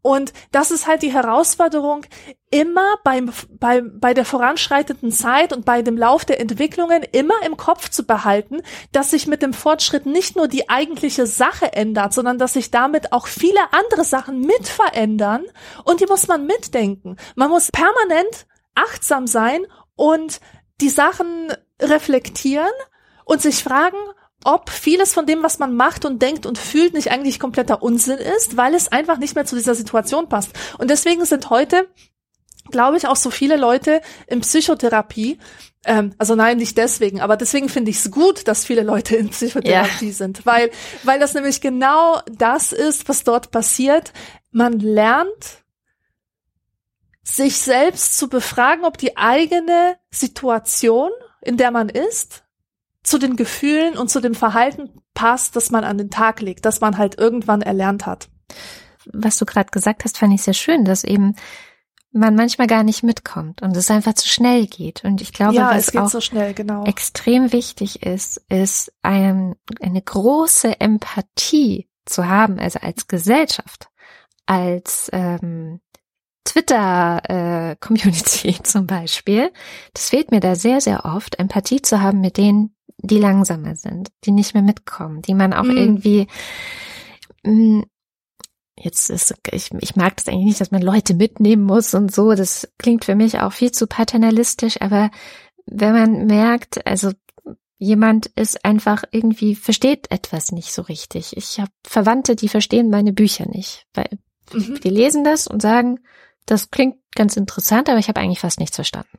Und 0.00 0.32
das 0.50 0.70
ist 0.70 0.86
halt 0.86 1.02
die 1.02 1.12
Herausforderung, 1.12 2.04
immer 2.52 2.96
beim, 3.02 3.32
bei, 3.58 3.80
bei 3.80 4.14
der 4.14 4.24
voranschreitenden 4.24 5.10
Zeit 5.10 5.52
und 5.52 5.64
bei 5.64 5.80
dem 5.80 5.96
Lauf 5.96 6.24
der 6.24 6.38
Entwicklungen 6.38 7.02
immer 7.10 7.34
im 7.46 7.56
Kopf 7.56 7.88
zu 7.88 8.04
behalten, 8.04 8.60
dass 8.92 9.10
sich 9.10 9.26
mit 9.26 9.42
dem 9.42 9.54
Fortschritt 9.54 10.04
nicht 10.04 10.21
nur 10.36 10.48
die 10.48 10.68
eigentliche 10.68 11.26
Sache 11.26 11.72
ändert, 11.72 12.12
sondern 12.12 12.38
dass 12.38 12.54
sich 12.54 12.70
damit 12.70 13.12
auch 13.12 13.26
viele 13.26 13.60
andere 13.72 14.04
Sachen 14.04 14.40
mit 14.40 14.68
verändern 14.68 15.44
und 15.84 16.00
die 16.00 16.06
muss 16.06 16.28
man 16.28 16.46
mitdenken. 16.46 17.16
Man 17.34 17.50
muss 17.50 17.70
permanent 17.70 18.46
achtsam 18.74 19.26
sein 19.26 19.66
und 19.96 20.40
die 20.80 20.88
Sachen 20.88 21.52
reflektieren 21.80 22.72
und 23.24 23.42
sich 23.42 23.62
fragen, 23.62 23.98
ob 24.44 24.70
vieles 24.70 25.12
von 25.12 25.26
dem, 25.26 25.42
was 25.42 25.58
man 25.58 25.74
macht 25.74 26.04
und 26.04 26.20
denkt 26.20 26.46
und 26.46 26.58
fühlt, 26.58 26.94
nicht 26.94 27.10
eigentlich 27.10 27.38
kompletter 27.38 27.82
Unsinn 27.82 28.18
ist, 28.18 28.56
weil 28.56 28.74
es 28.74 28.90
einfach 28.90 29.18
nicht 29.18 29.34
mehr 29.34 29.44
zu 29.44 29.56
dieser 29.56 29.74
Situation 29.74 30.28
passt. 30.28 30.50
Und 30.78 30.90
deswegen 30.90 31.24
sind 31.24 31.50
heute 31.50 31.88
glaube 32.72 32.96
ich, 32.96 33.06
auch 33.06 33.16
so 33.16 33.30
viele 33.30 33.56
Leute 33.56 34.00
in 34.26 34.40
Psychotherapie. 34.40 35.38
Ähm, 35.84 36.14
also 36.18 36.34
nein, 36.34 36.58
nicht 36.58 36.76
deswegen, 36.78 37.20
aber 37.20 37.36
deswegen 37.36 37.68
finde 37.68 37.90
ich 37.90 37.98
es 37.98 38.10
gut, 38.10 38.46
dass 38.48 38.64
viele 38.64 38.82
Leute 38.82 39.16
in 39.16 39.30
Psychotherapie 39.30 40.06
ja. 40.08 40.12
sind, 40.12 40.46
weil, 40.46 40.70
weil 41.02 41.18
das 41.18 41.34
nämlich 41.34 41.60
genau 41.60 42.20
das 42.30 42.72
ist, 42.72 43.08
was 43.08 43.24
dort 43.24 43.50
passiert. 43.50 44.12
Man 44.50 44.78
lernt, 44.78 45.62
sich 47.22 47.58
selbst 47.58 48.18
zu 48.18 48.28
befragen, 48.28 48.84
ob 48.84 48.98
die 48.98 49.16
eigene 49.16 49.96
Situation, 50.10 51.10
in 51.40 51.56
der 51.56 51.70
man 51.70 51.88
ist, 51.88 52.44
zu 53.02 53.18
den 53.18 53.36
Gefühlen 53.36 53.96
und 53.96 54.10
zu 54.10 54.20
dem 54.20 54.34
Verhalten 54.34 54.90
passt, 55.14 55.56
das 55.56 55.70
man 55.70 55.84
an 55.84 55.98
den 55.98 56.10
Tag 56.10 56.40
legt, 56.40 56.64
das 56.64 56.80
man 56.80 56.98
halt 56.98 57.18
irgendwann 57.18 57.62
erlernt 57.62 58.06
hat. 58.06 58.28
Was 59.06 59.38
du 59.38 59.44
gerade 59.46 59.70
gesagt 59.70 60.04
hast, 60.04 60.18
fand 60.18 60.34
ich 60.34 60.42
sehr 60.42 60.54
schön, 60.54 60.84
dass 60.84 61.02
eben 61.02 61.34
man 62.12 62.36
manchmal 62.36 62.66
gar 62.66 62.82
nicht 62.82 63.02
mitkommt 63.02 63.62
und 63.62 63.74
es 63.76 63.90
einfach 63.90 64.12
zu 64.14 64.28
schnell 64.28 64.66
geht. 64.66 65.04
Und 65.04 65.20
ich 65.22 65.32
glaube, 65.32 65.54
ja, 65.54 65.74
was 65.74 65.96
auch 65.96 66.08
so 66.08 66.20
schnell, 66.20 66.52
genau. 66.54 66.84
extrem 66.84 67.52
wichtig 67.52 68.04
ist, 68.04 68.42
ist 68.48 68.92
ein, 69.02 69.54
eine 69.80 70.02
große 70.02 70.80
Empathie 70.80 71.88
zu 72.04 72.28
haben, 72.28 72.58
also 72.58 72.80
als 72.80 73.06
Gesellschaft, 73.08 73.88
als 74.46 75.08
ähm, 75.12 75.80
Twitter-Community 76.44 78.48
äh, 78.48 78.58
zum 78.62 78.86
Beispiel. 78.86 79.50
Das 79.94 80.10
fehlt 80.10 80.30
mir 80.30 80.40
da 80.40 80.54
sehr, 80.54 80.82
sehr 80.82 81.06
oft, 81.06 81.38
Empathie 81.38 81.80
zu 81.80 82.02
haben 82.02 82.20
mit 82.20 82.36
denen, 82.36 82.76
die 82.98 83.18
langsamer 83.18 83.74
sind, 83.74 84.10
die 84.24 84.32
nicht 84.32 84.52
mehr 84.54 84.62
mitkommen, 84.62 85.22
die 85.22 85.34
man 85.34 85.52
auch 85.52 85.64
mm. 85.64 85.76
irgendwie 85.76 86.28
mm, 87.42 87.82
jetzt 88.78 89.10
ist, 89.10 89.34
ich, 89.50 89.70
ich 89.80 89.96
mag 89.96 90.16
das 90.16 90.28
eigentlich 90.28 90.46
nicht, 90.46 90.60
dass 90.60 90.70
man 90.70 90.82
Leute 90.82 91.14
mitnehmen 91.14 91.64
muss 91.64 91.94
und 91.94 92.12
so. 92.12 92.34
Das 92.34 92.68
klingt 92.78 93.04
für 93.04 93.14
mich 93.14 93.38
auch 93.38 93.52
viel 93.52 93.72
zu 93.72 93.86
paternalistisch, 93.86 94.80
aber 94.80 95.10
wenn 95.66 95.92
man 95.92 96.26
merkt, 96.26 96.86
also 96.86 97.12
jemand 97.78 98.26
ist 98.26 98.64
einfach 98.64 99.04
irgendwie, 99.10 99.54
versteht 99.54 100.10
etwas 100.10 100.52
nicht 100.52 100.72
so 100.72 100.82
richtig. 100.82 101.36
Ich 101.36 101.58
habe 101.58 101.70
Verwandte, 101.84 102.36
die 102.36 102.48
verstehen 102.48 102.90
meine 102.90 103.12
Bücher 103.12 103.46
nicht, 103.48 103.86
weil 103.94 104.08
mhm. 104.52 104.80
die 104.80 104.90
lesen 104.90 105.24
das 105.24 105.46
und 105.46 105.60
sagen, 105.60 105.98
das 106.46 106.70
klingt 106.70 106.96
ganz 107.14 107.36
interessant, 107.36 107.88
aber 107.88 107.98
ich 107.98 108.08
habe 108.08 108.20
eigentlich 108.20 108.40
fast 108.40 108.60
nichts 108.60 108.76
verstanden. 108.76 109.18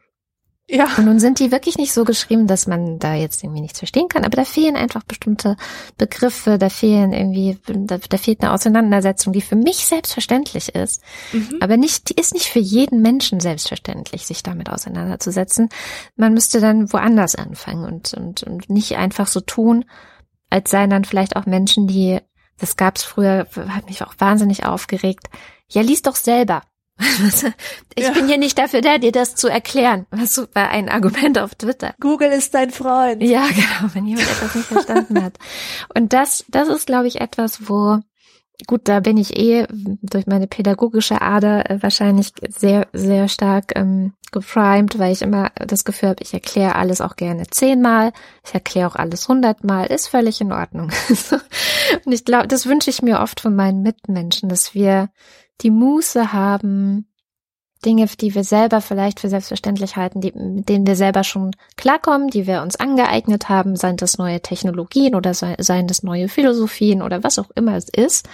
Ja. 0.70 0.88
Und 0.98 1.06
nun 1.06 1.20
sind 1.20 1.40
die 1.40 1.52
wirklich 1.52 1.78
nicht 1.78 1.92
so 1.92 2.06
geschrieben, 2.06 2.48
dass 2.48 2.68
man 2.68 2.98
da 2.98 3.16
jetzt 3.16 3.44
irgendwie 3.44 3.60
nichts 3.60 3.80
verstehen 3.80 4.08
kann, 4.08 4.24
aber 4.24 4.38
da 4.38 4.46
fehlen 4.46 4.78
einfach 4.78 5.04
bestimmte 5.04 5.58
Begriffe, 5.98 6.58
da 6.58 6.70
fehlen 6.70 7.12
irgendwie, 7.12 7.58
da, 7.68 7.98
da 7.98 8.18
fehlt 8.18 8.42
eine 8.42 8.54
Auseinandersetzung, 8.54 9.34
die 9.34 9.42
für 9.42 9.58
mich 9.58 9.86
selbstverständlich 9.86 10.74
ist, 10.74 11.02
mhm. 11.34 11.58
aber 11.60 11.76
nicht, 11.76 12.10
die 12.10 12.20
ist 12.20 12.34
nicht 12.34 12.46
für 12.46 12.60
jeden 12.60 13.02
Menschen 13.02 13.42
selbstverständlich, 13.42 14.26
sich 14.26 14.42
damit 14.42 14.70
auseinanderzusetzen. 14.70 15.68
Man 16.16 16.34
müsste 16.34 16.62
dann 16.62 16.94
woanders 16.94 17.36
anfangen 17.36 17.84
und, 17.84 18.14
und, 18.14 18.44
und 18.44 18.70
nicht 18.70 18.96
einfach 18.96 19.28
so 19.28 19.42
tun, 19.42 19.84
als 20.50 20.72
seien 20.72 20.90
dann 20.90 21.04
vielleicht 21.04 21.36
auch 21.36 21.46
Menschen, 21.46 21.88
die, 21.88 22.20
das 22.58 22.78
gab's 22.78 23.04
früher, 23.04 23.48
hat 23.68 23.88
mich 23.88 24.02
auch 24.02 24.14
wahnsinnig 24.18 24.66
aufgeregt, 24.66 25.28
ja, 25.68 25.82
lies 25.82 26.04
doch 26.04 26.16
selber. 26.16 26.62
ich 27.96 28.04
ja. 28.04 28.12
bin 28.12 28.28
hier 28.28 28.38
nicht 28.38 28.58
dafür 28.58 28.82
da, 28.82 28.98
dir 28.98 29.12
das 29.12 29.36
zu 29.36 29.48
erklären. 29.48 30.06
Was 30.12 30.36
super 30.36 30.70
ein 30.70 30.90
Argument 30.90 31.40
auf 31.40 31.56
Twitter. 31.56 31.96
Google 32.00 32.32
ist 32.32 32.54
dein 32.54 32.72
Freund. 32.72 33.22
Ja, 33.24 33.48
genau, 33.50 33.94
wenn 33.94 34.06
jemand 34.06 34.30
etwas 34.30 34.56
nicht 34.56 34.68
verstanden 34.68 35.24
hat. 35.24 35.38
Und 35.96 36.14
das, 36.14 36.46
das 36.50 36.68
ist, 36.68 36.86
glaube 36.86 37.08
ich, 37.08 37.20
etwas, 37.20 37.68
wo 37.68 38.00
gut, 38.68 38.82
da 38.88 39.00
bin 39.00 39.18
ich 39.18 39.38
eh 39.38 39.66
durch 39.70 40.28
meine 40.28 40.48
pädagogische 40.48 41.22
Ader 41.22 41.70
äh, 41.70 41.82
wahrscheinlich 41.82 42.32
sehr, 42.48 42.88
sehr 42.94 43.28
stark 43.28 43.74
ähm, 43.76 44.14
geprimed, 44.32 45.00
weil 45.00 45.12
ich 45.12 45.22
immer 45.22 45.52
das 45.56 45.86
Gefühl 45.86 46.10
habe, 46.10 46.24
ich 46.24 46.34
erkläre 46.34 46.76
alles 46.76 47.02
auch 47.02 47.16
gerne 47.16 47.48
zehnmal, 47.48 48.14
ich 48.46 48.54
erkläre 48.54 48.88
auch 48.88 48.96
alles 48.96 49.28
hundertmal, 49.28 49.88
ist 49.88 50.08
völlig 50.08 50.42
in 50.42 50.52
Ordnung. 50.52 50.92
Und 52.06 52.12
ich 52.12 52.26
glaube, 52.26 52.48
das 52.48 52.66
wünsche 52.66 52.90
ich 52.90 53.02
mir 53.02 53.20
oft 53.20 53.40
von 53.40 53.56
meinen 53.56 53.82
Mitmenschen, 53.82 54.50
dass 54.50 54.74
wir 54.74 55.10
die 55.62 55.72
Muße 55.72 56.34
haben, 56.34 57.08
Dinge, 57.86 58.06
die 58.06 58.34
wir 58.34 58.44
selber 58.44 58.82
vielleicht 58.82 59.20
für 59.20 59.30
selbstverständlich 59.30 59.96
halten, 59.96 60.22
die, 60.22 60.32
mit 60.34 60.70
denen 60.70 60.88
wir 60.88 60.96
selber 60.96 61.24
schon 61.24 61.52
klarkommen, 61.76 62.30
die 62.30 62.48
wir 62.48 62.62
uns 62.62 62.78
angeeignet 62.78 63.50
haben, 63.50 63.76
seien 63.76 63.98
das 63.98 64.18
neue 64.18 64.42
Technologien 64.42 65.16
oder 65.16 65.34
seien 65.34 65.88
das 65.88 66.04
neue 66.04 66.30
Philosophien 66.30 67.02
oder 67.02 67.24
was 67.24 67.40
auch 67.40 67.52
immer 67.56 67.76
es 67.76 67.90
ist, 67.90 68.30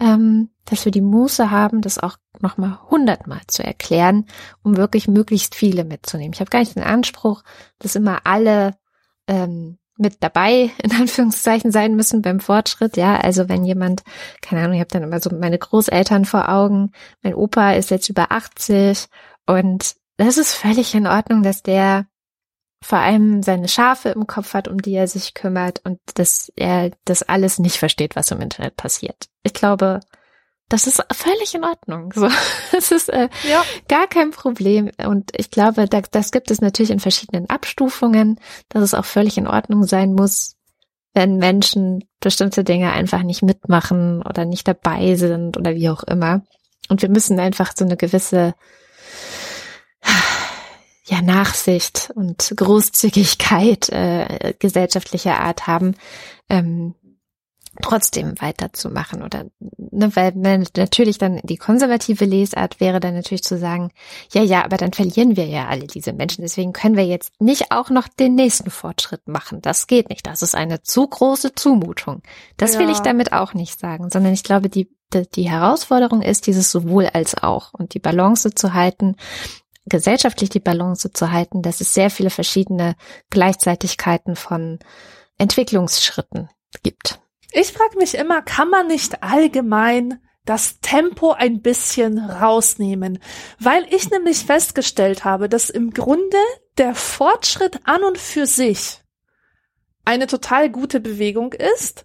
ähm, 0.00 0.50
dass 0.64 0.84
wir 0.84 0.92
die 0.92 1.02
Muße 1.02 1.50
haben, 1.50 1.82
das 1.82 1.98
auch 1.98 2.16
nochmal 2.40 2.78
hundertmal 2.90 3.40
zu 3.46 3.62
erklären, 3.62 4.26
um 4.62 4.76
wirklich 4.76 5.08
möglichst 5.08 5.54
viele 5.54 5.84
mitzunehmen. 5.84 6.32
Ich 6.32 6.40
habe 6.40 6.50
gar 6.50 6.60
nicht 6.60 6.74
den 6.74 6.82
Anspruch, 6.82 7.42
dass 7.78 7.96
immer 7.96 8.20
alle 8.24 8.76
ähm, 9.26 9.78
mit 10.00 10.22
dabei, 10.22 10.70
in 10.82 10.92
Anführungszeichen, 10.92 11.70
sein 11.70 11.96
müssen 11.96 12.22
beim 12.22 12.40
Fortschritt. 12.40 12.96
Ja, 12.96 13.16
also 13.16 13.48
wenn 13.48 13.64
jemand, 13.64 14.02
keine 14.40 14.62
Ahnung, 14.62 14.74
ich 14.74 14.80
habe 14.80 14.90
dann 14.90 15.02
immer 15.02 15.20
so 15.20 15.30
meine 15.30 15.58
Großeltern 15.58 16.24
vor 16.24 16.48
Augen, 16.48 16.92
mein 17.22 17.34
Opa 17.34 17.72
ist 17.72 17.90
jetzt 17.90 18.08
über 18.08 18.32
80 18.32 19.06
und 19.46 19.94
das 20.16 20.36
ist 20.36 20.54
völlig 20.54 20.94
in 20.94 21.06
Ordnung, 21.06 21.42
dass 21.42 21.62
der 21.62 22.06
vor 22.82 22.98
allem 22.98 23.42
seine 23.42 23.68
Schafe 23.68 24.10
im 24.10 24.26
Kopf 24.26 24.54
hat, 24.54 24.68
um 24.68 24.80
die 24.80 24.94
er 24.94 25.06
sich 25.06 25.34
kümmert 25.34 25.80
und 25.84 25.98
dass 26.14 26.50
er 26.56 26.90
das 27.04 27.22
alles 27.22 27.58
nicht 27.58 27.76
versteht, 27.76 28.16
was 28.16 28.30
im 28.30 28.40
Internet 28.40 28.76
passiert. 28.76 29.28
Ich 29.42 29.52
glaube, 29.52 30.00
das 30.70 30.86
ist 30.86 31.02
völlig 31.12 31.54
in 31.54 31.64
Ordnung. 31.64 32.12
So, 32.14 32.28
das 32.72 32.90
ist 32.90 33.10
äh, 33.10 33.28
ja. 33.48 33.62
gar 33.88 34.06
kein 34.06 34.30
Problem. 34.30 34.90
Und 35.04 35.32
ich 35.36 35.50
glaube, 35.50 35.86
da, 35.86 36.00
das 36.00 36.32
gibt 36.32 36.50
es 36.50 36.62
natürlich 36.62 36.90
in 36.90 37.00
verschiedenen 37.00 37.50
Abstufungen, 37.50 38.40
dass 38.70 38.82
es 38.82 38.94
auch 38.94 39.04
völlig 39.04 39.36
in 39.36 39.46
Ordnung 39.46 39.84
sein 39.84 40.14
muss, 40.14 40.56
wenn 41.12 41.36
Menschen 41.36 42.04
bestimmte 42.20 42.64
Dinge 42.64 42.92
einfach 42.92 43.22
nicht 43.22 43.42
mitmachen 43.42 44.22
oder 44.22 44.44
nicht 44.44 44.66
dabei 44.66 45.16
sind 45.16 45.58
oder 45.58 45.74
wie 45.74 45.90
auch 45.90 46.04
immer. 46.04 46.42
Und 46.88 47.02
wir 47.02 47.08
müssen 47.08 47.38
einfach 47.40 47.72
so 47.76 47.84
eine 47.84 47.96
gewisse 47.96 48.54
ja, 51.10 51.20
Nachsicht 51.22 52.12
und 52.14 52.52
Großzügigkeit 52.56 53.88
äh, 53.88 54.54
gesellschaftlicher 54.60 55.40
Art 55.40 55.66
haben, 55.66 55.96
ähm, 56.48 56.94
trotzdem 57.82 58.40
weiterzumachen 58.40 59.22
oder 59.22 59.46
ne, 59.78 60.14
weil 60.16 60.32
natürlich 60.76 61.18
dann 61.18 61.40
die 61.44 61.56
konservative 61.56 62.24
Lesart 62.24 62.80
wäre 62.80 63.00
dann 63.00 63.14
natürlich 63.14 63.44
zu 63.44 63.58
sagen, 63.58 63.92
ja, 64.32 64.42
ja, 64.42 64.64
aber 64.64 64.76
dann 64.76 64.92
verlieren 64.92 65.36
wir 65.36 65.46
ja 65.46 65.68
alle 65.68 65.86
diese 65.86 66.12
Menschen, 66.12 66.42
deswegen 66.42 66.72
können 66.72 66.96
wir 66.96 67.06
jetzt 67.06 67.32
nicht 67.40 67.70
auch 67.70 67.90
noch 67.90 68.08
den 68.08 68.34
nächsten 68.34 68.70
Fortschritt 68.70 69.28
machen. 69.28 69.62
Das 69.62 69.86
geht 69.86 70.10
nicht. 70.10 70.26
Das 70.26 70.42
ist 70.42 70.54
eine 70.54 70.82
zu 70.82 71.06
große 71.06 71.54
Zumutung. 71.54 72.22
Das 72.56 72.74
ja. 72.74 72.80
will 72.80 72.90
ich 72.90 73.00
damit 73.00 73.32
auch 73.32 73.54
nicht 73.54 73.78
sagen, 73.78 74.10
sondern 74.10 74.32
ich 74.32 74.42
glaube, 74.42 74.68
die, 74.68 74.90
die, 75.14 75.28
die 75.30 75.48
Herausforderung 75.48 76.22
ist, 76.22 76.46
dieses 76.46 76.70
sowohl 76.70 77.06
als 77.06 77.40
auch 77.40 77.72
und 77.72 77.94
die 77.94 78.00
Balance 78.00 78.50
zu 78.50 78.74
halten, 78.74 79.16
gesellschaftlich 79.86 80.50
die 80.50 80.60
Balance 80.60 81.12
zu 81.12 81.30
halten, 81.30 81.62
dass 81.62 81.80
es 81.80 81.94
sehr 81.94 82.10
viele 82.10 82.30
verschiedene 82.30 82.96
Gleichzeitigkeiten 83.30 84.36
von 84.36 84.78
Entwicklungsschritten 85.38 86.50
gibt. 86.82 87.20
Ich 87.52 87.72
frage 87.72 87.98
mich 87.98 88.14
immer, 88.14 88.42
kann 88.42 88.70
man 88.70 88.86
nicht 88.86 89.22
allgemein 89.22 90.20
das 90.44 90.80
Tempo 90.80 91.32
ein 91.32 91.62
bisschen 91.62 92.18
rausnehmen, 92.18 93.18
weil 93.58 93.86
ich 93.94 94.10
nämlich 94.10 94.44
festgestellt 94.44 95.24
habe, 95.24 95.48
dass 95.48 95.70
im 95.70 95.92
Grunde 95.92 96.38
der 96.78 96.94
Fortschritt 96.94 97.80
an 97.84 98.02
und 98.02 98.18
für 98.18 98.46
sich 98.46 99.00
eine 100.04 100.26
total 100.26 100.70
gute 100.70 101.00
Bewegung 101.00 101.52
ist, 101.52 102.04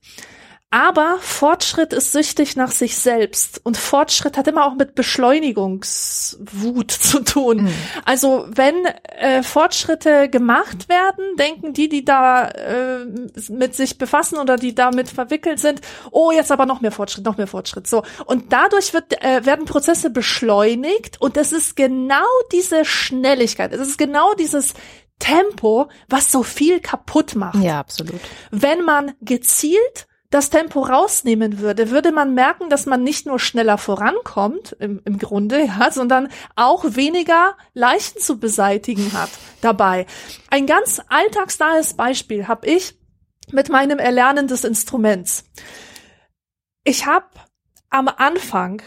aber 0.76 1.20
Fortschritt 1.22 1.94
ist 1.94 2.12
süchtig 2.12 2.58
nach 2.58 2.72
sich 2.72 2.98
selbst 2.98 3.62
und 3.64 3.78
Fortschritt 3.78 4.36
hat 4.36 4.46
immer 4.50 4.66
auch 4.66 4.76
mit 4.76 4.94
Beschleunigungswut 4.94 6.92
zu 7.00 7.22
tun. 7.22 7.64
Mhm. 7.64 7.74
Also 8.04 8.46
wenn 8.50 8.86
äh, 8.86 9.42
Fortschritte 9.42 10.28
gemacht 10.28 10.90
werden, 10.90 11.38
denken 11.40 11.72
die, 11.72 11.88
die 11.88 12.04
da 12.04 12.50
äh, 12.50 13.06
mit 13.48 13.74
sich 13.74 13.98
befassen 13.98 14.38
oder 14.38 14.58
die 14.58 14.76
damit 14.76 15.08
verwickelt 15.08 15.62
sind, 15.62 15.80
oh 16.12 16.32
jetzt 16.32 16.52
aber 16.52 16.66
noch 16.66 16.82
mehr 16.82 16.92
Fortschritt, 16.92 17.24
noch 17.24 17.38
mehr 17.38 17.48
Fortschritt. 17.48 17.88
So 17.88 18.04
und 18.26 18.52
dadurch 18.52 18.94
wird 18.94 19.24
äh, 19.24 19.46
werden 19.46 19.64
Prozesse 19.64 20.10
beschleunigt 20.10 21.22
und 21.22 21.38
es 21.38 21.54
ist 21.54 21.78
genau 21.78 22.28
diese 22.52 22.84
Schnelligkeit, 22.84 23.72
es 23.72 23.80
ist 23.80 23.98
genau 23.98 24.34
dieses 24.34 24.74
Tempo, 25.20 25.88
was 26.10 26.34
so 26.34 26.44
viel 26.44 26.82
kaputt 26.82 27.34
macht. 27.36 27.64
Ja, 27.64 27.80
absolut. 27.80 28.20
Wenn 28.52 28.84
man 28.84 29.14
gezielt 29.22 30.08
das 30.36 30.50
Tempo 30.50 30.82
rausnehmen 30.82 31.60
würde, 31.60 31.92
würde 31.92 32.12
man 32.12 32.34
merken, 32.34 32.70
dass 32.70 32.86
man 32.86 33.04
nicht 33.04 33.26
nur 33.26 33.40
schneller 33.40 33.78
vorankommt, 33.78 34.76
im, 34.80 35.02
im 35.06 35.18
Grunde, 35.18 35.64
ja, 35.64 35.92
sondern 35.92 36.28
auch 36.58 36.84
weniger 36.84 37.56
Leichen 37.74 38.20
zu 38.20 38.38
beseitigen 38.38 39.14
hat 39.14 39.30
dabei. 39.62 40.06
Ein 40.50 40.68
ganz 40.68 41.02
alltagsnahes 41.08 41.94
Beispiel 41.94 42.50
habe 42.50 42.68
ich 42.68 43.00
mit 43.52 43.70
meinem 43.70 43.98
Erlernen 43.98 44.50
des 44.50 44.66
Instruments. 44.66 45.46
Ich 46.84 47.06
habe 47.06 47.28
am 47.90 48.10
Anfang 48.10 48.82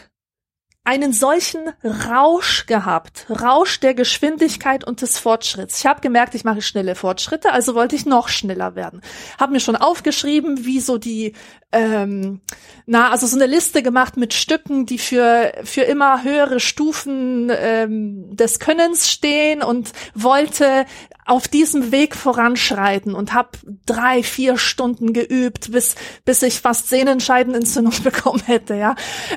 einen 0.89 1.13
solchen 1.13 1.69
Rausch 1.83 2.65
gehabt, 2.65 3.27
Rausch 3.29 3.79
der 3.79 3.93
Geschwindigkeit 3.93 4.83
und 4.83 5.03
des 5.03 5.19
Fortschritts. 5.19 5.81
Ich 5.81 5.85
habe 5.85 6.01
gemerkt, 6.01 6.33
ich 6.33 6.43
mache 6.43 6.63
schnelle 6.63 6.95
Fortschritte, 6.95 7.53
also 7.53 7.75
wollte 7.75 7.95
ich 7.95 8.07
noch 8.07 8.27
schneller 8.27 8.73
werden. 8.73 9.01
Habe 9.39 9.51
mir 9.51 9.59
schon 9.59 9.75
aufgeschrieben, 9.75 10.65
wie 10.65 10.79
so 10.79 10.97
die, 10.97 11.33
ähm, 11.71 12.41
na, 12.87 13.11
also 13.11 13.27
so 13.27 13.35
eine 13.35 13.45
Liste 13.45 13.83
gemacht 13.83 14.17
mit 14.17 14.33
Stücken, 14.33 14.87
die 14.87 14.97
für 14.97 15.51
für 15.63 15.83
immer 15.83 16.23
höhere 16.23 16.59
Stufen 16.59 17.51
ähm, 17.55 18.35
des 18.35 18.57
Könnens 18.59 19.11
stehen 19.11 19.61
und 19.61 19.91
wollte 20.15 20.85
auf 21.29 21.47
diesem 21.47 21.91
Weg 21.91 22.15
voranschreiten 22.15 23.13
und 23.13 23.33
habe 23.33 23.51
drei, 23.85 24.23
vier 24.23 24.57
Stunden 24.57 25.13
geübt, 25.13 25.71
bis, 25.71 25.95
bis 26.25 26.41
ich 26.41 26.59
fast 26.59 26.89
Sehnenscheidenentzündung 26.89 27.93
bekommen 28.03 28.41
hätte, 28.45 28.73
ja. 28.73 28.95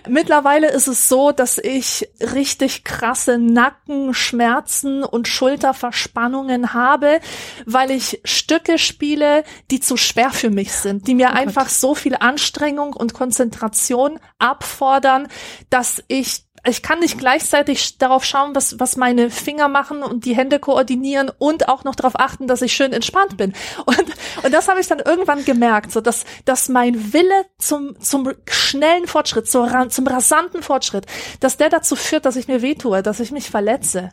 Mittlerweile 0.09 0.71
ist 0.71 0.89
es 0.89 1.09
so, 1.09 1.33
dass 1.33 1.59
ich 1.59 2.09
richtig 2.21 2.85
krasse 2.85 3.37
Nackenschmerzen 3.37 5.05
und 5.05 5.29
Schulterverspannungen 5.29 6.73
habe, 6.73 7.21
weil 7.67 7.91
ich 7.91 8.23
Stücke 8.25 8.79
spiele, 8.79 9.45
die 9.71 9.81
zu 9.81 9.99
schwer 9.99 10.31
für 10.31 10.51
mich 10.51 10.73
sind, 10.73 11.07
die 11.07 11.15
mir 11.15 11.31
oh 11.33 11.37
einfach 11.37 11.69
so 11.69 11.95
viel 11.95 12.17
Anstrengung 12.17 12.95
und 12.95 13.13
Konzentration 13.13 14.19
abfordern, 14.39 15.29
dass 15.69 16.03
ich 16.09 16.47
ich 16.65 16.83
kann 16.83 17.01
nicht 17.01 17.19
gleichzeitig 17.19 17.99
darauf 17.99 18.25
schauen, 18.25 18.55
was, 18.55 18.79
was 18.79 18.97
meine 18.97 19.31
Finger 19.31 19.67
machen 19.67 20.03
und 20.03 20.25
die 20.25 20.37
Hände 20.37 20.61
koordinieren 20.61 21.31
und 21.39 21.69
auch 21.69 21.83
noch 21.83 21.97
darauf 21.97 22.19
achten, 22.19 22.47
dass 22.47 22.63
ich 22.63 22.73
schön 22.73 22.93
entspannt 22.93 23.37
bin. 23.37 23.53
Und, 23.85 24.05
und 24.45 24.53
das 24.53 24.69
habe 24.69 24.81
ich 24.81 24.87
dann 24.87 25.01
irgendwann 25.01 25.45
gemerkt, 25.45 25.93
so 25.93 26.01
dass, 26.01 26.25
dass 26.45 26.69
mein 26.69 27.13
Wille 27.13 27.47
zum, 27.59 27.99
zum 28.01 28.33
schnellen 28.49 29.07
Fortschritt, 29.07 29.51
zum, 29.51 29.91
zum 29.91 30.07
rasanten 30.07 30.63
Fortschritt, 30.63 31.07
dass 31.41 31.57
der 31.57 31.69
dazu 31.69 31.97
führt, 31.97 32.25
dass 32.25 32.37
ich 32.37 32.49
mir 32.49 32.63
wehtue, 32.63 33.03
dass 33.03 33.21
ich 33.21 33.33
mich 33.33 33.51
verletze. 33.51 34.11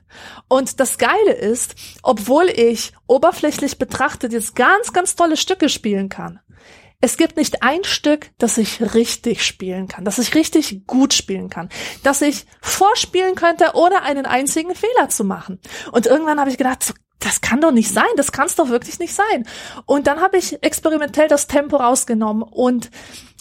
Und 0.47 0.79
das 0.79 0.97
Geile 0.97 1.33
ist, 1.33 1.75
obwohl 2.01 2.49
ich 2.49 2.93
oberflächlich 3.07 3.77
betrachtet 3.77 4.33
jetzt 4.33 4.55
ganz, 4.55 4.91
ganz 4.91 5.15
tolle 5.15 5.37
Stücke 5.37 5.69
spielen 5.69 6.09
kann, 6.09 6.39
es 7.01 7.15
gibt 7.17 7.37
nicht 7.37 7.63
ein 7.63 7.83
Stück, 7.83 8.29
das 8.37 8.57
ich 8.57 8.93
richtig 8.93 9.45
spielen 9.45 9.87
kann, 9.87 10.03
das 10.03 10.19
ich 10.19 10.35
richtig 10.35 10.85
gut 10.85 11.13
spielen 11.13 11.49
kann, 11.49 11.69
das 12.03 12.21
ich 12.21 12.45
vorspielen 12.61 13.35
könnte, 13.35 13.71
ohne 13.73 14.01
einen 14.03 14.25
einzigen 14.25 14.75
Fehler 14.75 15.09
zu 15.09 15.23
machen. 15.23 15.59
Und 15.91 16.07
irgendwann 16.07 16.39
habe 16.39 16.49
ich 16.49 16.57
gedacht, 16.57 16.93
das 17.19 17.41
kann 17.41 17.61
doch 17.61 17.71
nicht 17.71 17.91
sein, 17.91 18.05
das 18.15 18.31
kann 18.31 18.47
es 18.47 18.55
doch 18.55 18.69
wirklich 18.69 18.99
nicht 18.99 19.13
sein. 19.13 19.47
Und 19.85 20.07
dann 20.07 20.21
habe 20.21 20.37
ich 20.37 20.61
experimentell 20.63 21.27
das 21.27 21.47
Tempo 21.47 21.77
rausgenommen 21.77 22.43
und 22.43 22.89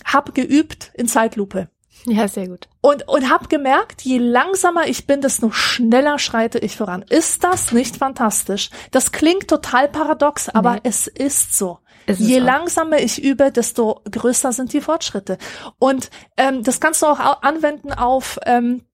habe 0.05 0.33
geübt 0.33 0.91
in 0.95 1.09
Zeitlupe. 1.09 1.69
Ja, 2.07 2.29
sehr 2.29 2.49
gut. 2.49 2.69
Und, 2.81 3.09
und 3.09 3.29
habe 3.29 3.49
gemerkt, 3.49 4.03
je 4.03 4.19
langsamer 4.19 4.87
ich 4.87 5.07
bin, 5.07 5.21
desto 5.21 5.51
schneller 5.51 6.19
schreite 6.19 6.59
ich 6.59 6.77
voran. 6.77 7.05
Ist 7.09 7.45
das 7.45 7.73
nicht 7.73 7.97
fantastisch? 7.97 8.71
Das 8.93 9.13
klingt 9.13 9.49
total 9.49 9.89
paradox, 9.89 10.49
aber 10.49 10.75
nee. 10.75 10.81
es 10.85 11.07
ist 11.07 11.57
so. 11.57 11.81
Je 12.17 12.39
langsamer 12.39 12.99
ich 12.99 13.23
übe, 13.23 13.53
desto 13.53 14.01
größer 14.11 14.53
sind 14.53 14.73
die 14.73 14.81
Fortschritte. 14.81 15.39
Und 15.79 16.11
ähm, 16.37 16.63
das 16.63 16.81
kannst 16.81 17.03
du 17.03 17.07
auch 17.07 17.43
anwenden 17.43 17.93
auf, 17.93 18.39
ähm, 18.47 18.85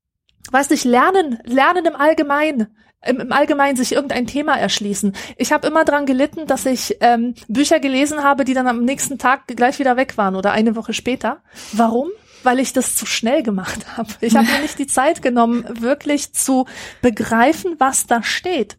weiß 0.50 0.70
nicht, 0.70 0.84
Lernen, 0.84 1.38
Lernen 1.44 1.86
im 1.86 1.96
Allgemeinen 1.96 2.76
im, 3.06 3.32
Allgemeinen 3.32 3.76
sich 3.76 3.92
irgendein 3.92 4.26
Thema 4.26 4.56
erschließen. 4.56 5.14
Ich 5.36 5.52
habe 5.52 5.66
immer 5.66 5.84
dran 5.84 6.06
gelitten, 6.06 6.46
dass 6.46 6.66
ich 6.66 6.96
ähm, 7.00 7.34
Bücher 7.48 7.80
gelesen 7.80 8.22
habe, 8.22 8.44
die 8.44 8.54
dann 8.54 8.66
am 8.66 8.84
nächsten 8.84 9.18
Tag 9.18 9.46
gleich 9.46 9.78
wieder 9.78 9.96
weg 9.96 10.16
waren 10.16 10.36
oder 10.36 10.52
eine 10.52 10.76
Woche 10.76 10.92
später. 10.92 11.42
Warum? 11.72 12.08
weil 12.44 12.60
ich 12.60 12.74
das 12.74 12.94
zu 12.94 13.06
schnell 13.06 13.42
gemacht 13.42 13.86
habe. 13.96 14.10
Ich 14.20 14.36
habe 14.36 14.46
mir 14.46 14.60
nicht 14.60 14.78
die 14.78 14.86
Zeit 14.86 15.22
genommen, 15.22 15.64
wirklich 15.80 16.34
zu 16.34 16.66
begreifen, 17.00 17.76
was 17.78 18.06
da 18.06 18.22
steht. 18.22 18.76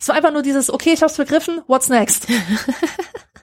Es 0.00 0.08
war 0.08 0.16
einfach 0.16 0.32
nur 0.32 0.42
dieses, 0.42 0.68
okay, 0.68 0.92
ich 0.92 1.00
habe 1.00 1.12
es 1.12 1.16
begriffen, 1.16 1.62
what's 1.68 1.88
next? 1.88 2.26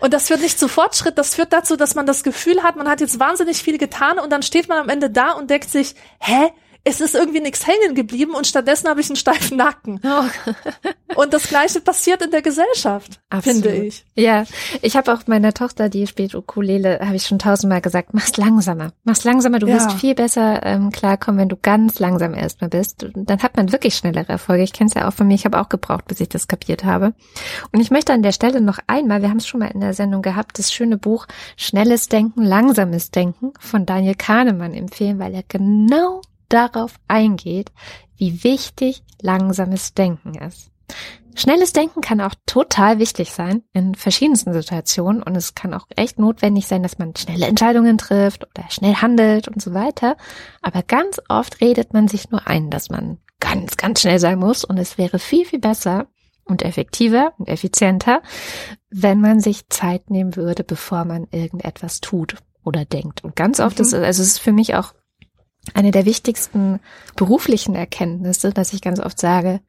Und 0.00 0.12
das 0.12 0.28
führt 0.28 0.40
nicht 0.40 0.58
zu 0.58 0.68
Fortschritt, 0.68 1.18
das 1.18 1.34
führt 1.34 1.52
dazu, 1.52 1.76
dass 1.76 1.94
man 1.94 2.06
das 2.06 2.22
Gefühl 2.22 2.62
hat, 2.62 2.76
man 2.76 2.88
hat 2.88 3.00
jetzt 3.00 3.18
wahnsinnig 3.18 3.62
viel 3.62 3.78
getan 3.78 4.18
und 4.18 4.30
dann 4.30 4.42
steht 4.42 4.68
man 4.68 4.78
am 4.78 4.88
Ende 4.88 5.10
da 5.10 5.32
und 5.32 5.50
denkt 5.50 5.70
sich, 5.70 5.94
hä, 6.20 6.52
es 6.86 7.00
ist 7.00 7.16
irgendwie 7.16 7.40
nichts 7.40 7.66
hängen 7.66 7.96
geblieben 7.96 8.32
und 8.36 8.46
stattdessen 8.46 8.88
habe 8.88 9.00
ich 9.00 9.08
einen 9.08 9.16
steifen 9.16 9.56
Nacken. 9.58 10.00
Oh. 10.08 11.20
und 11.20 11.34
das 11.34 11.48
gleiche 11.48 11.80
passiert 11.80 12.22
in 12.22 12.30
der 12.30 12.40
Gesellschaft, 12.40 13.20
Absolut. 13.28 13.64
finde 13.64 13.86
ich. 13.86 14.04
Ja, 14.14 14.44
ich 14.82 14.96
habe 14.96 15.12
auch 15.12 15.26
meiner 15.26 15.52
Tochter, 15.52 15.88
die 15.88 16.06
spielt 16.06 16.34
Ukulele, 16.34 17.00
habe 17.02 17.16
ich 17.16 17.26
schon 17.26 17.38
tausendmal 17.38 17.80
gesagt, 17.80 18.14
mach's 18.14 18.36
langsamer. 18.36 18.92
Mach's 19.04 19.24
langsamer, 19.24 19.58
du 19.58 19.66
ja. 19.66 19.74
wirst 19.74 19.92
viel 19.92 20.14
besser 20.14 20.64
ähm, 20.64 20.90
klarkommen, 20.92 21.40
wenn 21.40 21.48
du 21.48 21.56
ganz 21.56 21.98
langsam 21.98 22.34
erstmal 22.34 22.70
bist. 22.70 23.06
Dann 23.14 23.42
hat 23.42 23.56
man 23.56 23.72
wirklich 23.72 23.96
schnellere 23.96 24.28
Erfolge. 24.28 24.62
Ich 24.62 24.72
kenne 24.72 24.88
es 24.88 24.94
ja 24.94 25.08
auch 25.08 25.12
von 25.12 25.26
mir, 25.26 25.34
ich 25.34 25.44
habe 25.44 25.60
auch 25.60 25.68
gebraucht, 25.68 26.06
bis 26.06 26.20
ich 26.20 26.28
das 26.28 26.48
kapiert 26.48 26.84
habe. 26.84 27.14
Und 27.72 27.80
ich 27.80 27.90
möchte 27.90 28.12
an 28.12 28.22
der 28.22 28.32
Stelle 28.32 28.60
noch 28.60 28.78
einmal, 28.86 29.22
wir 29.22 29.28
haben 29.28 29.38
es 29.38 29.48
schon 29.48 29.60
mal 29.60 29.70
in 29.70 29.80
der 29.80 29.94
Sendung 29.94 30.22
gehabt, 30.22 30.58
das 30.58 30.72
schöne 30.72 30.96
Buch 30.96 31.26
Schnelles 31.56 32.08
Denken, 32.08 32.42
Langsames 32.42 33.10
Denken 33.10 33.52
von 33.58 33.86
Daniel 33.86 34.14
Kahnemann 34.14 34.72
empfehlen, 34.72 35.18
weil 35.18 35.34
er 35.34 35.42
genau 35.46 36.22
darauf 36.48 36.94
eingeht, 37.08 37.72
wie 38.16 38.44
wichtig 38.44 39.02
langsames 39.20 39.94
Denken 39.94 40.34
ist. 40.34 40.70
Schnelles 41.38 41.74
Denken 41.74 42.00
kann 42.00 42.22
auch 42.22 42.34
total 42.46 42.98
wichtig 42.98 43.30
sein 43.32 43.62
in 43.74 43.94
verschiedensten 43.94 44.54
Situationen 44.54 45.22
und 45.22 45.36
es 45.36 45.54
kann 45.54 45.74
auch 45.74 45.86
echt 45.94 46.18
notwendig 46.18 46.66
sein, 46.66 46.82
dass 46.82 46.98
man 46.98 47.14
schnelle 47.14 47.46
Entscheidungen 47.46 47.98
trifft 47.98 48.44
oder 48.44 48.70
schnell 48.70 48.94
handelt 48.94 49.46
und 49.46 49.60
so 49.60 49.74
weiter. 49.74 50.16
Aber 50.62 50.82
ganz 50.82 51.20
oft 51.28 51.60
redet 51.60 51.92
man 51.92 52.08
sich 52.08 52.30
nur 52.30 52.46
ein, 52.46 52.70
dass 52.70 52.88
man 52.88 53.18
ganz, 53.38 53.76
ganz 53.76 54.00
schnell 54.00 54.18
sein 54.18 54.38
muss 54.38 54.64
und 54.64 54.78
es 54.78 54.96
wäre 54.96 55.18
viel, 55.18 55.44
viel 55.44 55.58
besser 55.58 56.06
und 56.46 56.62
effektiver 56.62 57.34
und 57.36 57.48
effizienter, 57.48 58.22
wenn 58.88 59.20
man 59.20 59.40
sich 59.40 59.68
Zeit 59.68 60.10
nehmen 60.10 60.36
würde, 60.36 60.64
bevor 60.64 61.04
man 61.04 61.26
irgendetwas 61.32 62.00
tut 62.00 62.36
oder 62.64 62.86
denkt. 62.86 63.24
Und 63.24 63.36
ganz 63.36 63.60
oft 63.60 63.78
mhm. 63.78 63.84
ist, 63.84 63.94
also 63.94 64.06
es 64.22 64.28
ist 64.28 64.38
für 64.38 64.52
mich 64.52 64.74
auch 64.74 64.94
eine 65.74 65.90
der 65.90 66.04
wichtigsten 66.04 66.80
beruflichen 67.16 67.74
Erkenntnisse, 67.74 68.50
dass 68.50 68.72
ich 68.72 68.80
ganz 68.80 69.00
oft 69.00 69.18
sage, 69.18 69.60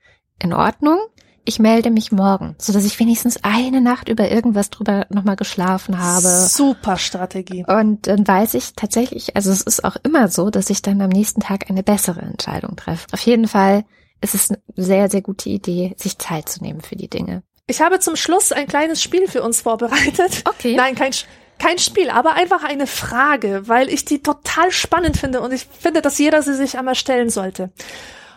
in 0.42 0.54
Ordnung, 0.54 1.00
ich 1.48 1.60
melde 1.60 1.92
mich 1.92 2.12
morgen, 2.12 2.56
so 2.60 2.74
dass 2.74 2.84
ich 2.84 3.00
wenigstens 3.00 3.42
eine 3.42 3.80
Nacht 3.80 4.10
über 4.10 4.30
irgendwas 4.30 4.70
drüber 4.70 5.06
nochmal 5.10 5.38
geschlafen 5.38 5.98
habe. 5.98 6.28
Super 6.28 6.98
Strategie. 6.98 7.64
Und 7.66 8.08
dann 8.08 8.28
weiß 8.28 8.54
ich 8.56 8.74
tatsächlich, 8.76 9.36
also 9.38 9.52
es 9.52 9.62
ist 9.62 9.86
auch 9.86 9.96
immer 10.04 10.28
so, 10.28 10.50
dass 10.50 10.70
ich 10.70 10.82
dann 10.82 11.02
am 11.02 11.10
nächsten 11.10 11.40
Tag 11.40 11.70
eine 11.70 11.84
bessere 11.84 12.22
Entscheidung 12.22 12.76
treffe. 12.76 13.08
Auf 13.14 13.22
jeden 13.22 13.48
Fall 13.48 13.86
ist 14.20 14.36
es 14.36 14.50
eine 14.50 14.60
sehr, 14.76 15.10
sehr 15.10 15.22
gute 15.22 15.50
Idee, 15.50 15.96
sich 15.98 16.18
Zeit 16.18 16.50
zu 16.50 16.62
nehmen 16.62 16.82
für 16.82 16.98
die 16.98 17.10
Dinge. 17.10 17.44
Ich 17.66 17.82
habe 17.82 18.00
zum 18.00 18.18
Schluss 18.18 18.52
ein 18.52 18.68
kleines 18.68 19.02
Spiel 19.02 19.28
für 19.28 19.42
uns 19.42 19.62
vorbereitet. 19.62 20.44
Okay. 20.46 20.76
Nein, 20.76 20.96
kein, 20.96 21.12
kein 21.60 21.80
Spiel, 21.80 22.10
aber 22.10 22.34
einfach 22.34 22.64
eine 22.64 22.88
Frage, 22.88 23.68
weil 23.68 23.90
ich 23.90 24.06
die 24.06 24.22
total 24.22 24.72
spannend 24.72 25.18
finde 25.18 25.42
und 25.42 25.54
ich 25.54 25.68
finde, 25.80 26.02
dass 26.02 26.18
jeder 26.18 26.42
sie 26.42 26.56
sich 26.56 26.78
einmal 26.78 26.96
stellen 26.96 27.30
sollte. 27.30 27.72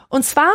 Und 0.09 0.25
zwar, 0.25 0.51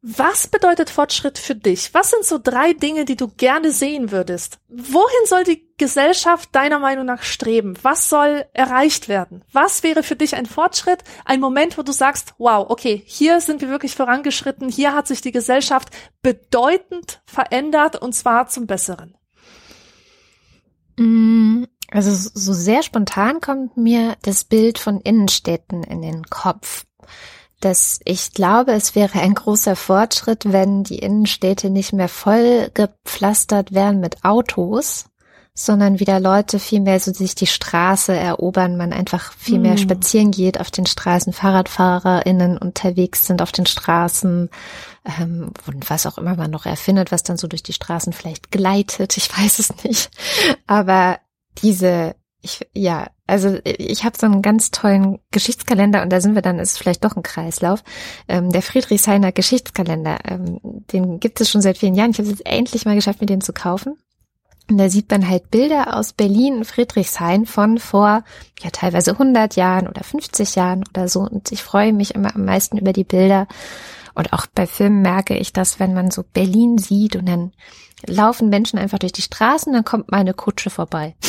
was 0.00 0.46
bedeutet 0.46 0.90
Fortschritt 0.90 1.38
für 1.38 1.56
dich? 1.56 1.92
Was 1.92 2.10
sind 2.10 2.24
so 2.24 2.38
drei 2.38 2.72
Dinge, 2.72 3.04
die 3.04 3.16
du 3.16 3.26
gerne 3.28 3.72
sehen 3.72 4.12
würdest? 4.12 4.58
Wohin 4.68 5.26
soll 5.26 5.42
die 5.42 5.68
Gesellschaft 5.76 6.54
deiner 6.54 6.78
Meinung 6.78 7.04
nach 7.04 7.24
streben? 7.24 7.74
Was 7.82 8.08
soll 8.08 8.46
erreicht 8.52 9.08
werden? 9.08 9.44
Was 9.52 9.82
wäre 9.82 10.04
für 10.04 10.14
dich 10.14 10.36
ein 10.36 10.46
Fortschritt? 10.46 11.02
Ein 11.24 11.40
Moment, 11.40 11.78
wo 11.78 11.82
du 11.82 11.90
sagst, 11.90 12.34
wow, 12.38 12.70
okay, 12.70 13.02
hier 13.06 13.40
sind 13.40 13.60
wir 13.60 13.70
wirklich 13.70 13.96
vorangeschritten, 13.96 14.68
hier 14.68 14.94
hat 14.94 15.08
sich 15.08 15.20
die 15.20 15.32
Gesellschaft 15.32 15.88
bedeutend 16.22 17.20
verändert 17.26 18.00
und 18.00 18.14
zwar 18.14 18.46
zum 18.46 18.68
Besseren. 18.68 19.17
Mm, 20.98 21.64
also 21.90 22.10
so 22.12 22.52
sehr 22.52 22.82
spontan 22.82 23.40
kommt 23.40 23.76
mir 23.76 24.16
das 24.22 24.44
Bild 24.44 24.78
von 24.78 25.00
Innenstädten 25.00 25.82
in 25.82 26.02
den 26.02 26.24
Kopf. 26.24 26.84
Dass 27.60 27.98
ich 28.04 28.32
glaube, 28.32 28.72
es 28.72 28.94
wäre 28.94 29.18
ein 29.18 29.34
großer 29.34 29.74
Fortschritt, 29.74 30.52
wenn 30.52 30.84
die 30.84 30.98
Innenstädte 30.98 31.70
nicht 31.70 31.92
mehr 31.92 32.08
voll 32.08 32.70
gepflastert 32.74 33.72
wären 33.72 33.98
mit 34.00 34.24
Autos, 34.24 35.06
sondern 35.54 35.98
wieder 35.98 36.20
Leute 36.20 36.60
viel 36.60 36.80
mehr 36.80 37.00
so 37.00 37.12
sich 37.12 37.34
die 37.34 37.48
Straße 37.48 38.14
erobern, 38.14 38.76
man 38.76 38.92
einfach 38.92 39.32
viel 39.32 39.58
mehr 39.58 39.74
mm. 39.74 39.78
spazieren 39.78 40.30
geht 40.30 40.60
auf 40.60 40.70
den 40.70 40.86
Straßen, 40.86 41.32
FahrradfahrerInnen 41.32 42.58
unterwegs 42.58 43.26
sind 43.26 43.42
auf 43.42 43.50
den 43.50 43.66
Straßen, 43.66 44.50
ähm, 45.18 45.52
und 45.66 45.90
was 45.90 46.06
auch 46.06 46.18
immer 46.18 46.36
man 46.36 46.50
noch 46.50 46.66
erfindet, 46.66 47.12
was 47.12 47.22
dann 47.22 47.36
so 47.36 47.46
durch 47.48 47.62
die 47.62 47.72
Straßen 47.72 48.12
vielleicht 48.12 48.50
gleitet, 48.50 49.16
ich 49.16 49.36
weiß 49.36 49.58
es 49.58 49.84
nicht. 49.84 50.10
Aber 50.66 51.18
diese, 51.62 52.14
ich, 52.42 52.66
ja, 52.74 53.08
also 53.26 53.58
ich 53.64 54.04
habe 54.04 54.18
so 54.18 54.26
einen 54.26 54.42
ganz 54.42 54.70
tollen 54.70 55.18
Geschichtskalender 55.30 56.02
und 56.02 56.10
da 56.10 56.20
sind 56.20 56.34
wir 56.34 56.42
dann, 56.42 56.58
ist 56.58 56.78
vielleicht 56.78 57.04
doch 57.04 57.16
ein 57.16 57.22
Kreislauf. 57.22 57.82
Ähm, 58.28 58.50
der 58.50 58.62
Friedrichshainer 58.62 59.32
Geschichtskalender, 59.32 60.18
ähm, 60.24 60.60
den 60.62 61.20
gibt 61.20 61.40
es 61.40 61.50
schon 61.50 61.62
seit 61.62 61.78
vielen 61.78 61.94
Jahren. 61.94 62.10
Ich 62.10 62.18
habe 62.18 62.28
es 62.28 62.38
jetzt 62.38 62.46
endlich 62.46 62.84
mal 62.84 62.94
geschafft, 62.94 63.20
mir 63.20 63.26
den 63.26 63.40
zu 63.40 63.52
kaufen. 63.52 63.98
Und 64.70 64.76
da 64.76 64.90
sieht 64.90 65.10
man 65.10 65.26
halt 65.26 65.50
Bilder 65.50 65.96
aus 65.96 66.12
Berlin, 66.12 66.64
Friedrichshain 66.64 67.46
von 67.46 67.78
vor, 67.78 68.22
ja, 68.62 68.70
teilweise 68.70 69.12
100 69.12 69.56
Jahren 69.56 69.88
oder 69.88 70.04
50 70.04 70.56
Jahren 70.56 70.84
oder 70.90 71.08
so. 71.08 71.20
Und 71.20 71.50
ich 71.52 71.62
freue 71.62 71.94
mich 71.94 72.14
immer 72.14 72.34
am 72.34 72.44
meisten 72.44 72.76
über 72.76 72.92
die 72.92 73.04
Bilder, 73.04 73.46
und 74.18 74.32
auch 74.32 74.46
bei 74.52 74.66
Filmen 74.66 75.00
merke 75.00 75.36
ich 75.36 75.52
das, 75.52 75.78
wenn 75.78 75.94
man 75.94 76.10
so 76.10 76.24
Berlin 76.24 76.76
sieht 76.76 77.14
und 77.14 77.26
dann 77.28 77.52
laufen 78.06 78.48
Menschen 78.48 78.78
einfach 78.78 78.98
durch 78.98 79.12
die 79.12 79.22
Straßen, 79.22 79.72
dann 79.72 79.84
kommt 79.84 80.10
meine 80.10 80.34
Kutsche 80.34 80.70
vorbei. 80.70 81.14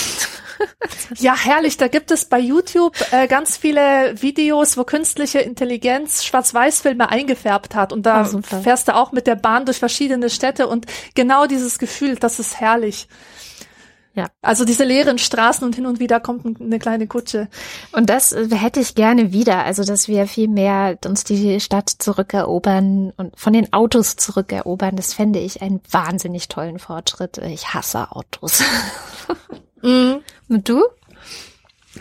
Ja, 1.17 1.35
herrlich. 1.37 1.77
Da 1.77 1.87
gibt 1.87 2.11
es 2.11 2.25
bei 2.25 2.37
YouTube 2.37 2.93
äh, 3.11 3.27
ganz 3.27 3.55
viele 3.55 4.21
Videos, 4.21 4.77
wo 4.77 4.83
künstliche 4.83 5.39
Intelligenz 5.39 6.25
Schwarz-Weiß-Filme 6.25 7.09
eingefärbt 7.09 7.75
hat. 7.75 7.93
Und 7.93 8.05
da 8.05 8.29
oh, 8.29 8.41
fährst 8.41 8.89
du 8.89 8.95
auch 8.95 9.13
mit 9.13 9.25
der 9.25 9.35
Bahn 9.35 9.65
durch 9.65 9.79
verschiedene 9.79 10.29
Städte 10.29 10.67
und 10.67 10.85
genau 11.15 11.45
dieses 11.45 11.79
Gefühl, 11.79 12.17
das 12.17 12.39
ist 12.39 12.59
herrlich. 12.59 13.07
Ja. 14.19 14.27
Also 14.41 14.65
diese 14.65 14.83
leeren 14.83 15.17
Straßen 15.17 15.65
und 15.65 15.75
hin 15.75 15.85
und 15.85 16.01
wieder 16.01 16.19
kommt 16.19 16.45
eine 16.59 16.77
kleine 16.77 17.07
Kutsche. 17.07 17.47
Und 17.93 18.09
das 18.09 18.33
äh, 18.33 18.49
hätte 18.53 18.81
ich 18.81 18.93
gerne 18.93 19.31
wieder. 19.31 19.63
Also, 19.63 19.85
dass 19.85 20.09
wir 20.09 20.27
viel 20.27 20.49
mehr 20.49 20.97
uns 21.05 21.23
die 21.23 21.61
Stadt 21.61 21.89
zurückerobern 21.89 23.13
und 23.15 23.39
von 23.39 23.53
den 23.53 23.71
Autos 23.71 24.17
zurückerobern. 24.17 24.97
Das 24.97 25.13
fände 25.13 25.39
ich 25.39 25.61
einen 25.61 25.79
wahnsinnig 25.89 26.49
tollen 26.49 26.79
Fortschritt. 26.79 27.37
Ich 27.37 27.73
hasse 27.73 28.11
Autos. 28.11 28.61
Mhm. 29.81 30.23
Und 30.49 30.67
du? 30.67 30.83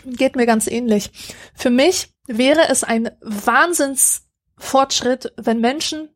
Geht 0.03 0.35
mir 0.35 0.45
ganz 0.45 0.67
ähnlich. 0.67 1.11
Für 1.55 1.69
mich 1.69 2.13
wäre 2.27 2.67
es 2.67 2.83
ein 2.83 3.09
Wahnsinnsfortschritt, 3.21 5.31
wenn 5.37 5.61
Menschen 5.61 6.09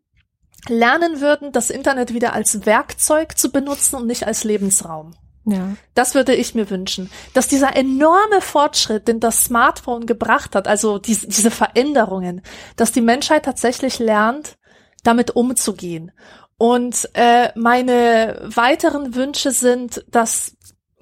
lernen 0.68 1.22
würden, 1.22 1.54
das 1.54 1.70
Internet 1.70 2.14
wieder 2.14 2.34
als 2.34 2.66
Werkzeug 2.66 3.38
zu 3.38 3.50
benutzen 3.50 3.96
und 3.96 4.08
nicht 4.08 4.28
als 4.28 4.44
Lebensraum. 4.44 5.14
Ja. 5.46 5.76
Das 5.94 6.16
würde 6.16 6.34
ich 6.34 6.56
mir 6.56 6.70
wünschen, 6.70 7.10
dass 7.34 7.48
dieser 7.48 7.76
enorme 7.76 8.40
Fortschritt, 8.40 9.08
den 9.08 9.20
das 9.20 9.44
Smartphone 9.44 10.06
gebracht 10.06 10.56
hat, 10.56 10.68
also 10.68 11.00
diese, 11.00 11.28
diese 11.28 11.52
Veränderungen, 11.52 12.42
dass 12.76 12.92
die 12.92 13.02
Menschheit 13.02 13.44
tatsächlich 13.44 14.00
lernt, 14.00 14.58
damit 15.04 15.32
umzugehen. 15.32 16.12
Und 16.58 17.10
äh, 17.14 17.50
meine 17.56 18.42
weiteren 18.44 19.16
Wünsche 19.16 19.52
sind, 19.52 20.06
dass 20.08 20.56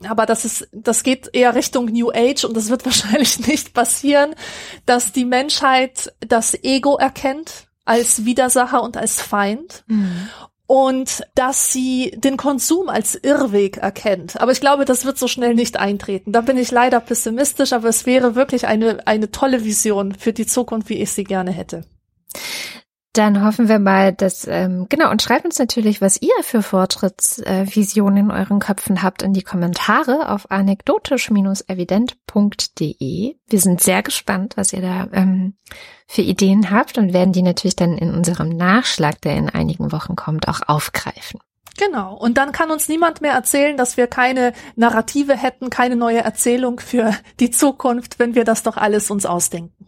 aber 0.08 0.26
das 0.26 0.46
ist, 0.46 0.68
das 0.72 1.04
geht 1.04 1.30
eher 1.32 1.54
Richtung 1.54 1.86
New 1.86 2.10
Age 2.10 2.46
und 2.46 2.58
das 2.58 2.70
wird 2.70 2.86
wahrscheinlich 2.86 3.46
nicht 3.46 3.76
passieren, 3.76 4.34
dass 4.88 5.12
die 5.12 5.26
Menschheit 5.26 6.12
das 6.20 6.56
Ego 6.64 6.98
erkennt 6.98 7.68
als 7.86 8.26
Widersacher 8.26 8.82
und 8.82 8.98
als 8.98 9.22
Feind 9.22 9.84
mhm 9.86 10.28
und 10.72 11.24
dass 11.36 11.74
sie 11.74 12.14
den 12.16 12.38
Konsum 12.38 12.88
als 12.88 13.16
Irrweg 13.16 13.76
erkennt. 13.76 14.40
Aber 14.40 14.54
ich 14.54 14.62
glaube, 14.62 14.86
das 14.86 15.04
wird 15.04 15.18
so 15.18 15.28
schnell 15.28 15.54
nicht 15.54 15.78
eintreten. 15.78 16.32
Da 16.32 16.40
bin 16.40 16.56
ich 16.56 16.72
leider 16.72 17.02
pessimistisch, 17.02 17.74
aber 17.74 17.90
es 17.90 18.06
wäre 18.06 18.36
wirklich 18.36 18.68
eine, 18.68 19.06
eine 19.06 19.32
tolle 19.32 19.66
Vision 19.66 20.16
für 20.16 20.32
die 20.32 20.46
Zukunft, 20.46 20.88
wie 20.88 21.02
ich 21.02 21.12
sie 21.12 21.26
gerne 21.26 21.52
hätte. 21.52 21.84
Dann 23.14 23.44
hoffen 23.44 23.68
wir 23.68 23.80
mal, 23.80 24.14
dass, 24.14 24.48
ähm, 24.48 24.86
genau, 24.88 25.12
und 25.12 25.22
schreibt 25.22 25.44
uns 25.44 25.60
natürlich, 25.60 26.00
was 26.00 26.22
ihr 26.22 26.32
für 26.44 26.64
Fortschrittsvisionen 26.64 28.30
in 28.30 28.32
euren 28.32 28.60
Köpfen 28.60 29.04
habt 29.04 29.22
in 29.22 29.34
die 29.34 29.44
Kommentare 29.44 30.30
auf 30.30 30.50
anekdotisch-evident.de. 30.50 33.36
Wir 33.48 33.60
sind 33.60 33.82
sehr 33.82 34.02
gespannt, 34.02 34.56
was 34.56 34.72
ihr 34.72 34.82
da 34.82 35.10
ähm, 35.12 35.56
für 36.08 36.22
Ideen 36.22 36.72
habt 36.72 36.98
und 36.98 37.12
werden 37.12 37.34
die 37.34 37.42
natürlich 37.42 37.76
dann 37.76 37.98
in 37.98 38.14
unserem 38.14 38.48
Nachschlag, 38.48 39.20
der 39.22 39.36
in 39.36 39.50
einigen 39.50 39.92
Wochen 39.92 40.16
kommt, 40.16 40.48
auch 40.48 40.62
aufgreifen. 40.66 41.42
Genau. 41.78 42.16
Und 42.16 42.38
dann 42.38 42.54
kann 42.54 42.72
uns 42.72 42.88
niemand 42.88 43.20
mehr 43.20 43.34
erzählen, 43.34 43.76
dass 43.76 43.98
wir 43.98 44.08
keine 44.08 44.54
Narrative 44.78 45.36
hätten, 45.36 45.70
keine 45.70 45.98
neue 45.98 46.20
Erzählung 46.20 46.80
für 46.80 47.14
die 47.42 47.52
Zukunft, 47.52 48.20
wenn 48.20 48.36
wir 48.36 48.46
das 48.46 48.64
doch 48.64 48.78
alles 48.78 49.12
uns 49.12 49.26
ausdenken. 49.26 49.88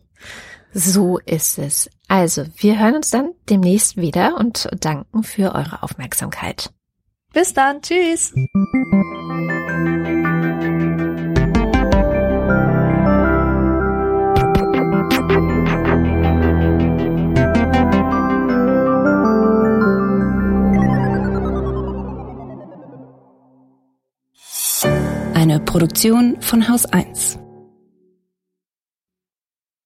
So 0.73 1.19
ist 1.19 1.59
es. 1.59 1.89
Also, 2.07 2.45
wir 2.57 2.79
hören 2.79 2.95
uns 2.95 3.11
dann 3.11 3.33
demnächst 3.49 3.95
wieder 3.97 4.37
und 4.37 4.67
danken 4.79 5.23
für 5.23 5.53
eure 5.53 5.83
Aufmerksamkeit. 5.83 6.71
Bis 7.31 7.53
dann. 7.53 7.81
Tschüss. 7.81 8.33
Eine 25.33 25.59
Produktion 25.59 26.41
von 26.41 26.67
Haus 26.69 26.85
1. 26.85 27.42